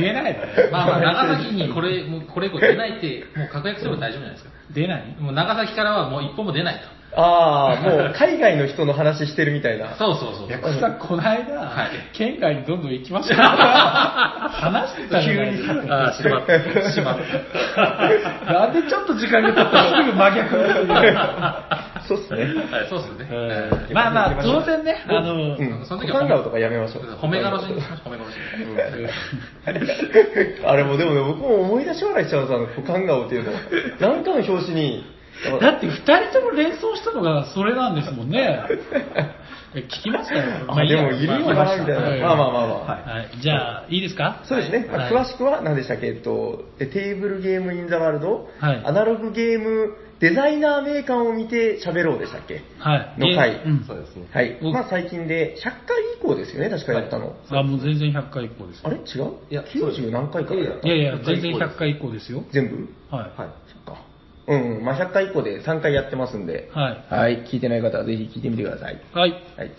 [0.00, 0.46] 言えないのね。
[0.70, 4.50] まあまあ、長崎にこれ、もうこれ以降出ないって、もう確約すれば大丈夫じゃないですか。
[4.72, 5.16] 出ない？
[5.18, 6.94] もう長崎からはもう一歩も出ないと。
[7.16, 9.94] ああ、もう 海外の人の話してるみたいな。
[9.94, 10.48] そうそうそう。
[10.48, 13.38] いや、さん、この間、はい県外にどんどん行きましょう。
[13.38, 15.74] 話してたじゃないですか。
[15.96, 16.90] ああ、しまった。
[16.90, 17.18] しまっ
[18.46, 18.52] た。
[18.52, 20.62] なんでちょっと時間が経ったらすぐ真逆に
[22.06, 22.44] そうっすね。
[22.70, 23.28] はい、そうですね。
[23.30, 25.84] えーまあまあ、当然ね、あの、うん。
[25.86, 27.04] その時は股間顔とかやめましょう。
[27.20, 28.38] 褒め殺しにしましょう、褒め殺し。
[30.66, 33.52] あれもでもね、僕も思い出し笑いしちゃうんですよ、あの、股間顔っていうの。
[33.52, 35.04] なんかの表紙に、
[35.60, 38.60] だって二人とも連想したのがそれなんですもんね。
[39.76, 40.42] え聞きましたよ。
[40.68, 42.26] あ、でもいるよな、みたいな。
[42.28, 42.74] まあまあまあま
[43.10, 43.16] あ。
[43.16, 43.40] はい。
[43.40, 44.40] じゃあ、いいですか？
[44.44, 44.86] そうですね。
[44.88, 49.96] 詳しくは何でしたっけ、えっと、えテーブルゲームインザワールド、はいアナログゲーム
[50.28, 52.62] デザイナーメーカーを見て喋ろうでしたっけ？
[52.78, 53.20] はい。
[53.20, 54.26] の回うんそうですね。
[54.32, 54.58] はい。
[54.60, 57.36] うんまあ最近で100回以降ですよね、確かやったの。
[57.50, 58.80] あ、もう全然100回以降です。
[58.84, 58.96] あれ？
[58.96, 59.32] 違う？
[59.50, 60.88] いや90何回かやった？
[60.88, 62.42] いやいや、全然100回以降ですよ。
[62.52, 62.88] 全部？
[63.14, 63.30] ははい。
[63.36, 64.00] そっか。
[64.46, 67.14] うん、うんまあ100回以降で3回やってますんでい。、はい。
[67.14, 69.00] はい、聞いてない方はぜひ聞いてみてください。
[69.12, 69.30] はい。
[69.56, 69.70] はい。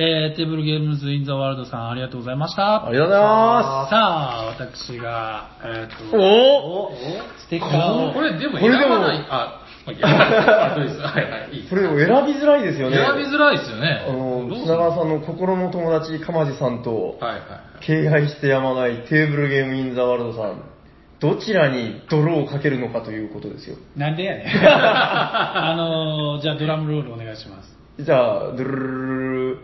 [0.00, 2.86] えー、テーブルゲームズインザワールドさん、ありがとうございました。
[2.86, 6.10] ありがとうございまさあ、私が、えっ、す。
[6.12, 6.92] と、お
[7.36, 8.12] ステッカーを。
[8.12, 9.66] これでもこれでも選ばない、あ、
[10.02, 10.98] あそうです。
[10.98, 11.56] はいはい。
[11.56, 12.96] いいこれを選びづらいですよね。
[12.96, 14.04] 選びづらいですよね。
[14.08, 17.84] あの、どうする砂川さんの心の友達、かまじさんと、はいはい。
[17.84, 20.62] 敬愛してやまないテーブルゲームインザワールドさん、
[21.20, 23.76] どちらに泥をかけるのかということですよ。
[23.96, 24.46] なんでやねん。
[24.66, 27.76] あのー、じゃあドラムロールお願いします。
[27.98, 29.58] じゃあ、ドゥルルルルル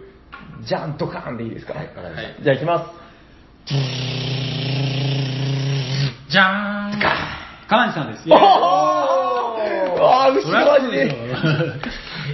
[0.64, 1.90] ジャンとカーンでいいですか、はい
[2.42, 3.05] じゃあ行きます。
[6.28, 7.01] じゃーん
[7.68, 8.28] 川西さんです。
[8.28, 8.93] おー
[10.06, 11.06] あー、後ろマジで。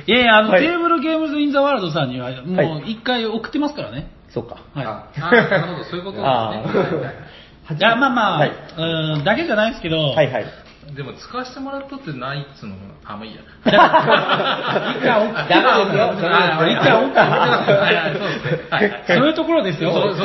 [0.07, 4.11] いやいや、あの、はいテーブルゲームズインザワールドさんには、はもう一回送ってますからね。
[4.29, 4.57] そうか。
[4.75, 4.87] はい。
[4.87, 6.27] あ、 あなるほど、そういうことですね。
[6.27, 7.41] いはいはい
[7.79, 8.53] いや、まあまあ、はい
[9.17, 10.47] うん、だけじゃないですけど、はいはい。
[10.95, 13.43] でも使わせてもらうとってないっつうのも、あ、もういいや。
[14.93, 14.95] 一
[15.47, 16.83] ダメですよあ一
[18.15, 18.67] そうですね。
[18.71, 19.93] はいういうところですよ。
[19.93, 20.17] そう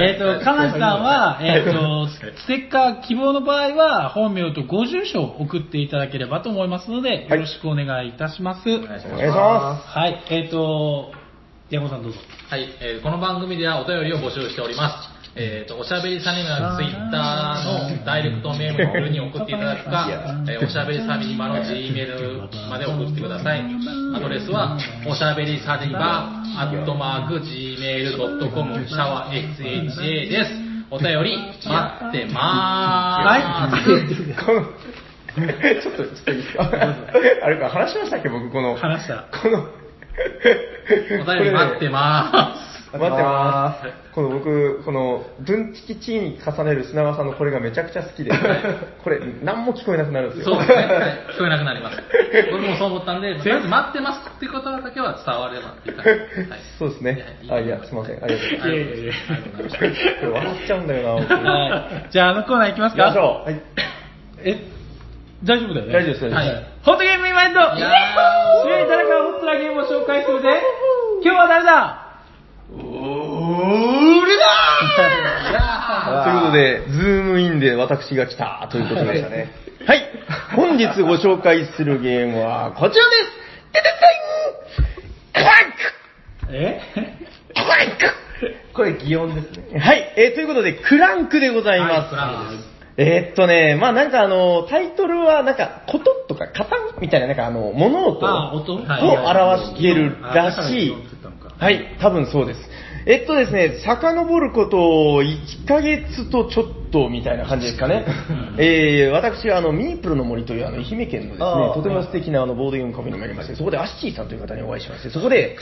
[0.00, 8.68] えっ、と、かなしさんは、えっ、と、ステッカー希望の場合は、本名とご住所を送っていただければと思いますので、よろしくお願いいたします。
[8.68, 11.12] お願いしますお願いしまはい、えっ、と、
[11.70, 12.18] ヤコさんどうぞ。
[12.50, 15.13] はい、えーこの番組ではお便りを募集しております。
[15.36, 17.64] えっ、と、おしゃべりサニマのツイッター
[17.98, 20.06] のダイレクトメールに送っていただくか、
[20.48, 23.64] えーおしゃべりサニマの G メールまで送ってください。
[24.14, 24.78] アドレスは、
[25.08, 30.52] おしゃべりサニバアットマーク Gmail.com シャワー XHA です。
[30.90, 31.36] お便り
[31.66, 33.86] 待ってまーす。
[35.82, 36.70] ちょっと、ちょっといいですか？
[37.42, 39.24] あれか、話しましたっけ、僕、この、話した。
[39.42, 39.66] この、
[41.22, 42.54] お便り待ってま
[42.98, 44.14] 待ってます。
[44.14, 48.30] この僕、この、分析地に重ねる砂川さんのこれがめちゃくちゃ好きで、
[49.02, 50.56] これ、何も聞こえなくなるんですよ。
[50.56, 50.84] そうですね。
[50.86, 50.94] はい
[51.34, 52.02] 聞こえなくなります。
[52.52, 56.50] 僕もそう思ったんで、 とりあえず待ってますっていうことだけは伝わればっていう感じです。
[56.50, 57.38] は いそうですね。
[57.50, 58.22] あ、いや、すいません。
[58.22, 60.04] ありがとうございいやいやいやいましたます。
[60.20, 61.76] これ笑っちゃうんだよな、は
[62.06, 62.06] い。
[62.10, 63.50] じゃあ、あのコーナー行きますきましかょう。
[63.50, 63.60] はい。
[64.44, 64.58] え、
[65.42, 65.92] 大丈夫だよね？
[65.92, 66.64] 大丈夫です、大丈夫はい。
[66.84, 70.48] ホットゲームイベントいやー強い誰かホットなゲームを紹介するぜ
[71.22, 72.03] 今日は誰だ？
[73.64, 74.44] 俺だ
[76.24, 79.48] ということで、ズームインで私が来たということで、
[79.86, 80.02] はい。
[80.54, 83.44] 本日ご紹介するゲームはこちらです。
[83.72, 84.02] ててて
[84.80, 84.94] ん。
[85.32, 87.00] クランク。
[87.54, 88.24] クランク。
[88.72, 89.78] これ擬音ですね。
[89.78, 92.14] はい、えーということで、クランクでございます。
[92.14, 100.94] はいえーっとね、まあなんかあの、タイトルはなんか、こととか、カタンみたいな、なんかあの、物音をはい表してるらしい。
[101.58, 102.60] はい、多分そうです。
[103.06, 104.76] えっとですね、遡ること
[105.22, 108.06] 1ヶ月とちょっとみたいな感じですかね。
[108.58, 115.56] えー、私はあの、ミープルの森というあの、愛媛県のですあね、ーとても素敵なあの、ボードゲームカフェに参りまして、そこでアッシーさんという方にお会いしまして、そこで、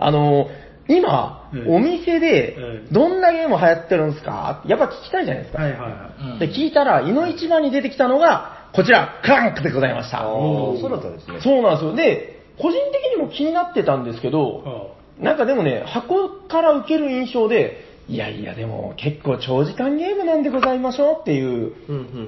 [0.00, 0.48] あの、
[0.88, 2.60] 今、うんお店でう
[2.90, 4.64] ん、どんなゲーム流行ってるんですか？
[4.66, 5.62] やっぱ聞きたいじゃないですか。
[5.62, 6.32] はいはいはい。
[6.32, 10.22] うんで、聞いたら、いの一番に出てきたのが、こちら、クランクでございました。
[10.22, 11.40] そうだったんですね。
[11.40, 11.94] そうなんですよ。
[11.94, 21.72] で、個人的にも気になってたんですけど、なんかでもね、箱から受ける印象で、いやいや、でも結構長時間ゲームなんでございましょうっていう。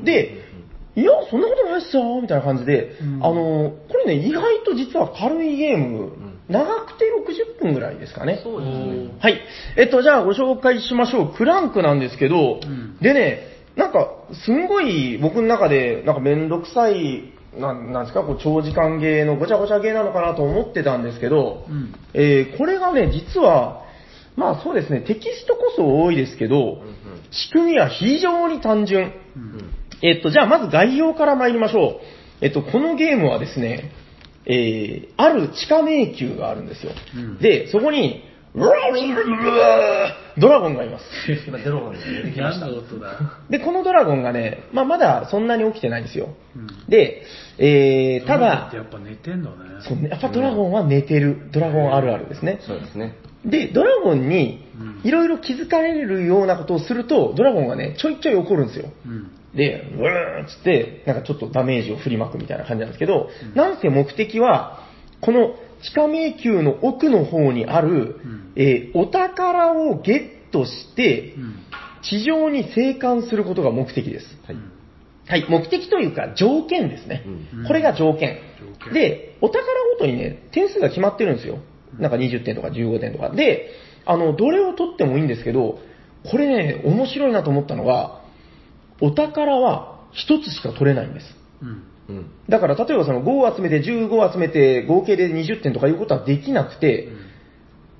[0.04, 0.44] で、
[0.94, 6.12] いや、そんなことないっすよ、みたいな感じで、うんあの、これね、意外と実は軽いゲーム、
[6.48, 7.06] 長くて
[7.58, 8.40] 60分ぐらいですかね。
[8.42, 9.10] そうですね。
[9.18, 9.40] はい。
[9.76, 11.34] えっと、じゃあご紹介しましょう。
[11.34, 13.40] クランクなんですけど、んでね、
[13.74, 14.10] なんか、
[14.44, 23.82] すんごい僕の中で、なんかめんどくさい、なんなんですか、こう長時間ゲーのごちゃごちゃゲーなのかなと思ってたんですけど、うんえーこれがね、実は、
[24.36, 26.82] まあそうですね、テキストこそ多いですけど、
[27.30, 29.12] 仕組みは非常に単純。
[30.02, 32.00] えっと、じゃあまず概要から参りましょう。
[32.40, 33.92] えっと、このゲームはですね、
[34.46, 36.92] えー、ある地下迷宮があるんですよ。
[37.14, 38.24] うんで、そこに、
[40.36, 41.04] ドラゴンがいます。
[41.46, 41.94] 今、デロマン
[43.48, 46.34] で、このドラゴンがね、まあ、まだそんなに起きてないんですよ。
[46.56, 47.22] うんで、
[47.58, 49.56] えー、ただや、っぱ寝てんだね。
[49.86, 51.50] そうねやっぱドラゴンは寝てる。
[51.52, 52.60] ドラゴンあるあるですね。
[52.66, 53.16] そうですね。
[53.44, 58.90] で、ドラゴンにうんいろいろ気づかれるようなことをすると、ドラゴンがね、ちょいちょい怒るんですよ。
[59.04, 59.30] うん。
[59.54, 64.86] で、ブーンっつって、なんかちょっとダメージを振りまくみたいな感じなんですけど、なんせ目的は、
[65.20, 71.56] この地下迷宮の奥の方にある、んえーお宝をゲットしてう、ん。
[72.02, 74.26] 地上に生還することが目的です。
[74.46, 74.56] はい。
[75.32, 77.24] はい、目的というか条件ですね。
[77.54, 78.38] うんこれが条件。
[78.60, 79.64] 条件で、お宝
[79.94, 81.60] ごとにね、点数が決まってるんですよ。
[81.98, 83.30] なんか20点とか15点とか。
[83.30, 83.70] で、
[84.04, 85.78] あの、どれを取ってもいいんですけど、
[86.30, 88.20] これね、面白いなと思ったのが、
[89.00, 91.26] お宝は1つしか取れないんです。
[91.62, 91.82] うん。
[92.10, 92.30] うん。
[92.50, 97.08] だから例えばその5を集めて15を集めて合計で20点とかいうことはできなくて、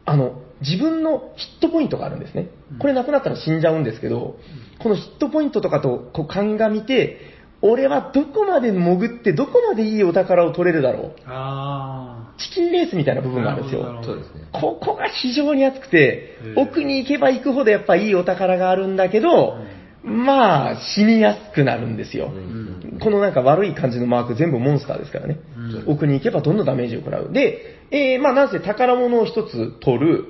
[0.05, 2.49] あの、自分のヒットポイントがあるんですね。
[2.81, 4.37] これなくなったら死んじゃうんですけど、
[4.83, 7.19] このヒットポイントとかとこう鑑みて、
[7.61, 11.13] 俺はどこまで潜って、どこまでいいお宝を取れるだろう。
[11.27, 14.03] あチキンレースみたいな部分があるんですよなるほ。
[14.03, 14.49] どそうですね。
[14.53, 19.59] ここが非常に熱くて奥に行けば行くほどやっぱいいお宝があるんだけど、
[20.05, 22.27] まあ、死にやすくなるんですよ。
[22.27, 25.39] うんこのなんか悪い感じのマーク全部モンスターですからね。
[25.57, 27.33] うん奥に行けばどんどんダメージを食らう。
[27.33, 30.25] で、えー、まあなんせ宝物を一つ取る。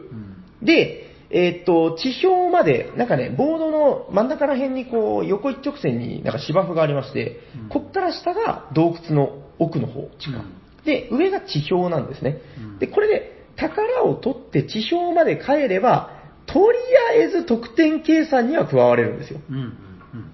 [0.62, 10.38] で、えーっと、地表まで、なんかね、ボードの真ん中ら辺にこう、横一直線になんか芝生がありまして、うんこっから下が洞窟の奥の方、地下。
[10.38, 12.38] うんで、上が地表なんですね。
[12.58, 16.78] うんで、これで宝を取って地表まで帰れば、とり
[17.10, 19.40] あえず得点計算には加われるんですよ。
[19.50, 19.56] うん。
[19.56, 19.74] うん。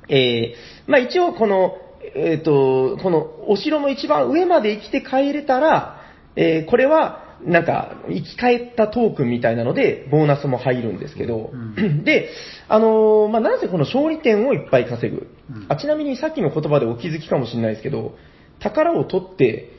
[0.08, 1.76] えー、まあ一応この、
[2.14, 6.00] えっ、と、このお城の一番上まで生きて帰れたら、
[6.36, 12.30] えーこれは、なんか、生き返ったトークンみたいなので、ボーナスも入るんですけど、うん で、
[12.68, 15.76] あのーまあ、なぜこの勝利点をいっぱい稼ぐ、うんあ。
[15.76, 18.16] ちなみにさっきの言葉でお気づきかもしれないですけど、
[18.58, 19.70] 宝を取って、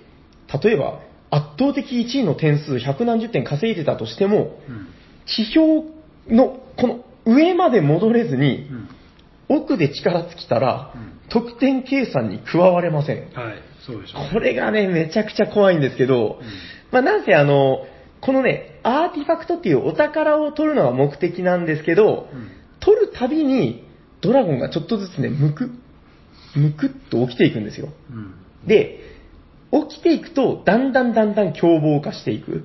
[0.64, 1.02] 例えば、
[1.32, 4.88] 圧倒的1位の点数100何十点稼いでたとしても、うん。
[5.26, 5.99] 地表
[6.30, 8.90] のこの上まで戻れずに、うん。
[9.52, 13.18] 奥で力尽きたらうん、得点計算に加われません。
[13.18, 13.30] はい。
[13.86, 14.20] そうでしょ。
[14.32, 16.46] これがね、めちゃくちゃ怖いんですけど、うん
[16.92, 17.86] まあなんせあの、
[18.22, 23.84] このね、アーティファクトっていうお宝を取るのが目的なんですけど、うん取るたびに
[24.22, 25.70] ドラゴンがちょっとずつね、むく、
[26.56, 27.90] むくっと起きていくんですよ。
[28.10, 28.34] うん。
[28.68, 29.00] で、
[29.72, 32.64] 起きていくと、だんだんだんだん凶暴化していく。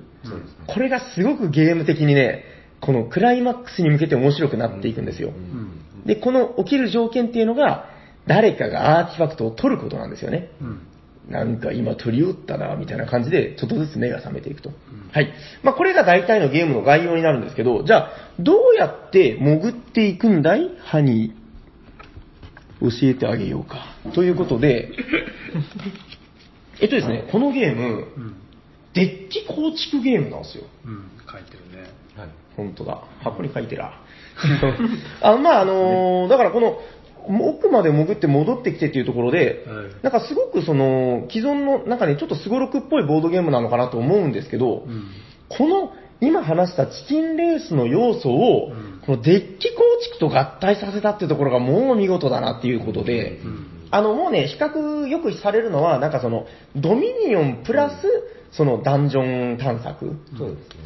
[0.67, 2.43] これがすごくゲーム的にね、
[2.85, 5.29] このクライマックスに向けて面白くなっていくんですよ。
[5.29, 6.05] うん。
[6.05, 7.89] で、この起きる条件っていうのが、
[8.27, 10.49] 誰かがアーティファクトを取ることなんですよね。
[10.61, 10.81] うん。
[11.29, 14.71] なんか今取り打ったな、みたいな感じで、ちょっとずつ目が覚めていくと。
[15.11, 15.33] はい。
[15.63, 20.69] まあ、これが大体のゲームの概要になるんですけど、じゃあ、どうやって潜っていくんだい？
[20.79, 21.45] ハニー。
[22.81, 23.95] 教えてあげようか。
[24.13, 24.91] ということで、
[26.81, 27.83] えっとですね、このゲーム、
[28.15, 28.35] うん。
[28.93, 30.65] デッキ構築ゲームなんですよ。
[30.85, 31.09] うん。
[31.25, 31.59] 書いてる。
[32.55, 33.01] 本当だ。
[33.23, 33.93] 箱に書いてら。
[35.21, 36.79] あまあ、あのーだからこの、
[37.27, 45.05] 奥まで潜って戻ってきてっていうところで、はいなんかすごくその、既存の、なんかね、ちょっとスゴロクっぽいボードゲームなのかなと思うんですけど、うん。
[45.49, 53.67] この、今話したチキンレースの要素を、うんこのデッキ構築と合体させたっていうところがもう見事だなっていうことで、うん。
[53.91, 57.93] あの、もうね、比較よくされるのは、なんかその、ドミニオンプラス、
[58.51, 60.05] そのダンジョン探索。
[60.05, 60.15] ね。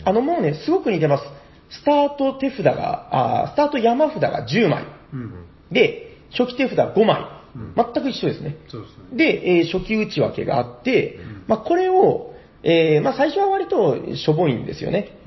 [0.03, 1.23] あの、もうね、すごく似てます。
[1.69, 4.85] スタート手札が、あースタート山札が10枚。
[5.13, 5.45] うん。
[5.71, 7.25] で、初期手札5枚
[7.55, 7.73] うん。
[7.75, 8.57] 全く一緒ですね。
[8.67, 9.17] そうですね。
[9.17, 12.33] で、えー初期内訳があってうん、まあ、これを、
[12.63, 15.17] えーまあ、最初は割としょぼいんですよね。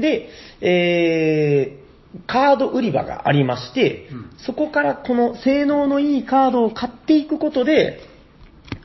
[0.00, 0.28] で、
[0.60, 1.82] えー
[2.26, 8.00] カード売り場がありましてうん、そこからこの性能のいいカードを買っていくことで、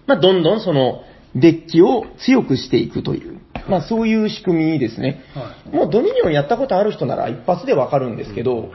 [0.05, 1.01] まあ、どんどんその
[1.35, 3.36] デッキを強くしていくという、
[3.69, 5.23] まあ、そういう仕組みですね。
[5.33, 5.75] はい。
[5.75, 8.71] もうドミニオンやったことある人なら一発でわかるんですけど、うん。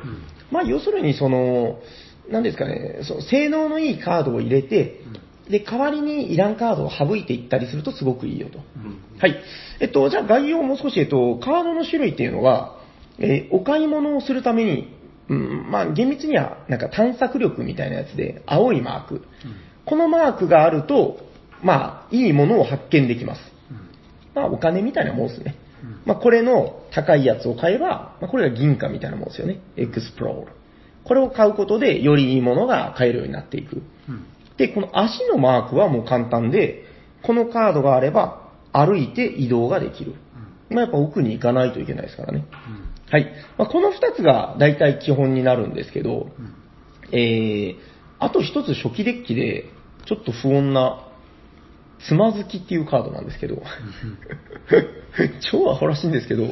[0.51, 1.79] まあ要するにその、
[2.31, 5.01] なんですかね、その性能のいいカードを入れて、
[5.49, 8.59] で、代わりにいらんカードを省いていったりするとすごくいいよと。
[8.59, 9.19] うん。
[9.19, 9.37] はい。
[9.81, 12.79] えっと、じゃあ概要をもう少し、えっと、カードの種類っていうのは、
[13.19, 14.97] えーお買い物をするために、
[15.29, 19.23] うん、まあ厳密にはなんか探索力みたいなやつで、青いマーク。
[19.85, 21.19] このマークがあると、
[21.63, 23.52] まあ、いいものを発見できます。
[24.35, 25.57] まあ、お金みたいなもんですね。
[25.83, 29.61] うんまあ、これの高いやつを買えば、まあ、これが銀貨みたいなもんですよね。
[29.77, 30.53] エクスプロール。
[31.05, 33.83] これを買うことで、よりいいものが買えるようになっていく。
[34.09, 34.25] うん。
[34.57, 36.85] で、この足のマークはもう簡単で、
[37.23, 40.15] このカードがあれば、歩いて移動ができる。
[40.71, 42.47] まあ、やっぱ奥に行かないといけないですからね。
[42.69, 43.13] うん。
[43.13, 43.33] はい。
[43.59, 47.19] まあ、この2つが大体基本になるんですけど、うん。
[47.19, 47.77] えー、
[48.19, 49.67] あと1つ初期デッキで、
[50.07, 51.09] ちょっと不穏な、
[52.07, 53.63] つまずきっていうカードなんですけど、
[55.51, 56.45] 超アホらしいんですけど、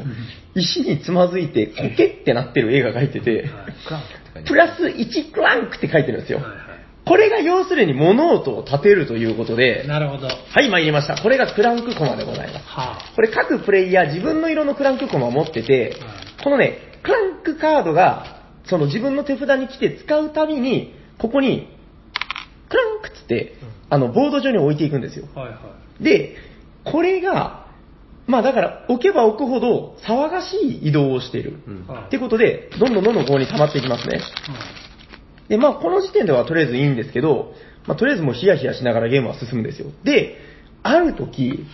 [0.55, 3.51] 石につまずいて、コケってなってる絵が描いてて、
[4.47, 6.41] プラス1クランクって書いてるんですよ
[7.07, 9.57] これが要するに物音を立てるということい。
[9.57, 10.27] で、なるほど。
[10.27, 11.21] ははい、参りました。
[11.21, 12.65] これがクランクコマでございます。
[12.69, 12.99] あ。
[13.17, 15.97] これ各プレイヤー自分の色のクランクコマを持ってて、
[16.45, 21.69] このね、クランクカードが、その自分の手札に来て使うたびに、ここに、
[22.71, 23.55] クランクっつって、
[23.91, 25.27] あの、ボード上に置いていくんですよ。
[25.35, 25.59] はいは
[26.01, 26.05] い。
[26.05, 26.37] で、
[26.85, 27.67] これが、
[28.27, 31.59] まあだから、置けば置くほど騒がしい移動をしている。
[31.67, 34.21] うんはってことで、どんどんどんどんここに溜まっていきますね。
[35.49, 37.53] で、まあこの時点ではとりあえずいいんですけど、
[37.89, 39.91] まあとりあえずもうヒヤヒヤしながらゲームは進むんですよ。
[40.05, 40.39] で、
[40.85, 41.67] ある時、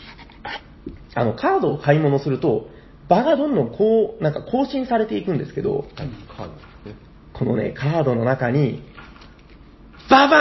[1.14, 2.68] あの、カードを買い物すると、
[3.08, 5.86] 場がどんどんこう、なんか更新されていくんですけど、はい。
[7.32, 8.82] このね、カードの中に、
[10.08, 10.36] ババ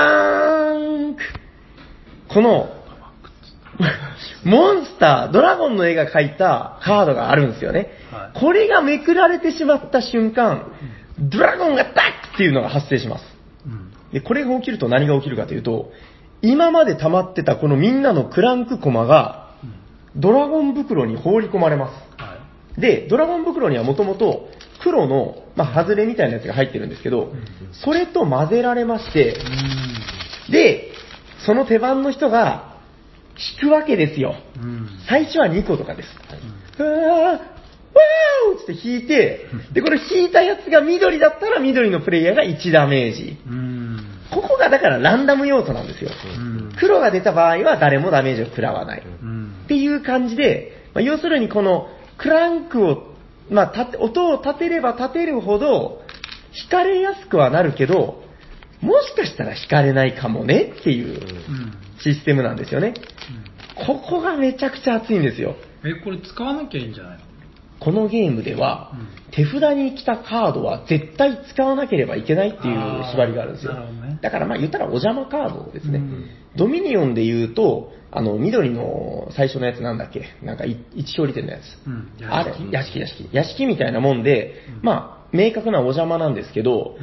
[0.75, 1.17] ーン
[2.29, 2.69] この、
[4.43, 7.89] モンスター、ドラゴンの絵が描いたカードがあるんですよね。
[8.11, 10.71] はいこれがめくられてしまった瞬間、
[11.17, 11.93] ドラゴンがダッ
[12.31, 13.23] クっていうのが発生します。
[13.65, 13.91] うん。
[14.11, 15.91] で、これが起きると何が起きるかというと、
[16.41, 19.55] 今まで溜まってたこのみんなのクランクコマが、
[20.17, 22.21] ドラゴン袋に放り込まれます。
[22.21, 22.37] は
[22.77, 22.81] い。
[22.81, 24.49] で、ドラゴン袋にはもともと
[24.81, 27.31] 黒の、まあ、外れみたいなやつが入ってるんですけど、
[27.83, 29.37] それと混ぜられまして、
[30.51, 30.91] で、
[31.45, 32.75] その手番の人が
[33.61, 34.35] 引くわけですよ。
[35.07, 36.09] 最初は2個とかです。
[36.79, 43.37] うわー、わーって引いて、で、これ引いたやつが緑だったら緑のプレイヤーが1ダメージ。
[43.47, 43.99] うん。
[44.33, 46.09] ここがだからランダム要素なんですよ。
[46.37, 46.73] うん。
[46.77, 49.03] 黒が出た場合は誰もダメージを食らわない。
[49.05, 49.67] うんっ。
[49.67, 53.14] ていう感じで、まあ、要するにこのクランクを、
[53.49, 56.01] まあ、音を立てれば立てるほど、
[56.69, 58.23] 弾かれやすくはなるけど、
[58.81, 61.73] もしかしたら弾かれないかもねっていううん。
[61.99, 62.93] システムなんですよね。
[63.87, 65.55] ここがめちゃくちゃ熱いんですよ。
[65.83, 67.19] え、これ使わなきゃいいんじゃないの？
[67.79, 74.17] このゲームでは、うん手札に来たカードは絶対使わなければいけないっていう縛りがあるんですよね。
[74.21, 75.97] だからまあ言ったらお邪魔カードですね。
[75.99, 76.25] うん
[76.55, 80.23] ドミニオンで言うと、あの、緑の最初のやつなんだっけ？
[80.41, 81.61] なんかい一勝利点のやつ。
[81.85, 82.07] うん。
[82.31, 82.53] あれ？
[82.71, 82.97] 屋敷？
[82.97, 83.29] 屋敷。
[83.33, 86.95] 屋敷みたいなもんで、まあ、明確なお邪魔なんですけど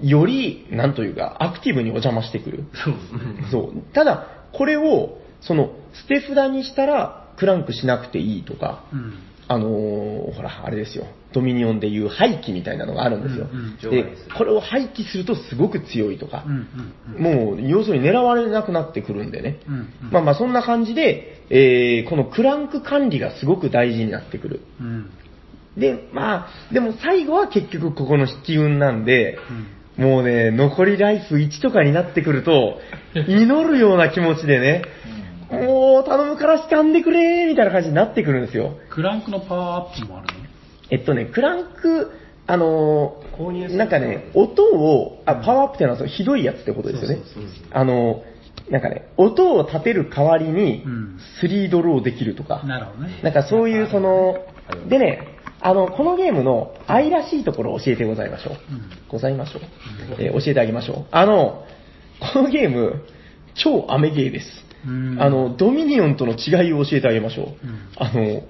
[0.00, 0.06] う、ん。
[0.06, 2.64] より、なんというか、アクティブにお邪魔してくる。
[2.84, 3.48] そうですね。
[3.50, 3.82] そう。
[3.94, 9.14] ただ、これを、その、捨て札にしたら、クランクしなくていいとか、うん。
[9.48, 11.06] あのーほら、あれですよ。
[11.32, 13.48] ドミニオンでいう廃棄みたいなのがあるんですよ。
[13.52, 16.68] うんで、これを廃棄するとすごく強いとかう、ん。
[17.16, 17.22] うん。
[17.22, 19.58] もう、要するに狙われなくなってくるんでね。
[19.66, 19.74] うん。
[19.74, 19.88] うん。
[20.10, 24.60] まあまあ、そんな感じで、えー、このクランク管理がすごく大事になってくる。
[24.80, 25.10] うん。
[25.76, 29.38] で、まあ、でも最後は結局ここの引き運なんで、
[29.96, 32.78] もうね、残りライフ1とかになってくると、
[33.14, 34.82] 祈るような気持ちでね、
[35.52, 38.78] もう頼むから掴んでくれーみたいな感じになってくるんですよ。
[38.90, 40.32] クランクのパワーアップもあるの？
[40.90, 42.10] えっとね、クランク、
[42.46, 47.22] あのー購入するとなんかね、音を、あ、パワーアップっていうのはそのひどいやつってことですよね。
[47.70, 48.32] あのー
[48.70, 53.20] なんかね、音を立てる代わりにうん、スリードローできるとか、なるほどね。
[53.22, 54.36] なんかそういうその、
[54.88, 55.26] でね、
[55.60, 58.52] あの、このゲームの愛らしいところを教えてございましょう。
[58.54, 58.58] うん
[59.08, 59.62] ございましょう。
[60.18, 61.06] えー教えてあげましょう。
[61.10, 61.64] あの、
[62.34, 63.04] このゲーム、
[63.54, 64.61] 超アメゲーです。
[64.86, 67.46] うんあの、ドミニオンとの違いを教えてあげましょう。
[67.46, 68.42] うんあの、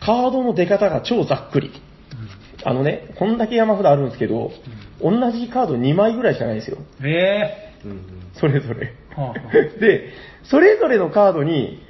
[0.00, 1.70] カードの出方が超ざっくり。
[2.64, 4.52] あのね、こんだけ山札あるんですけど、
[5.00, 6.78] 同じカード2枚ぐらいしかないんですよ。
[7.00, 7.72] うんえ
[8.34, 8.94] それぞれ。
[9.16, 9.34] はあは
[9.80, 10.10] で、
[10.44, 11.82] それぞれのカードに、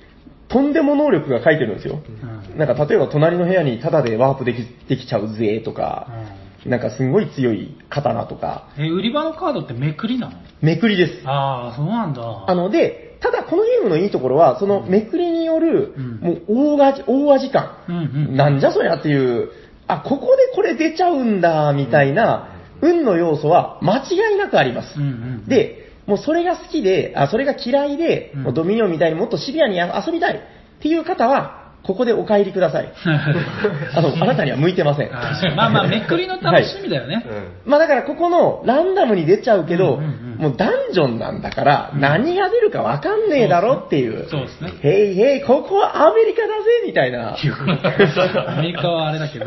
[0.48, 2.00] とんでも能力が書いてるんですよ。
[2.06, 6.08] うんなんか例えば隣の部屋にタダでワープできできちゃうぜとか、
[6.66, 10.36] なんかすんごい強い刀とか、え、売り場のカードってめくりなの？
[10.60, 11.22] めくりです。
[11.24, 12.44] ああ、そうなんだ。
[12.46, 18.36] あので、ただこのゲームのいいところは、そのめくりによるうん、もう大味、大味感。
[18.36, 19.50] なんじゃそりゃっていう、
[19.86, 22.48] あ、ここでこれ出ちゃうんだ、みたいな、
[22.80, 24.98] 運の要素は間違いなくあります。
[25.48, 32.92] で、もうそれが好きで、あ、それが嫌いで、ドミニオンみたいにもっとシビアに遊びたいっていう方は、ここでお帰りください。
[33.94, 35.10] あの、あなたには向いてません。
[35.10, 37.24] まあまあ、めくりの楽しみだよね。
[37.64, 44.28] まあだからここのランダムに出ちゃうけど、うんうんうんもうダンジョンなんだから、何が出るかわかんねえだろっていう。
[44.28, 47.36] そうですねへいへい、ここはアメリカだぜみたいな。
[47.36, 49.46] アメリカはあれだけど。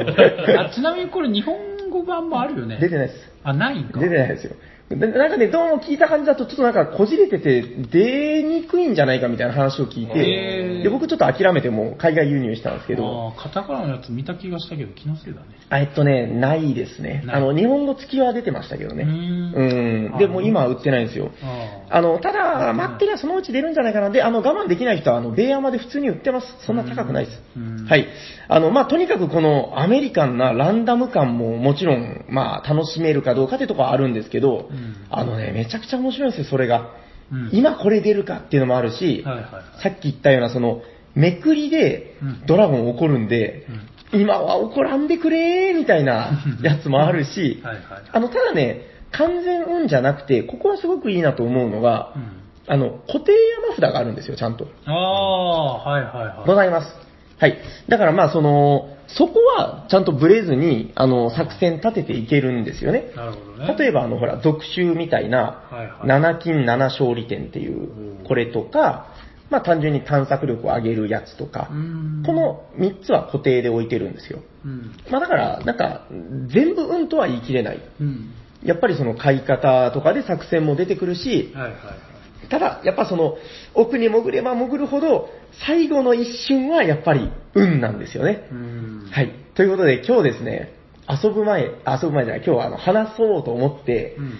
[0.61, 1.57] あちなみにこれ日本
[1.89, 2.77] 語版もあるよね。
[2.79, 3.31] 出てないです。
[3.43, 3.99] あ、ないんか。
[3.99, 4.55] 出てないですよ。
[4.89, 15.47] でなんかね、どうも聞いた感じだと、ちょっとなんかこじれてて、出にくいんじゃないかみたいな話を聞いへて、ーで僕ちょっと諦めてもう海外輸入したんですけど、ああ、カタカナのやつ見た気がしたけど、気のせいだね。
[15.69, 17.23] あえっとね、ないですね。
[17.25, 19.05] ないあの、日本語付きは出てましたけどね。
[19.05, 20.17] うーんうん。
[20.19, 21.31] でも今は売ってないんですよ。
[21.41, 24.11] ああの、ただ、待ってりゃそのうち出るんじゃないかな。
[24.11, 26.47] で、あの、我慢できない人は、あの、ベイヤマで普通に売ってます。
[26.63, 27.85] そんな高くないですうん。
[27.87, 28.07] はい。
[28.47, 34.74] あの、まあ、とにかくこのアメリカンなランダム感ももちろん、まあ、楽しめるかどうかっていうところはあるんですけど、うん
[35.09, 36.91] あのね、めちゃくちゃ面白いんですよ、それが。
[37.31, 40.81] うん今これ出るかっていうのもあるし、はいはいはいさっき言ったような、その、
[41.15, 43.67] めくりでうんドラゴン怒るんで、
[44.13, 48.81] 今は怒らんでくれーみたいなやつもあるし、はいはいあの、ただね、
[49.11, 54.67] 完全運じゃなくて、ここはすごくいいなと思うのが、うんあの、固定山札があるんですよ、ちゃんと。
[54.85, 56.47] ああ、はいはいはい。
[56.47, 57.04] ございます。
[57.37, 57.57] はい。
[57.89, 63.11] だからまあ、その、そこはちゃんとブレずに、あの、作戦立てていけるんですよね。
[63.15, 63.75] なるほどね。
[63.77, 69.07] 例えば、あの、ほら、続集みたいな、はいはい7金7勝利点っていう、これとか、
[69.49, 74.39] まあ、単純に探索力を上げるやつとかう、んこ、の3つは固定で置いてるんですよ。
[74.65, 74.91] うん。
[75.11, 76.07] まあ、だから、なんか、
[76.47, 77.81] 全部運とは言い切れない。
[78.01, 78.31] うん。
[78.63, 82.14] やっぱりその買い方とかで作戦も出てくるし、はいはいはい。
[82.49, 83.37] ただ、やっぱその、
[83.73, 85.29] 奥に潜れば潜るほど、
[85.65, 88.47] 最後の一瞬はやっぱり運なんですよね。
[88.51, 89.31] うんはい。
[89.55, 90.73] ということで、今日ですね、
[91.09, 94.33] 遊ぶ前、遊ぶ前じゃない、今日はあの話そうと思って、うん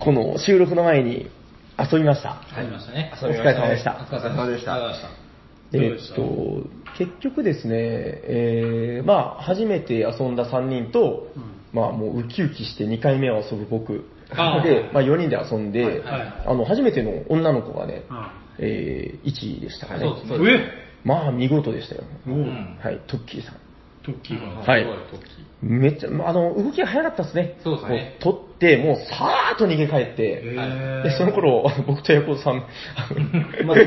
[0.00, 1.30] この収録の前に
[1.78, 2.34] 遊びました。
[2.34, 3.12] 入りましたね。
[3.14, 3.96] お疲れ様でした。
[4.10, 4.76] お疲れ様でした。
[5.72, 11.42] えーっと、結局ですね、えー、まあ、初めて遊んだ3人と、うん
[11.72, 14.04] まあ、もうウキウキして2回目を遊ぶ僕。
[14.36, 20.00] あーで、まあ、4人で遊んで、はいはいあの、初めての女の子がね、あえー、1位でしたかね。
[20.00, 20.72] そうですね。
[21.04, 22.02] まあ、見事でしたよ。
[22.82, 23.54] はい、トッキーさん。
[24.04, 24.60] トッキーが。
[24.60, 27.56] はいすごいトッキーめっちゃ、あの、動きが早かったですね。
[27.64, 32.60] そうですね取って、もうさーっと逃げ帰って、へで、その頃、僕とヤコウさん、
[33.66, 33.84] 動け、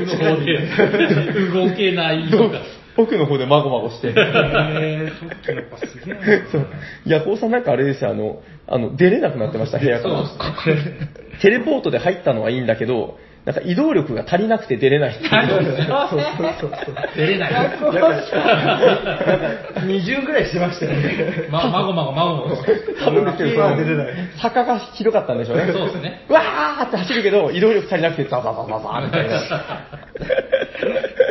[1.70, 2.62] 動けないとか。
[2.98, 4.08] 奥の方でまごまごして。
[4.08, 6.50] えー、トッキーやっぱすげえな。
[6.50, 6.66] そう。
[7.06, 10.24] ヤコウさんなんかあれですよ、あの、あの、出れなくなってました、部屋から。
[11.40, 15.30] テレポートで入ったのはいいんだけど、なんか移動力が足りなくて出れないっていう。
[17.16, 17.52] 出れない。
[19.86, 21.48] 20ぐらいしてましたよね。
[21.50, 22.56] ま、まごまごまごまご。
[22.56, 25.72] 多分で坂が広かったんでしょうね。
[25.72, 26.26] そうですね。
[26.28, 29.40] わーって走るけど、移動力足りなくてザザザザザみたいな。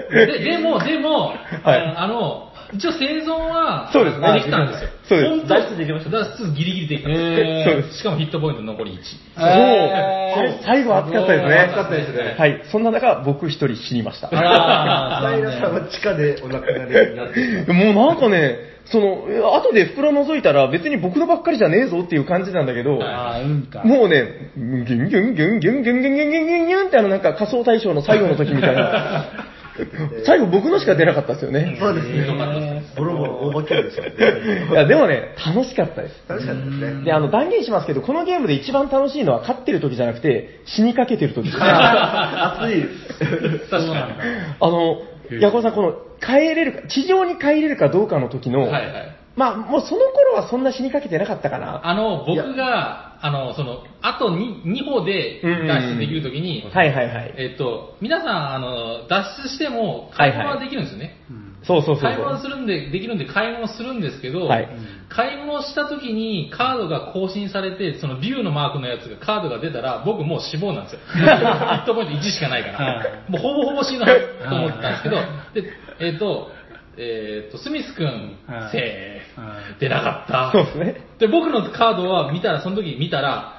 [0.10, 4.89] ででも、でも、はいあの、一応生存は、そうですねできたんですよ。
[5.07, 7.22] そうです本当脱出できました脱出ギリギリできたんです。
[7.22, 8.95] へーそうですしかもヒットポイント残り1。
[9.38, 10.64] えーそう。
[10.64, 11.56] 最後は熱かったですね。
[11.56, 12.61] 熱かったですねはい。
[12.72, 14.30] そんな中、僕一人死にました。
[14.31, 23.84] あらさんは地下でお亡くなりになってもうなんかね、その、後で袋覗いたら別に僕のばっかりじゃねえぞっていう感じなんだけど、あー、うんか。
[23.84, 29.26] もうね、ギュンギュンギュンギュンギュンギュンギュンギュンギュンギュンギュンってあのなんか仮想大賞の最後の時みたいな。
[30.26, 31.78] 最後僕のしか出なかったですよね。
[31.80, 32.84] そうですね。
[32.98, 34.70] ボロボロ大化けでしたね。
[34.72, 36.16] いや、でもね、楽しかったです。
[36.28, 37.04] 楽しかったですね。
[37.06, 41.58] で、あの、断言しますけど、このゲームで一番楽しいのは勝ってる時じゃなくて、死にかけてる時です。
[41.60, 42.84] あ 熱い。
[43.70, 44.08] 確か
[44.60, 44.72] に。
[44.72, 45.02] の、
[45.40, 49.16] ヤコウさん、この、帰れるか、地上に帰れるかどうかの時の、はいはい。
[49.38, 51.88] まあ、もうその頃はそんな死にかけてなかったかな。
[51.88, 57.34] あの、僕が、あの、その、あと 2, 2歩で脱出できるときに、はいはいはい。
[57.38, 61.18] えっと、皆さん、あの、脱出しても、買い物はできるんですよね。
[61.64, 62.40] そうそうそう買い物。
[62.42, 64.68] するんで、できるんで買い物するんですけど、はい
[65.10, 71.00] 買い物した時にカードが更新されて、そのビューのマークのやつがカードが出たら、僕もう死亡なんですよ。
[71.14, 73.04] ヒットポイント1しかないからは。
[73.30, 74.12] もうほぼほぼ死ぬと
[74.54, 75.16] 思ってたんですけど、
[75.54, 76.52] で、えっ、と、
[76.98, 79.80] えっ、と、スミス君はい、セーはいフ。
[79.80, 80.52] 出なかった。
[80.52, 81.02] そうですね。
[81.19, 83.53] で、僕のカードは見たら、その時見たら、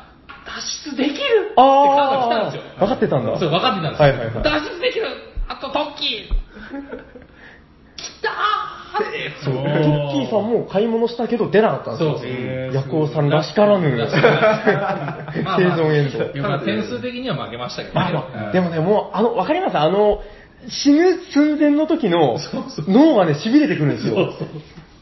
[0.47, 2.63] 脱出できるってあカードが来たんですよ。
[2.77, 3.39] ー、分かってたんだ。
[3.39, 4.09] そう、分かってたんですよ。
[4.09, 5.07] はいはいはい脱出できる
[5.49, 6.29] あとトッキー
[7.97, 9.55] 来たーそう。
[9.55, 12.11] トッキーさんも買い物したけど出なかったんですよ。
[12.13, 13.97] そうそうへーヤコウさんらしからぬ。
[13.97, 16.43] らしからぬ生存エンド。
[16.43, 18.01] ただ点数的には負けましたけどね。
[18.01, 19.79] まあまあでもね、もう、あの、わかります？
[19.79, 20.23] あの、
[20.69, 22.39] 死ぬ寸前の時の
[22.89, 24.33] 脳がね、痺れてくるんですよ。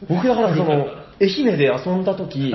[0.09, 0.87] 僕だからその、
[1.19, 2.53] 愛媛で遊んだ時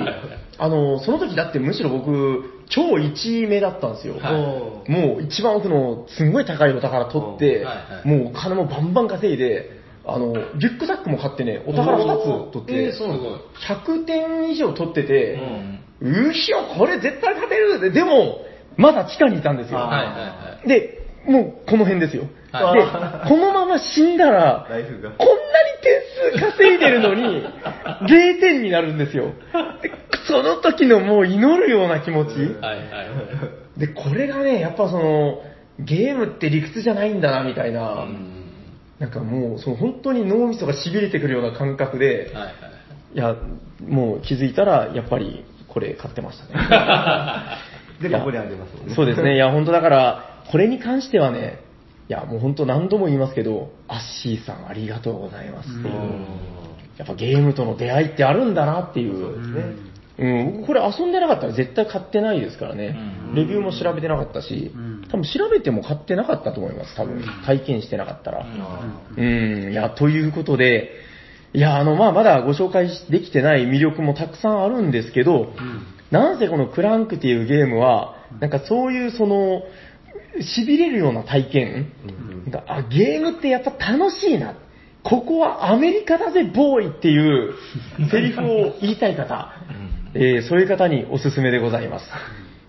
[0.57, 4.17] あの、その時だってむしろ僕、超1位目だったんですよ。
[4.17, 9.69] はいもう一番奥のすんごい高いお宝取ってはいは、いもうお金もバンバン稼いで、
[10.05, 13.17] あの、リュックサックも買ってね、お宝2つ取って、すごい。
[13.67, 15.39] 100点以上取ってて、
[16.01, 18.41] うんうひょ、これ絶対勝てるででも、
[18.75, 19.77] まだ地下にいたんですよ。
[19.77, 20.67] はいはいはい。
[20.67, 22.23] で、もうこの辺ですよ。
[22.53, 24.93] はいで、このまま死んだら、こんなに
[25.81, 26.01] 点
[26.39, 27.43] 数稼いでるのに、
[28.03, 29.33] 0点になるんですよ。
[29.81, 29.91] で
[30.27, 32.29] その時のもう祈るような気持ち。
[32.61, 33.03] はいは
[33.75, 33.79] い。
[33.79, 35.41] で、これがね、やっぱその、
[35.79, 38.07] ゲームって理屈じゃないんだな、みたいな。
[38.99, 42.53] なんかもう、その本当に脳みそが痺れてくるような感覚で、はいはい。
[43.15, 43.35] いや、
[43.85, 47.57] もう気づいたら、やっぱりこれ買ってましたね。
[48.09, 48.93] で、ここにありますもんね。
[48.93, 49.35] そうですね。
[49.35, 51.62] いや、本当だから、これに関してはね、
[52.09, 55.93] いや、もう本当何度も言いますけど、アッシーさんありがとうございますっていう。
[56.97, 59.13] やっぱゲームとの出会いってあるんだなっていう。
[59.13, 59.83] そ
[60.15, 62.95] うん、僕これ遊んでなかったら絶対買ってないですからね。
[63.17, 67.23] うんレビューも調べてなかったしうん、多分調べても買ってなかったと思います、多分。
[67.47, 68.45] 体験してなかったら。
[69.17, 70.91] うんうん、いや、ということで、
[71.53, 75.53] いや、あの、まあ、まだご紹介できてない魅力もたくさんあるんですけど、
[76.11, 79.63] なんせこのクランクっていうゲームは、なんかそういうその、
[80.39, 81.91] 痺れるような体験、
[82.67, 84.55] あ、ゲームってやっぱ楽しいな。
[85.03, 87.53] ここはアメリカだぜ、ボーイっていう
[88.09, 89.53] セリフを言いたい方、
[90.13, 92.09] えーそういう方におすすめでございます。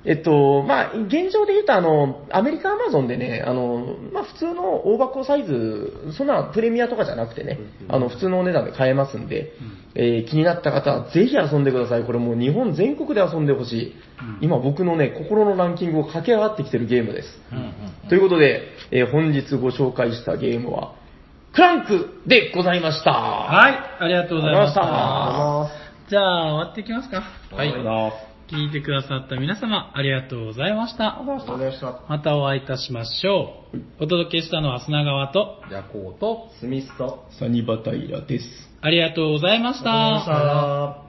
[0.06, 7.58] えっと、まあ、現状で言うと、あの、アメリカアマゾンでね、あの、まあ、普通の大箱サイズ、そんなプレミアとかじゃなくてね、
[7.88, 9.52] あの、普通のお値段で買えますんで、
[9.94, 12.04] えー気になった方はぜひ遊んでください。
[12.04, 13.94] これもう日本全国で遊んでほしい。
[14.40, 17.28] 今僕のね、心のランキングを駆け上がってきてるゲームです。
[18.08, 20.94] ということで、えー本日ご紹介したゲームは、
[21.54, 23.12] クランクでございました。
[23.12, 24.80] はい、ありがとうございました。
[26.10, 27.22] じゃあ、終わっていきますか。
[27.52, 28.33] はい。
[28.54, 31.20] 聞いてくださった皆様、ありがとうございました。
[32.08, 34.04] またお会いいたしましょう。
[34.04, 38.44] お届けしたのは砂川と、じゃあ、こうと、スミスと、サニバタイラです。
[38.80, 39.84] ありがとうございました。
[39.84, 40.44] さよな
[41.00, 41.03] ら